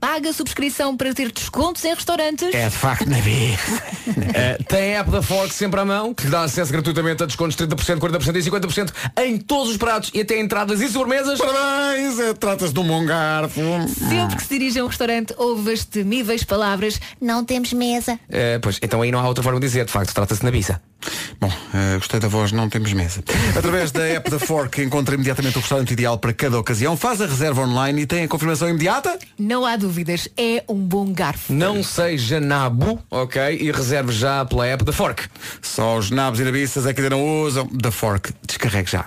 Paga 0.00 0.32
subscrição 0.32 0.96
para 0.96 1.12
ter 1.12 1.30
descontos 1.30 1.84
em 1.84 1.94
restaurantes? 1.94 2.54
É 2.54 2.68
de 2.68 2.76
facto 2.76 3.08
na 3.08 3.18
biça. 3.18 3.90
Uh, 4.10 4.62
tem 4.64 4.96
a 4.96 5.00
app 5.00 5.10
da 5.10 5.22
Fork 5.22 5.52
sempre 5.52 5.80
à 5.80 5.84
mão, 5.84 6.12
que 6.12 6.24
lhe 6.24 6.30
dá 6.30 6.42
acesso 6.42 6.72
gratuitamente 6.72 7.22
a 7.22 7.26
descontos 7.26 7.56
de 7.56 7.66
30%, 7.66 7.98
40% 7.98 8.36
e 8.36 8.50
50% 8.50 8.92
em 9.24 9.38
todos 9.38 9.70
os 9.70 9.76
pratos 9.76 10.10
e 10.12 10.20
até 10.20 10.38
entradas 10.38 10.80
e 10.80 10.88
sobremesas. 10.88 11.38
Parabéns, 11.38 12.18
é, 12.18 12.34
trata-se 12.34 12.72
de 12.72 12.80
um 12.80 12.86
bom 12.86 13.04
garfo. 13.04 13.60
Sempre 13.88 14.36
que 14.36 14.42
se 14.42 14.48
dirige 14.48 14.78
a 14.78 14.84
um 14.84 14.88
restaurante, 14.88 15.34
ouve 15.36 15.72
as 15.72 15.84
temíveis 15.84 16.44
palavras 16.44 17.00
Não 17.20 17.44
temos 17.44 17.72
mesa. 17.72 18.14
Uh, 18.14 18.60
pois, 18.60 18.78
então 18.82 19.02
aí 19.02 19.10
não 19.10 19.20
há 19.20 19.28
outra 19.28 19.42
forma 19.42 19.60
de 19.60 19.66
dizer, 19.66 19.84
de 19.84 19.92
facto, 19.92 20.12
trata-se 20.12 20.44
na 20.44 20.50
bisa. 20.50 20.80
Bom, 21.40 21.50
eh, 21.72 21.96
gostei 21.96 22.20
da 22.20 22.28
voz, 22.28 22.52
não 22.52 22.68
temos 22.68 22.92
mesa. 22.92 23.22
Através 23.56 23.90
da 23.90 24.06
app 24.06 24.30
da 24.30 24.38
Fork 24.38 24.82
encontra 24.82 25.14
imediatamente 25.14 25.56
o 25.56 25.60
restaurante 25.60 25.92
ideal 25.92 26.18
para 26.18 26.32
cada 26.32 26.58
ocasião, 26.58 26.96
faz 26.96 27.20
a 27.20 27.26
reserva 27.26 27.62
online 27.62 28.02
e 28.02 28.06
tem 28.06 28.24
a 28.24 28.28
confirmação 28.28 28.68
imediata? 28.68 29.18
Não 29.38 29.64
há 29.64 29.76
dúvidas, 29.90 30.28
é 30.36 30.62
um 30.68 30.76
bom 30.76 31.12
garfo. 31.12 31.52
Não 31.52 31.82
seja 31.82 32.40
nabo, 32.40 33.02
ok? 33.10 33.58
E 33.60 33.72
reserve 33.72 34.12
já 34.12 34.44
pela 34.44 34.64
app 34.64 34.84
da 34.84 34.92
Fork. 34.92 35.26
Só 35.60 35.98
os 35.98 36.12
nabos 36.12 36.38
e 36.38 36.44
nabiças 36.44 36.86
é 36.86 36.94
que 36.94 37.00
ainda 37.00 37.16
não 37.16 37.42
usam. 37.42 37.68
Da 37.72 37.90
Fork, 37.90 38.32
descarregue 38.46 38.88
já. 38.88 39.06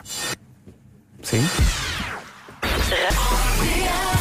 Sim? 1.22 1.48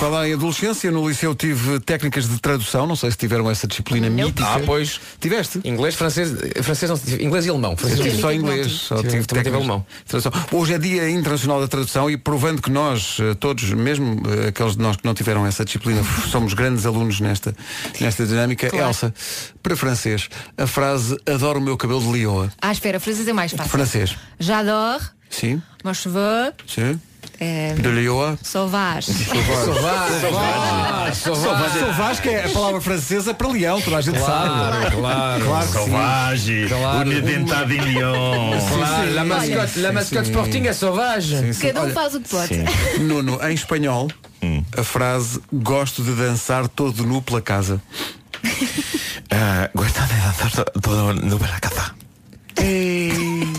Falar 0.02 0.28
em 0.28 0.32
adolescência, 0.34 0.90
no 0.90 1.08
liceu 1.08 1.32
tive 1.32 1.78
técnicas 1.78 2.28
de 2.28 2.36
tradução, 2.40 2.88
não 2.88 2.96
sei 2.96 3.12
se 3.12 3.16
tiveram 3.16 3.48
essa 3.48 3.68
disciplina 3.68 4.10
mítica. 4.10 4.44
Ah, 4.44 4.60
pois. 4.66 5.00
Tiveste? 5.20 5.60
Inglês, 5.64 5.94
francês, 5.94 6.28
francês 6.60 6.90
não, 6.90 6.98
tive- 6.98 7.22
inglês 7.24 7.46
e 7.46 7.50
alemão. 7.50 7.70
Eu 7.70 7.76
Francês 7.76 8.00
tive 8.00 8.14
não 8.14 8.20
só 8.20 8.30
tive. 8.32 8.42
inglês, 8.42 8.72
só 8.72 8.96
Tive- 8.96 9.08
tive 9.10 9.22
tive 9.22 9.26
técnicas 9.28 9.54
alemão. 9.60 9.86
tradução. 10.08 10.32
Hoje 10.50 10.74
é 10.74 10.78
Dia 10.78 11.08
Internacional 11.08 11.60
da 11.60 11.68
Tradução 11.68 12.10
e 12.10 12.16
provando 12.16 12.60
que 12.60 12.68
nós, 12.68 13.18
eh, 13.20 13.34
todos, 13.34 13.70
mesmo 13.74 14.20
eh, 14.28 14.48
aqueles 14.48 14.72
de 14.74 14.82
nós 14.82 14.96
que 14.96 15.04
não 15.04 15.14
tiveram 15.14 15.46
essa 15.46 15.64
disciplina, 15.64 16.02
somos 16.32 16.52
grandes 16.52 16.84
alunos 16.84 17.20
nesta, 17.20 17.54
nesta 18.00 18.26
dinâmica. 18.26 18.68
Claro. 18.70 18.86
Elsa, 18.88 19.14
para 19.62 19.76
francês, 19.76 20.28
a 20.58 20.66
frase 20.66 21.16
adoro 21.24 21.60
o 21.60 21.62
meu 21.62 21.76
cabelo 21.76 22.00
de 22.00 22.10
lioa. 22.10 22.50
Ah, 22.60 22.72
espera, 22.72 22.98
francês 22.98 23.28
é 23.28 23.32
mais 23.32 23.52
fácil. 23.52 23.70
Francês. 23.70 24.16
J'adore, 24.40 25.00
Sim, 25.30 25.62
meus 25.84 25.98
cheveux, 25.98 26.52
sim. 26.66 27.00
É, 27.40 27.74
De 27.74 27.88
lioa. 27.90 28.38
sauvage. 28.42 29.12
Sauvage, 31.12 31.78
sauvage, 31.78 32.22
que 32.22 32.28
é 32.28 32.44
a 32.44 32.48
palavra 32.50 32.80
francesa 32.80 33.34
para 33.34 33.48
leão, 33.48 33.80
toda 33.80 33.96
a 33.96 34.00
gente 34.00 34.18
Claro, 34.18 34.72
sabe. 34.82 34.96
claro. 34.96 35.44
Claro. 35.44 35.68
Sauvage, 35.68 36.66
Claro. 36.68 37.10
o 37.10 37.22
dentado 37.22 37.72
em 37.72 37.78
Lyon. 37.80 38.52
Claro, 38.76 39.14
la 39.14 39.24
mascotte, 39.24 39.78
la 39.80 39.92
mascotte 39.92 40.28
sporting 40.30 40.62
é 40.66 40.72
sauvage. 40.72 41.36
Sim, 41.38 41.52
sim. 41.52 41.66
Cada 41.68 41.82
um 41.82 41.90
faz 41.90 42.14
o 42.14 42.20
que 42.20 42.28
pode. 42.28 42.64
Nuno, 43.00 43.38
em 43.48 43.54
espanhol, 43.54 44.08
a 44.76 44.82
frase 44.82 45.40
gosto 45.52 46.02
de 46.02 46.12
dançar 46.14 46.68
todo 46.68 47.04
nu 47.04 47.20
pela 47.22 47.40
casa. 47.40 47.80
Ah, 49.34 49.70
Guarda 49.74 50.00
de 50.02 50.14
danzar 50.14 50.50
to- 50.50 50.80
todo 50.80 51.14
no 51.14 51.38
pela 51.38 51.58
caza. 51.58 51.94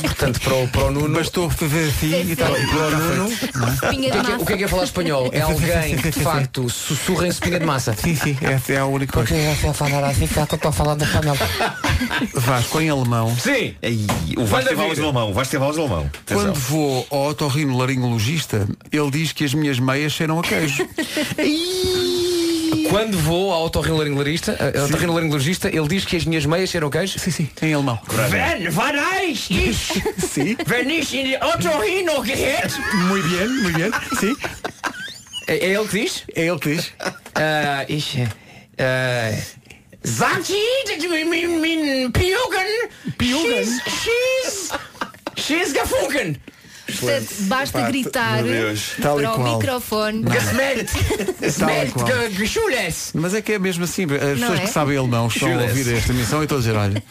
Portanto, 0.01 0.39
para 0.41 0.55
o, 0.55 0.67
para 0.67 0.83
o 0.85 0.91
Nuno. 0.91 1.15
Bastou 1.15 1.49
fazer 1.49 1.89
assim 1.89 2.31
e 2.31 2.35
tal. 2.35 2.57
E 2.57 2.67
para 2.67 2.87
o 2.87 2.91
Nuno. 2.91 3.25
O 3.25 3.29
que, 3.29 4.07
é 4.07 4.37
o 4.37 4.45
que 4.45 4.53
é 4.53 4.57
que 4.57 4.63
é 4.63 4.67
falar 4.67 4.83
espanhol? 4.83 5.29
É 5.33 5.41
alguém 5.41 5.97
que 5.97 6.11
de 6.11 6.19
facto 6.19 6.69
sussurra 6.69 7.25
em 7.25 7.29
espinha 7.29 7.59
de 7.59 7.65
massa. 7.65 7.93
Sim, 7.93 8.15
sim, 8.15 8.37
essa 8.41 8.73
é 8.73 8.77
a 8.77 8.85
única 8.85 9.13
coisa. 9.13 9.33
a 9.69 9.73
falar 9.73 10.05
assim, 10.05 10.27
que 10.27 10.37
eu 10.37 10.43
estou 10.43 10.69
a 10.69 10.71
falar 10.71 10.95
de 10.95 11.03
espanhol. 11.03 11.37
Vasco, 12.33 12.81
em 12.81 12.89
alemão. 12.89 13.35
Sim! 13.37 13.75
Ai, 13.81 14.05
o 14.37 14.45
Vasco 14.45 14.75
vir. 14.75 14.95
de 14.95 15.01
alemão, 15.01 15.31
o 15.31 15.33
Vasco 15.33 15.51
teve 15.51 15.63
aulas 15.63 15.77
de 15.77 15.81
alemão. 15.81 16.09
Quando 16.27 16.53
vou 16.53 17.07
ao 17.09 17.29
otorrino 17.29 17.77
laringologista, 17.77 18.67
ele 18.91 19.11
diz 19.11 19.31
que 19.31 19.43
as 19.43 19.53
minhas 19.53 19.79
meias 19.79 20.13
cheiram 20.13 20.39
a 20.39 20.43
queijo. 20.43 20.87
Quando 22.89 23.17
vou 23.17 23.51
ao 23.53 23.65
otorrinolaringologista, 23.65 24.57
ao 24.77 24.85
otorrinolaringologista, 24.85 25.67
ele 25.69 25.87
diz 25.87 26.05
que 26.05 26.15
as 26.17 26.25
minhas 26.25 26.45
meias 26.45 26.69
cheiram 26.69 26.89
queijo? 26.89 27.19
Sim, 27.19 27.31
sim, 27.31 27.49
em 27.61 27.73
alemão. 27.73 27.99
Wenn, 28.29 28.69
wann 28.73 28.95
ich, 29.23 29.47
Sim. 30.19 30.57
wenn 30.67 30.89
ich 30.89 31.13
in 31.13 31.23
die 31.25 31.37
Otorrino 31.37 32.21
geht. 32.23 32.71
Muito 33.07 33.27
bem, 33.29 33.47
muito 33.47 33.77
bem. 33.79 33.91
Sim, 34.19 34.35
É, 35.47 35.55
é 35.57 35.69
ele 35.73 35.87
que 35.87 35.99
diz? 36.01 36.23
é 36.35 36.45
ele 36.47 36.59
que 36.59 36.75
diz. 36.75 36.85
Uh, 36.87 37.85
ich, 37.89 38.15
uh, 38.15 39.43
sagt 40.03 40.45
sie, 40.45 41.07
min, 41.25 41.59
min 41.59 42.11
Piugen, 42.11 42.89
Piugen? 43.17 43.65
she's, 43.65 43.81
she's, 43.85 44.71
she's 45.35 45.73
gefunken. 45.73 46.37
Portanto, 47.03 47.33
basta 47.41 47.81
gritar. 47.83 48.39
Tal 49.01 49.19
e 49.19 49.23
para 49.23 49.31
o 49.31 49.35
qual. 49.35 49.57
microfone. 49.57 50.23
Qual. 50.23 50.35
geschules. 52.31 53.11
Mas 53.13 53.33
é 53.33 53.41
que 53.41 53.53
é 53.53 53.59
mesmo 53.59 53.83
assim, 53.83 54.03
as 54.05 54.39
pessoas 54.39 54.59
é? 54.59 54.63
que 54.63 54.69
sabem 54.69 54.97
alemão 54.97 55.27
estão 55.27 55.49
a 55.49 55.53
Jura-se. 55.53 55.79
ouvir 55.79 55.95
esta 55.97 56.11
emissão 56.11 56.39
e 56.41 56.43
estão 56.43 56.57
a 56.57 56.61
dizer, 56.61 56.75
olha, 56.75 57.03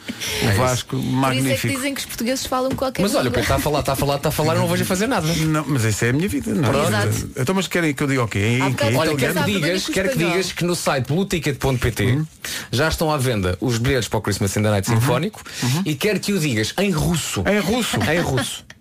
o 0.43 0.57
Vasco, 0.57 0.97
Por 0.97 0.99
isso 0.99 1.09
é 1.09 1.11
que 1.11 1.17
magnífico. 1.17 1.75
dizem 1.75 1.95
que 1.95 2.01
os 2.01 2.07
portugueses 2.07 2.47
falam 2.47 2.71
qualquer 2.73 3.03
Mas 3.03 3.15
olha, 3.15 3.29
o. 3.29 3.33
Pedro 3.33 3.43
está 3.43 3.57
a 3.57 3.59
falar, 3.59 3.81
está 3.81 3.93
a 3.93 3.97
falar, 3.97 4.17
está 4.17 4.29
a 4.29 4.33
falar, 4.33 4.55
eu 4.55 4.61
não 4.61 4.69
vejo 4.69 4.83
a 4.83 4.87
fazer 4.87 5.07
nada. 5.07 5.27
Não, 5.27 5.65
mas 5.67 5.85
essa 5.85 6.07
é 6.07 6.11
a 6.11 6.13
minha 6.13 6.29
vida, 6.29 6.55
não 6.55 6.69
é? 6.69 6.87
Exato. 6.87 7.31
Então, 7.37 7.55
mas 7.55 7.67
querem 7.69 7.95
que 7.95 8.03
eu 8.03 8.07
diga 8.07 8.25
o 8.25 8.29
quê? 8.29 8.39
Em, 8.39 8.63
Há 8.63 8.69
em 8.69 8.73
quê? 8.73 8.85
bocado- 8.85 8.97
Olha, 8.99 9.07
Então, 9.13 9.17
quero 9.17 9.33
que 9.35 9.39
sabe 9.41 9.53
digas, 9.53 9.87
quero 9.87 10.09
que 10.09 10.15
espanhol. 10.15 10.31
digas 10.33 10.53
que 10.53 10.65
no 10.65 10.77
site 10.77 11.07
blueticket.pt 11.09 12.23
já 12.71 12.89
estão 12.89 13.11
à 13.13 13.19
venda 13.19 13.57
os 13.61 13.79
bilhetes 13.79 14.09
para 14.09 14.19
o 14.19 14.23
Christmas 14.23 14.57
in 14.57 14.63
the 14.63 14.71
Night 14.71 14.89
Sinfónico 14.89 15.43
e 15.85 15.95
quero 15.95 16.21
que 16.21 16.33
o 16.33 16.39
digas 16.39 16.75
em 16.79 16.91
russo. 16.91 17.43
Em 17.47 17.59
russo. 17.61 17.97
Em 18.11 18.21
russo. 18.21 18.65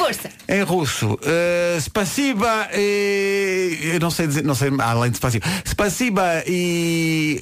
Força! 0.00 0.30
Em 0.48 0.62
russo. 0.62 1.14
Uh, 1.14 1.80
spasiba 1.80 2.68
e. 2.74 3.90
Eu 3.94 4.00
não 4.00 4.10
sei 4.10 4.26
dizer, 4.26 4.42
não 4.44 4.54
sei, 4.54 4.70
além 4.78 5.10
de 5.10 5.16
spasiba. 5.18 5.46
Spasiba 5.66 6.42
e. 6.46 7.40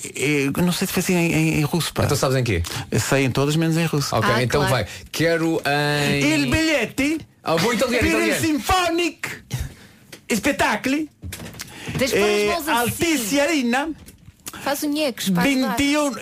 e 0.57 0.61
não 0.61 0.73
sei 0.73 0.87
se 0.89 0.93
foi 0.93 1.01
assim 1.01 1.15
em, 1.15 1.33
em, 1.33 1.59
em 1.61 1.63
russo, 1.63 1.95
pá. 1.95 2.05
Então 2.05 2.17
sabes 2.17 2.37
em 2.37 2.43
quê? 2.43 2.63
Sei 2.99 3.25
em 3.25 3.31
todas 3.31 3.55
menos 3.55 3.77
em 3.77 3.87
russo. 3.87 4.15
Ok, 4.17 4.29
Ah, 4.33 4.43
então 4.43 4.61
claro. 4.67 4.75
vai. 4.75 4.87
Quero 5.13 5.63
em. 5.65 6.21
Il 6.35 6.51
biglietti 6.51 7.21
Ah, 7.45 7.55
vou 7.55 7.73
italiano. 7.73 8.35
Symphonic 8.41 9.29
Spettacoli 10.35 11.09
Tens 11.97 12.11
pôr 12.11 12.19
eh, 12.19 12.53
as 12.57 12.65
mãos 12.67 12.69
assim. 12.69 13.05
Altice 13.05 13.41
Arena 13.41 13.89
Faz 14.63 14.83
para 15.31 15.43
ajudar. 15.45 15.77
21 15.77 16.13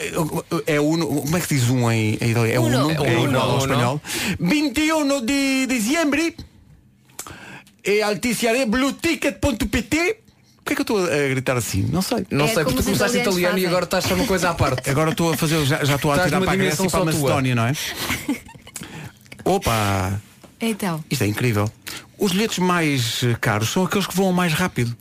é 0.66 0.80
uno, 0.80 1.06
como 1.22 1.36
é 1.36 1.40
que 1.40 1.46
se 1.48 1.54
diz 1.56 1.70
um 1.70 1.90
em, 1.90 2.18
em 2.20 2.30
italiano? 2.30 2.46
É 2.46 2.78
Uno. 2.78 2.88
uno, 2.88 3.04
É 3.04 3.12
é 3.14 3.18
uno, 3.18 3.28
uno, 3.28 3.40
uno. 3.40 3.54
em 3.54 3.58
espanhol 3.58 4.02
21 4.40 5.24
de 5.26 5.66
dezembro 5.66 6.20
e 6.20 6.34
Arena 8.48 8.66
blueticket.pt 8.66 10.18
Porquê 10.64 10.72
é 10.72 10.74
que 10.74 10.80
eu 10.80 10.96
estou 10.96 11.04
a 11.04 11.28
gritar 11.28 11.56
assim? 11.56 11.82
Não 11.92 12.02
sei. 12.02 12.26
Não 12.28 12.46
É 12.46 12.48
sei, 12.48 12.64
como 12.64 12.74
porque 12.74 12.74
tu 12.74 12.78
os 12.80 12.84
começaste 12.98 13.18
italianos 13.18 13.36
italiano 13.38 13.58
e 13.58 13.60
fazem. 13.60 13.68
agora 13.68 13.84
estás 13.84 14.10
a 14.10 14.14
uma 14.16 14.26
coisa 14.26 14.50
à 14.50 14.54
parte. 14.54 14.90
Agora 14.90 15.10
estou 15.12 15.32
a 15.32 15.36
fazer, 15.36 15.64
já, 15.64 15.84
já 15.84 15.94
estou 15.94 16.10
a 16.10 16.14
Estás 16.14 16.28
tirar 16.28 16.40
numa 16.40 16.46
para 16.46 16.54
a 16.54 16.56
dimensão 16.56 16.86
Grécia 16.86 16.88
e 16.88 16.90
para 16.90 17.10
a 17.10 17.12
só 17.12 17.18
tua. 17.18 17.28
Macedónia, 17.28 17.54
não 17.54 17.66
é? 17.66 17.72
Opa! 19.44 20.20
Então, 20.60 21.04
Isto 21.08 21.22
é 21.22 21.26
incrível. 21.28 21.70
Os 22.18 22.32
bilhetes 22.32 22.58
mais 22.58 23.22
eh, 23.22 23.36
caros 23.40 23.68
são 23.68 23.84
aqueles 23.84 24.06
que 24.08 24.16
voam 24.16 24.32
mais 24.32 24.52
rápido. 24.54 24.96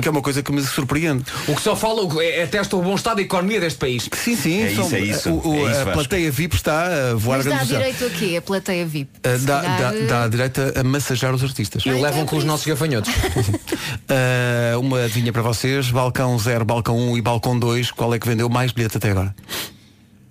Que 0.00 0.08
é 0.08 0.10
uma 0.10 0.20
coisa 0.22 0.42
que 0.42 0.50
me 0.52 0.60
surpreende. 0.62 1.24
O 1.46 1.54
que 1.54 1.62
só 1.62 1.76
fala 1.76 2.02
é, 2.22 2.40
é 2.40 2.46
testa 2.46 2.76
o 2.76 2.82
bom 2.82 2.94
estado 2.94 3.16
da 3.16 3.22
economia 3.22 3.60
deste 3.60 3.78
país. 3.78 4.08
Sim, 4.12 4.36
sim. 4.36 4.62
É 4.62 4.74
são- 4.74 4.84
isso, 4.86 4.94
é 4.96 5.00
isso. 5.00 5.30
o- 5.30 5.48
o- 5.50 5.54
É 5.68 5.70
isso, 5.70 5.80
a 5.80 5.84
Vasco. 5.84 5.92
plateia 5.92 6.30
VIP 6.32 6.56
está 6.56 6.86
a 7.10 7.14
voar 7.14 7.38
mas 7.38 7.46
a 7.46 7.50
dá 7.50 7.64
direito 7.64 8.04
a 8.04 8.10
quê? 8.10 8.36
A 8.36 8.42
plateia 8.42 8.84
VIP? 8.86 9.10
Uh, 9.26 9.38
Se 9.38 9.44
dá, 9.46 9.60
calhar, 9.60 9.78
dá, 9.92 9.98
eh, 9.98 10.06
dá 10.06 10.28
direito 10.28 10.60
a, 10.76 10.80
a 10.80 10.84
massajar 10.84 11.32
os 11.34 11.42
artistas. 11.44 11.84
E 11.84 11.88
Ah, 11.88 11.92
então 11.92 12.02
levam 12.02 12.22
é 12.22 12.24
com 12.26 12.36
os 12.36 12.42
isso. 12.42 12.46
nossos 12.48 12.66
gafanhotos. 12.66 13.12
Uh, 13.14 14.80
uma 14.80 15.04
adivinha 15.04 15.32
para 15.32 15.42
vocês, 15.42 15.90
balcão 15.90 16.36
0, 16.38 16.64
balcão 16.64 16.96
1 16.96 17.10
um 17.12 17.16
e 17.16 17.22
balcão 17.22 17.58
2, 17.58 17.90
qual 17.90 18.12
é 18.14 18.18
que 18.18 18.26
vendeu 18.26 18.48
mais 18.48 18.72
bilhete 18.72 18.96
até 18.96 19.10
agora? 19.10 19.34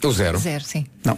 O 0.04 0.12
zero. 0.12 0.38
Zero, 0.40 0.64
sim. 0.64 0.86
Não, 1.04 1.18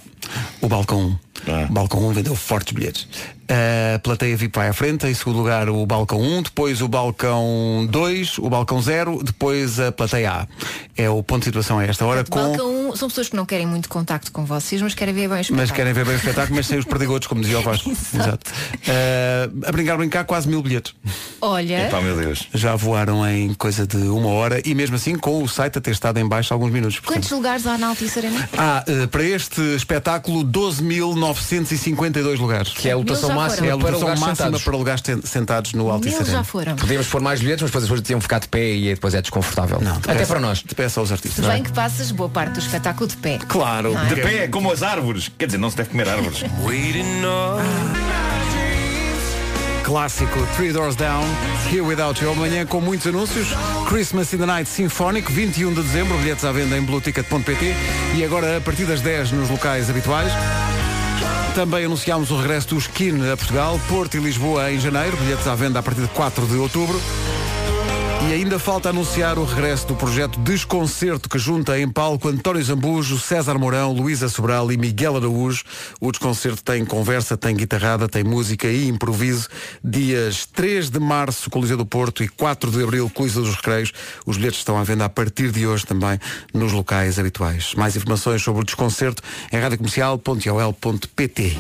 o 0.62 0.68
balcão 0.68 1.00
1. 1.00 1.04
Um. 1.06 1.18
O 1.66 1.74
balcão 1.74 2.08
1 2.08 2.14
vendeu 2.14 2.36
fortes 2.36 2.74
bilhetes. 2.74 3.08
A 3.50 4.00
plateia 4.00 4.38
VIP 4.38 4.58
vai 4.58 4.70
à 4.70 4.74
frente, 4.74 5.06
em 5.06 5.14
segundo 5.14 5.38
lugar 5.38 5.70
o 5.70 5.86
balcão 5.86 6.20
1, 6.20 6.44
depois 6.44 6.82
o 6.82 6.88
balcão 6.88 7.86
2, 7.90 8.38
o 8.38 8.50
balcão 8.50 8.82
0, 8.82 9.22
depois 9.22 9.80
a 9.80 9.92
plateia 9.92 10.32
A. 10.32 10.48
É 10.96 11.10
o 11.10 11.22
ponto 11.22 11.40
de 11.40 11.46
situação 11.46 11.78
a 11.78 11.84
esta 11.84 12.06
hora 12.06 12.24
com. 12.24 12.40
Balcão 12.40 12.92
1 12.92 12.96
são 12.96 13.10
pessoas 13.10 13.28
que 13.28 13.36
não 13.36 13.46
querem 13.46 13.68
muito 13.68 13.90
contacto 13.90 14.32
com 14.32 14.46
vocês, 14.46 14.82
mas 14.82 14.96
querem 14.96 15.14
ver 15.14 15.28
bem 15.28 15.40
o 15.40 15.42
espetáculo. 15.42 15.58
Mas 15.58 15.72
querem 15.72 15.94
ver 15.94 16.06
bem 16.06 16.14
o 16.14 16.18
espetáculo, 16.18 16.56
mas 16.56 16.68
sem 16.68 16.80
os 16.80 16.86
perdigotos, 16.86 17.28
como 17.28 17.42
dizia 17.42 17.60
o 17.60 17.62
Vasco. 17.62 17.92
Exato. 18.14 18.52
Eh, 18.88 19.50
a 19.66 19.72
brincar, 19.72 19.98
brincar, 19.98 20.24
quase 20.24 20.48
mil 20.48 20.62
bilhetes. 20.62 20.96
Olha, 21.42 21.90
meu 22.02 22.16
Deus. 22.16 22.48
Já 22.54 22.76
voaram 22.76 23.28
em 23.28 23.54
coisa 23.54 23.86
de 23.86 23.98
uma 23.98 24.30
hora 24.30 24.62
e 24.64 24.74
mesmo 24.74 24.96
assim 24.96 25.16
com 25.16 25.44
o 25.44 25.48
site 25.50 25.78
a 25.78 25.82
ter 25.82 25.92
estado 25.92 26.18
em 26.18 26.28
baixo 26.28 26.54
alguns 26.54 26.72
minutos. 26.72 27.00
quantos 27.00 27.30
lugares 27.30 27.68
há 27.68 27.78
na 27.78 27.88
Altice 27.88 28.20
Arena? 28.20 28.50
Ah, 28.58 28.84
eh, 28.88 29.08
para 29.08 29.24
este 29.24 29.73
espetáculo 29.76 30.44
12.952 30.44 32.38
lugares. 32.40 32.74
Que 32.74 32.90
é 32.90 32.92
a 32.94 32.98
lotação 32.98 33.34
máxima. 33.34 33.68
É 33.68 33.72
a 33.72 33.78
para 33.78 33.86
lotação 33.88 34.00
lugares 34.00 34.20
máxima 34.20 34.36
sentados. 34.36 34.64
para 34.64 34.78
lugares 34.78 35.04
sentados 35.26 35.74
no 35.74 35.90
Altice 35.90 36.18
Mil 36.18 36.26
já 36.26 36.44
foram. 36.44 36.76
Podíamos 36.76 37.08
pôr 37.08 37.22
mais 37.22 37.40
bilhetes, 37.40 37.62
mas 37.62 37.72
depois 37.72 37.84
as 37.84 37.90
pessoas 37.90 38.06
tinham 38.06 38.22
ficar 38.22 38.40
de 38.40 38.48
pé 38.48 38.74
e 38.76 38.94
depois 38.94 39.14
é 39.14 39.22
desconfortável. 39.22 39.80
Não, 39.82 39.96
Até 39.96 40.26
para 40.26 40.40
nós. 40.40 40.62
Te 40.62 40.76
peço 40.76 41.00
aos 41.00 41.12
artistas. 41.12 41.44
Se 41.44 41.52
bem 41.52 41.64
que 41.64 41.72
passas 41.72 42.12
boa 42.12 42.30
parte 42.30 42.54
do 42.54 42.60
espetáculo 42.60 43.08
de 43.08 43.18
pé. 43.18 43.40
Claro. 43.48 43.94
Não 43.94 44.02
é? 44.02 44.06
De 44.08 44.16
pé, 44.22 44.48
como 44.48 44.72
as 44.72 44.84
árvores. 44.84 45.32
Quer 45.38 45.46
dizer, 45.48 45.58
não 45.58 45.70
se 45.70 45.78
deve 45.78 45.90
comer 45.90 46.10
árvores. 46.10 46.44
Clássico 49.84 50.48
Three 50.56 50.72
Doors 50.72 50.96
Down, 50.96 51.24
Here 51.70 51.82
Without 51.82 52.24
You. 52.24 52.32
Amanhã 52.32 52.66
com 52.66 52.80
muitos 52.80 53.06
anúncios. 53.08 53.50
Christmas 53.88 54.34
in 54.34 54.38
the 54.38 54.46
Night 54.46 54.70
Symphonic, 54.70 55.32
21 55.32 55.74
de 55.74 55.82
dezembro, 55.82 56.18
bilhetes 56.18 56.46
à 56.46 56.52
venda 56.52 56.78
em 56.78 56.82
blueticket.pt 56.82 57.76
e 58.16 58.24
agora 58.24 58.58
a 58.58 58.62
partir 58.62 58.86
das 58.86 59.02
10 59.02 59.34
nos 59.34 59.50
locais 59.50 59.90
habituais. 59.90 60.32
Também 61.54 61.86
anunciámos 61.86 62.32
o 62.32 62.38
regresso 62.38 62.70
do 62.70 62.78
Skin 62.78 63.32
a 63.32 63.38
Portugal, 63.38 63.80
Porto 63.88 64.18
e 64.18 64.20
Lisboa 64.20 64.72
em 64.72 64.80
janeiro, 64.80 65.16
bilhetes 65.18 65.46
à 65.48 65.54
venda 65.54 65.80
a 65.80 65.84
partir 65.84 66.02
de 66.02 66.08
4 66.08 66.48
de 66.48 66.56
outubro. 66.56 67.00
E 68.30 68.34
ainda 68.34 68.58
falta 68.58 68.90
anunciar 68.90 69.38
o 69.38 69.44
regresso 69.44 69.86
do 69.88 69.96
projeto 69.96 70.40
Desconcerto, 70.40 71.28
que 71.28 71.38
junta 71.38 71.78
em 71.78 71.90
palco 71.90 72.30
António 72.30 72.64
Zambujo, 72.64 73.20
César 73.20 73.60
Mourão, 73.60 73.92
Luísa 73.92 74.30
Sobral 74.30 74.72
e 74.72 74.78
Miguel 74.78 75.18
Araújo. 75.18 75.64
O 76.00 76.10
Desconcerto 76.10 76.64
tem 76.64 76.86
conversa, 76.86 77.36
tem 77.36 77.54
guitarrada, 77.56 78.08
tem 78.08 78.24
música 78.24 78.68
e 78.68 78.88
improviso. 78.88 79.50
Dias 79.84 80.46
3 80.46 80.90
de 80.90 81.00
março, 81.00 81.50
Coliseu 81.50 81.76
do 81.76 81.86
Porto 81.86 82.24
e 82.24 82.30
4 82.30 82.72
de 82.72 82.82
abril, 82.82 83.12
Coliseu 83.14 83.44
dos 83.44 83.56
Recreios. 83.56 83.92
Os 84.26 84.38
bilhetes 84.38 84.60
estão 84.60 84.78
à 84.78 84.84
venda 84.84 85.04
a 85.06 85.10
partir 85.10 85.52
de 85.52 85.68
hoje 85.68 85.86
também 85.86 86.18
nos 86.54 86.72
locais 86.72 87.20
habituais. 87.20 87.74
Mais 87.76 87.96
informações 87.98 88.42
sobre 88.42 88.62
o 88.62 88.66
Desconcerto 88.66 89.22
em 89.52 89.60
radiocomercial.ol.pt 89.60 91.58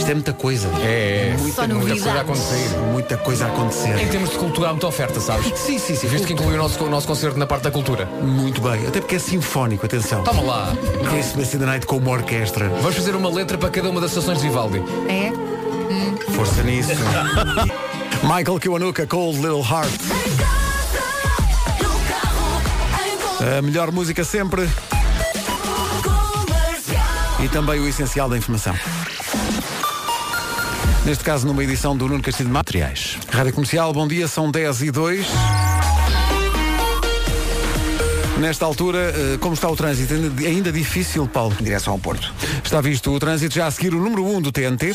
Isto 0.00 0.12
é 0.12 0.14
muita 0.14 0.32
coisa. 0.32 0.68
É, 0.80 1.34
é. 1.34 1.36
Só 1.36 1.42
muita 1.42 1.68
novidades. 1.68 2.02
coisa 2.02 2.18
a 2.18 2.20
acontecer. 2.22 2.78
Muita 2.90 3.16
coisa 3.18 3.44
a 3.44 3.48
acontecer. 3.48 3.98
Em 4.00 4.08
termos 4.08 4.30
de 4.30 4.38
cultura 4.38 4.68
há 4.68 4.70
muita 4.70 4.86
oferta, 4.86 5.20
sabes? 5.20 5.52
Sim, 5.60 5.78
sim, 5.78 5.94
sim. 5.94 6.06
Visto 6.08 6.26
que 6.26 6.32
inclui 6.32 6.54
o 6.54 6.56
nosso, 6.56 6.82
o 6.82 6.88
nosso 6.88 7.06
concerto 7.06 7.38
na 7.38 7.46
parte 7.46 7.64
da 7.64 7.70
cultura. 7.70 8.06
Muito 8.06 8.62
bem, 8.62 8.86
até 8.86 8.98
porque 8.98 9.16
é 9.16 9.18
sinfónico, 9.18 9.84
atenção. 9.84 10.24
Toma 10.24 10.40
lá. 10.42 10.72
Christmas 11.10 11.52
in 11.52 11.58
the 11.58 11.66
Night 11.66 11.86
com 11.86 11.98
uma 11.98 12.12
orquestra. 12.12 12.66
Vamos 12.80 12.96
fazer 12.96 13.14
uma 13.14 13.28
letra 13.28 13.58
para 13.58 13.68
cada 13.68 13.90
uma 13.90 14.00
das 14.00 14.10
estações 14.12 14.38
de 14.38 14.48
Vivaldi. 14.48 14.82
É? 15.06 15.32
Força 16.32 16.62
nisso. 16.62 16.92
Michael 18.24 18.58
Kiwanuka, 18.58 19.06
Cold 19.06 19.36
Little 19.36 19.62
Heart. 19.62 19.92
A 23.58 23.60
melhor 23.60 23.92
música 23.92 24.24
sempre. 24.24 24.66
E 27.42 27.48
também 27.48 27.80
o 27.80 27.86
essencial 27.86 28.30
da 28.30 28.38
informação. 28.38 28.74
Neste 31.10 31.24
caso, 31.24 31.44
numa 31.44 31.64
edição 31.64 31.96
do 31.96 32.06
Nuno 32.06 32.22
Castilho 32.22 32.50
de 32.50 32.52
Materiais. 32.52 33.18
Rádio 33.28 33.52
Comercial, 33.52 33.92
bom 33.92 34.06
dia, 34.06 34.28
são 34.28 34.48
10 34.48 34.82
e 34.82 34.90
2. 34.92 35.26
Nesta 38.38 38.64
altura, 38.64 39.12
eh, 39.16 39.36
como 39.40 39.54
está 39.54 39.68
o 39.68 39.74
trânsito? 39.74 40.14
Ainda, 40.14 40.46
ainda 40.46 40.70
difícil, 40.70 41.26
Paulo? 41.26 41.52
Em 41.60 41.64
direção 41.64 41.94
ao 41.94 41.98
Porto. 41.98 42.32
Está 42.62 42.80
visto 42.80 43.10
o 43.10 43.18
trânsito 43.18 43.56
já 43.56 43.66
a 43.66 43.72
seguir 43.72 43.92
o 43.92 43.98
número 43.98 44.24
1 44.24 44.40
do 44.40 44.52
TNT. 44.52 44.94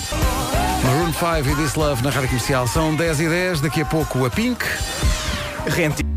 Maroon 0.86 1.12
5 1.12 1.50
e 1.50 1.56
This 1.62 1.76
Love 1.76 2.02
na 2.02 2.12
Rádio 2.12 2.30
Comercial. 2.30 2.66
São 2.66 2.96
10 2.96 3.20
e 3.20 3.28
10, 3.28 3.60
daqui 3.60 3.82
a 3.82 3.86
pouco 3.86 4.26
a 4.26 4.30
Pink. 4.30 4.64
Rente. 5.68 6.15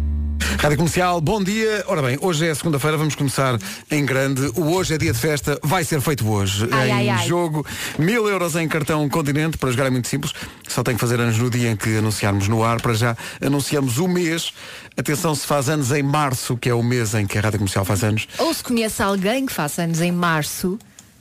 Rádio 0.59 0.77
Comercial, 0.77 1.21
bom 1.21 1.41
dia. 1.41 1.85
Ora 1.87 2.03
bem, 2.03 2.19
hoje 2.21 2.45
é 2.45 2.53
segunda-feira, 2.53 2.97
vamos 2.97 3.15
começar 3.15 3.57
em 3.89 4.05
grande. 4.05 4.43
O 4.57 4.73
hoje 4.73 4.93
é 4.93 4.99
dia 4.99 5.13
de 5.13 5.19
festa, 5.19 5.57
vai 5.63 5.85
ser 5.85 6.01
feito 6.01 6.29
hoje. 6.29 6.69
Ai, 6.73 6.89
em 6.89 6.93
ai, 6.93 7.09
ai. 7.11 7.29
jogo, 7.29 7.65
mil 7.97 8.29
euros 8.29 8.57
em 8.57 8.67
cartão 8.67 9.09
Continente, 9.09 9.57
para 9.57 9.71
jogar 9.71 9.87
é 9.87 9.91
muito 9.91 10.09
simples. 10.09 10.33
Só 10.67 10.83
tem 10.83 10.95
que 10.97 11.01
fazer 11.01 11.21
anos 11.21 11.39
no 11.39 11.49
dia 11.49 11.71
em 11.71 11.77
que 11.77 11.99
anunciarmos 11.99 12.49
no 12.49 12.65
ar. 12.65 12.83
Para 12.83 12.93
já 12.93 13.17
anunciamos 13.41 13.99
o 13.99 14.09
mês. 14.09 14.53
Atenção, 14.97 15.33
se 15.33 15.47
faz 15.47 15.69
anos 15.69 15.93
em 15.93 16.03
março, 16.03 16.57
que 16.57 16.69
é 16.69 16.75
o 16.75 16.83
mês 16.83 17.15
em 17.15 17.25
que 17.25 17.39
a 17.39 17.41
Rádio 17.41 17.61
Comercial 17.61 17.85
faz 17.85 18.03
anos. 18.03 18.27
Ou 18.39 18.53
se 18.53 18.65
conhece 18.65 19.01
alguém 19.01 19.47
que 19.47 19.53
faça 19.53 19.83
anos 19.83 20.01
em 20.01 20.11
março, 20.11 20.77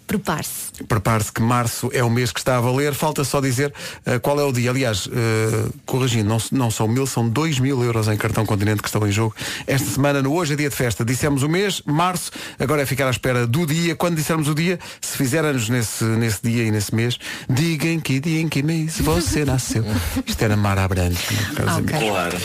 prepare-se. 0.07 0.66
Prepare-se 0.87 1.31
que 1.31 1.41
março 1.41 1.89
é 1.93 2.03
o 2.03 2.09
mês 2.09 2.31
que 2.31 2.39
está 2.39 2.57
a 2.57 2.61
valer. 2.61 2.93
Falta 2.93 3.23
só 3.23 3.39
dizer 3.41 3.73
eh, 4.05 4.19
qual 4.19 4.39
é 4.39 4.43
o 4.43 4.51
dia. 4.51 4.69
Aliás, 4.69 5.07
eh, 5.11 5.69
corrigindo, 5.85 6.29
não, 6.29 6.37
não 6.51 6.71
são 6.71 6.87
mil, 6.87 7.07
são 7.07 7.27
dois 7.27 7.59
mil 7.59 7.83
euros 7.83 8.07
em 8.07 8.17
cartão 8.17 8.45
continente 8.45 8.81
que 8.81 8.87
estão 8.87 9.05
em 9.07 9.11
jogo. 9.11 9.35
Esta 9.65 9.89
semana, 9.89 10.21
no 10.21 10.33
Hoje 10.33 10.53
é 10.53 10.55
Dia 10.55 10.69
de 10.69 10.75
Festa, 10.75 11.03
dissemos 11.05 11.43
o 11.43 11.49
mês, 11.49 11.81
março, 11.85 12.31
agora 12.59 12.81
é 12.81 12.85
ficar 12.85 13.07
à 13.07 13.11
espera 13.11 13.47
do 13.47 13.65
dia. 13.65 13.95
Quando 13.95 14.15
dissermos 14.15 14.47
o 14.47 14.53
dia, 14.55 14.79
se 15.01 15.17
fizer 15.17 15.43
anos 15.43 15.69
nesse, 15.69 16.03
nesse 16.03 16.39
dia 16.43 16.63
e 16.63 16.71
nesse 16.71 16.93
mês, 16.93 17.17
digam 17.49 17.99
que 17.99 18.19
dia 18.19 18.41
em 18.41 18.47
que 18.47 18.61
mês 18.61 18.99
você 18.99 19.43
nasceu. 19.45 19.83
Isto 20.25 20.41
era 20.43 20.55
Mara 20.55 20.83
Abrantes. 20.83 21.19
caros 21.55 21.73
Ok. 21.77 21.95
amigos. 21.95 22.09
Claro. 22.09 22.37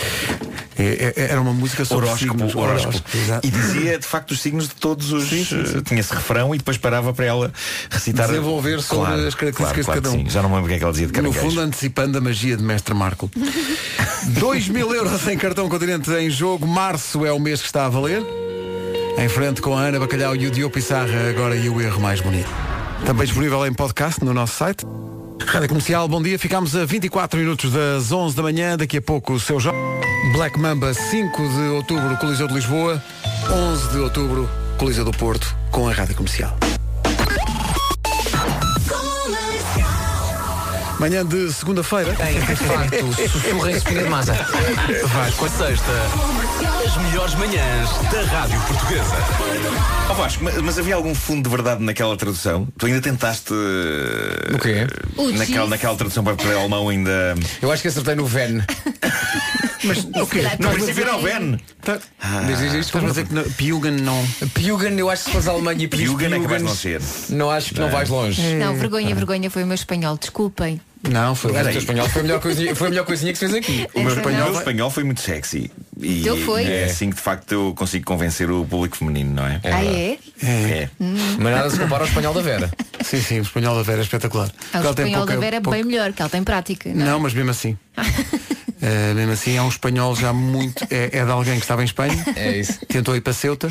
É- 0.79 1.13
é- 1.17 1.31
era 1.33 1.41
uma 1.41 1.53
música 1.53 1.85
sobre 1.85 2.07
Horóscopo, 2.07 2.33
signos. 2.33 2.55
horóscopo. 2.55 3.03
E 3.43 3.51
dizia 3.51 3.99
de 3.99 4.07
facto 4.07 4.31
os 4.31 4.41
signos 4.41 4.69
de 4.69 4.75
todos 4.75 5.13
os. 5.13 5.31
eh, 5.31 5.83
Tinha 5.85 6.01
esse 6.01 6.15
refrão 6.15 6.55
e 6.55 6.59
depois 6.59 6.79
parava 6.79 7.13
para 7.13 7.27
ela 7.27 7.53
recitar. 7.91 8.22
Desenvolver 8.29 8.81
sobre 8.83 9.07
Claro, 9.07 9.27
as 9.27 9.35
características 9.35 9.57
claro, 9.67 9.77
de 9.77 9.85
claro 9.85 10.03
cada 10.03 10.11
que 10.17 10.23
um. 10.23 10.25
sim. 10.27 10.31
Já 10.31 10.43
não 10.43 10.49
me 10.49 10.55
lembro 10.57 10.67
o 10.67 10.69
que 10.71 10.75
é 10.75 10.79
que 10.79 10.85
ela 10.85 10.93
dizia 10.93 11.07
de 11.07 11.13
No 11.13 11.17
caranguejo. 11.31 11.47
fundo, 11.51 11.61
antecipando 11.61 12.19
a 12.19 12.21
magia 12.21 12.57
de 12.57 12.63
Mestre 12.63 12.95
Marco. 12.95 13.31
2 14.39 14.69
mil 14.69 14.95
euros 14.95 15.27
em 15.29 15.37
cartão 15.37 15.69
continente 15.69 16.11
em 16.13 16.31
jogo. 16.31 16.67
Março 16.67 17.25
é 17.27 17.33
o 17.33 17.39
mês 17.41 17.61
que 17.61 17.67
está 17.67 17.87
a 17.87 17.89
valer. 17.89 18.23
Em 19.19 19.29
frente 19.29 19.61
com 19.61 19.77
a 19.77 19.81
Ana 19.83 19.99
Bacalhau 20.01 20.35
e 20.35 20.47
o 20.47 20.51
Diogo 20.51 20.73
Pissarra, 20.75 21.29
agora 21.29 21.55
e 21.57 21.69
o 21.69 21.81
erro 21.81 22.01
mais 22.01 22.21
bonito. 22.21 22.49
Também 23.05 23.27
disponível 23.27 23.67
em 23.67 23.73
podcast 23.73 24.25
no 24.25 24.33
nosso 24.33 24.55
site. 24.57 24.87
Rádio 25.45 25.69
Comercial, 25.69 26.07
bom 26.09 26.23
dia. 26.23 26.39
Ficámos 26.39 26.75
a 26.77 26.85
24 26.85 27.39
minutos 27.39 27.71
das 27.73 28.11
11 28.13 28.35
da 28.37 28.43
manhã. 28.43 28.77
Daqui 28.77 28.99
a 28.99 29.03
pouco 29.03 29.35
o 29.35 29.41
seu 29.41 29.59
jogo. 29.61 29.77
Black 30.33 30.59
Mamba, 30.59 30.95
5 30.95 31.49
de 31.49 31.61
outubro, 31.75 32.17
Coliseu 32.19 32.47
de 32.47 32.55
Lisboa. 32.55 33.03
11 33.51 33.89
de 33.91 33.99
outubro, 33.99 34.49
Coliseu 34.79 35.05
do 35.05 35.11
Porto, 35.11 35.55
com 35.73 35.89
a 35.89 35.93
Rádio 35.93 36.15
Comercial. 36.15 36.57
Manhã 41.03 41.27
de 41.27 41.53
segunda-feira. 41.53 42.15
Tem, 42.15 42.35
de 42.39 42.55
facto, 42.55 43.29
sussurra 43.29 43.73
em 43.73 43.75
espinha 43.75 44.05
de 44.05 44.09
massa. 44.09 44.35
Vai, 44.35 45.33
Com 45.33 45.47
a 45.47 45.49
sexta, 45.49 45.91
as 46.87 46.97
melhores 46.97 47.35
manhãs 47.35 47.91
da 48.13 48.23
Rádio 48.23 48.61
Portuguesa. 48.61 49.17
Oh, 50.09 50.15
Vasco, 50.15 50.45
mas, 50.45 50.57
mas 50.59 50.79
havia 50.79 50.95
algum 50.95 51.13
fundo 51.13 51.43
de 51.43 51.51
verdade 51.57 51.83
naquela 51.83 52.17
tradução? 52.17 52.69
Tu 52.79 52.87
ainda 52.87 53.01
tentaste. 53.01 53.53
O 53.53 54.59
quê? 54.61 54.87
O 55.17 55.33
Naquela, 55.33 55.67
naquela 55.67 55.97
tradução 55.97 56.23
para, 56.23 56.37
para 56.37 56.55
alemão 56.55 56.89
ainda. 56.89 57.35
Eu 57.61 57.73
acho 57.73 57.83
que 57.83 57.89
acertei 57.89 58.15
no 58.15 58.25
Ven. 58.25 58.63
Mas 59.83 59.99
o 60.05 60.27
quê? 60.29 60.43
No 60.61 60.69
Mas 60.69 60.75
princípio 60.75 61.03
era 61.03 61.17
o. 61.17 61.21
Diz, 62.47 62.59
diz 62.61 62.75
isto. 62.75 62.97
Estás 62.97 63.05
a 63.05 63.09
dizer 63.09 63.27
que 63.27 63.35
não- 63.35 63.43
Piugan 63.43 63.91
não. 63.91 64.25
Piugan, 64.55 64.91
eu 64.91 65.11
acho 65.11 65.25
que 65.25 65.43
se 65.43 65.49
à 65.49 65.51
Alemanha 65.53 65.83
e 65.83 65.89
Piugan 65.89 66.27
é 66.27 66.29
de 66.29 66.35
Piugans, 66.39 66.63
não 66.63 66.75
ser. 66.77 67.03
Não 67.31 67.51
acho 67.51 67.75
que 67.75 67.81
não 67.81 67.91
vais 67.91 68.09
longe. 68.09 68.41
Não, 68.55 68.77
vergonha, 68.77 69.13
vergonha, 69.17 69.51
foi 69.51 69.65
o 69.65 69.67
meu 69.67 69.75
espanhol, 69.75 70.17
desculpem. 70.17 70.81
Não, 71.11 71.35
foi. 71.35 71.51
O 71.51 71.55
Peraí. 71.55 71.77
espanhol 71.77 72.09
foi 72.09 72.21
a 72.21 72.25
melhor 72.25 72.41
coisinha, 72.41 72.75
foi 72.77 72.87
a 72.87 72.91
melhor 72.91 73.05
coisinha 73.05 73.33
que 73.33 73.39
se 73.39 73.47
fez 73.47 73.57
aqui. 73.57 73.87
O 73.95 74.01
meu 74.01 74.11
Essa 74.11 74.21
espanhol, 74.21 74.53
espanhol 74.53 74.91
foi 74.91 75.05
muito 75.05 75.21
sexy. 75.21 75.71
E 76.01 76.23
Teu 76.23 76.37
foi? 76.39 76.65
é 76.65 76.85
assim 76.85 77.11
que 77.11 77.17
de 77.17 77.23
facto 77.23 77.51
eu 77.53 77.75
consigo 77.77 78.05
convencer 78.05 78.51
o 78.51 78.65
público 78.65 78.97
feminino, 78.97 79.35
não 79.35 79.47
é? 79.47 79.61
ah, 79.65 79.85
é? 79.85 80.19
É. 80.43 80.89
Mas 80.99 81.55
nada 81.55 81.71
se 81.71 81.79
compara 81.79 82.05
ao 82.05 82.09
espanhol 82.09 82.33
da 82.35 82.41
Vera. 82.41 82.71
Sim, 83.05 83.21
sim, 83.21 83.39
o 83.41 83.43
espanhol 83.43 83.75
da 83.77 83.83
Vera 83.83 83.99
é 84.01 84.05
espetacular. 84.05 84.49
Ah, 84.73 84.81
o 84.81 84.89
espanhol 84.91 85.13
pouca- 85.19 85.35
da 85.35 85.41
Vera 85.41 85.57
é 85.57 85.61
pouca- 85.61 85.77
bem 85.77 85.85
melhor, 85.85 86.13
que 86.13 86.23
ela 86.23 86.31
tem 86.31 86.43
prática. 86.45 86.89
Não, 86.95 87.05
Não, 87.07 87.21
mas 87.21 87.35
mesmo 87.35 87.51
assim. 87.51 87.77
Eh, 88.85 89.15
mesmo 89.15 89.31
assim 89.33 89.57
é 89.57 89.63
um 89.63 89.69
espanhol 89.69 90.17
já 90.17 90.33
muito. 90.33 90.85
É, 90.91 91.17
é 91.19 91.25
de 91.25 91.31
alguém 91.31 91.55
que 91.55 91.61
estava 91.63 91.83
em 91.83 91.85
Espanha, 91.85 92.21
É 92.35 92.59
isso. 92.59 92.85
tentou 92.87 93.15
ir 93.15 93.21
para 93.21 93.33
Ceuta 93.33 93.71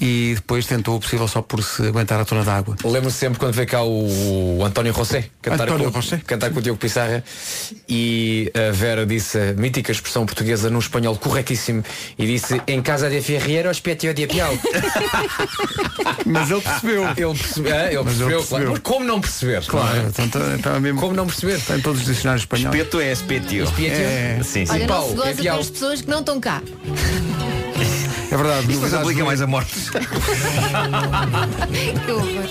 e 0.00 0.32
depois 0.34 0.66
tentou 0.66 0.96
o 0.96 1.00
possível 1.00 1.26
só 1.28 1.40
por 1.42 1.62
se 1.62 1.82
aguentar 1.86 2.20
a 2.20 2.24
tona 2.24 2.44
d'água. 2.44 2.76
Lembro 2.84 3.10
sempre 3.10 3.38
quando 3.38 3.54
veio 3.54 3.68
cá 3.68 3.82
o, 3.82 4.58
o 4.58 4.64
António 4.64 4.92
José 4.92 5.26
cantar, 5.40 5.64
António 5.68 5.90
com, 5.92 6.00
José. 6.00 6.20
cantar 6.26 6.50
com 6.50 6.58
o 6.58 6.62
Diogo 6.62 6.78
Pissarra 6.78 7.22
e 7.88 8.50
a 8.54 8.72
Vera 8.72 9.06
disse 9.06 9.38
a 9.38 9.52
mítica 9.54 9.92
expressão 9.92 10.26
portuguesa 10.26 10.68
num 10.70 10.78
espanhol 10.78 11.16
corretíssimo 11.16 11.82
e 12.18 12.26
disse 12.26 12.60
em 12.66 12.82
casa 12.82 13.08
de 13.08 13.20
Ferreira 13.20 13.70
os 13.70 13.80
petio 13.80 14.12
de 14.14 14.26
Piau. 14.26 14.52
Mas 16.26 16.50
ele 16.50 16.60
percebeu. 16.60 17.04
Ele 17.16 17.38
percebeu, 17.38 17.74
é, 17.74 17.86
ele 17.94 18.02
Mas 18.04 18.20
ele 18.20 18.24
percebeu, 18.24 18.28
claro. 18.28 18.44
percebeu. 18.46 18.70
Mas 18.72 18.78
como 18.80 19.04
não 19.04 19.20
perceber? 19.20 19.64
Claro, 19.66 19.96
não 19.96 20.04
é? 20.04 20.08
então 20.08 20.28
tá- 20.28 20.58
tá 20.62 20.80
mesmo. 20.80 21.00
Como 21.00 21.14
não 21.14 21.26
perceber? 21.26 21.56
Está 21.56 21.76
em 21.76 21.80
todos 21.80 22.00
os 22.00 22.06
dicionários 22.06 22.42
espanhóis. 22.42 22.74
Espeto 22.74 23.00
é 23.00 23.12
espetio. 23.12 23.64
Espetio? 23.64 23.90
É. 23.92 24.40
Sim, 24.42 24.66
sim. 24.66 24.72
Olha, 24.72 24.80
não 24.80 24.86
Paulo, 24.86 25.10
se 25.10 25.16
goza 25.16 25.48
é 25.48 25.52
com 25.52 25.60
as 25.60 25.70
pessoas 25.70 26.00
que 26.00 26.08
não 26.08 26.20
estão 26.20 26.40
cá. 26.40 26.62
É 28.34 28.36
verdade. 28.36 28.68
Isto 28.72 28.82
não 28.82 28.88
se 28.88 28.96
aplica 28.96 29.20
do- 29.20 29.26
mais 29.26 29.40
a 29.40 29.46
mortes. 29.46 29.90
Que 32.04 32.10
horror. 32.10 32.44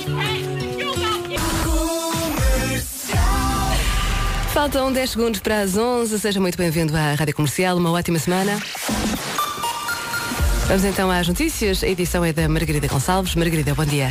Faltam 4.53 4.93
10 4.93 5.09
segundos 5.09 5.39
para 5.41 5.59
as 5.61 5.75
11. 5.75 6.17
Seja 6.19 6.39
muito 6.39 6.57
bem-vindo 6.57 6.95
à 6.95 7.15
Rádio 7.15 7.36
Comercial. 7.36 7.75
Uma 7.77 7.91
ótima 7.91 8.17
semana. 8.17 8.57
Vamos 10.67 10.86
então 10.86 11.11
às 11.11 11.27
notícias. 11.27 11.84
A 11.84 11.88
edição 11.89 12.23
é 12.23 12.31
da 12.31 12.47
Margarida 12.47 12.88
Gonçalves. 12.88 13.36
Margarida, 13.36 13.75
bom 13.75 13.84
dia. 13.84 14.09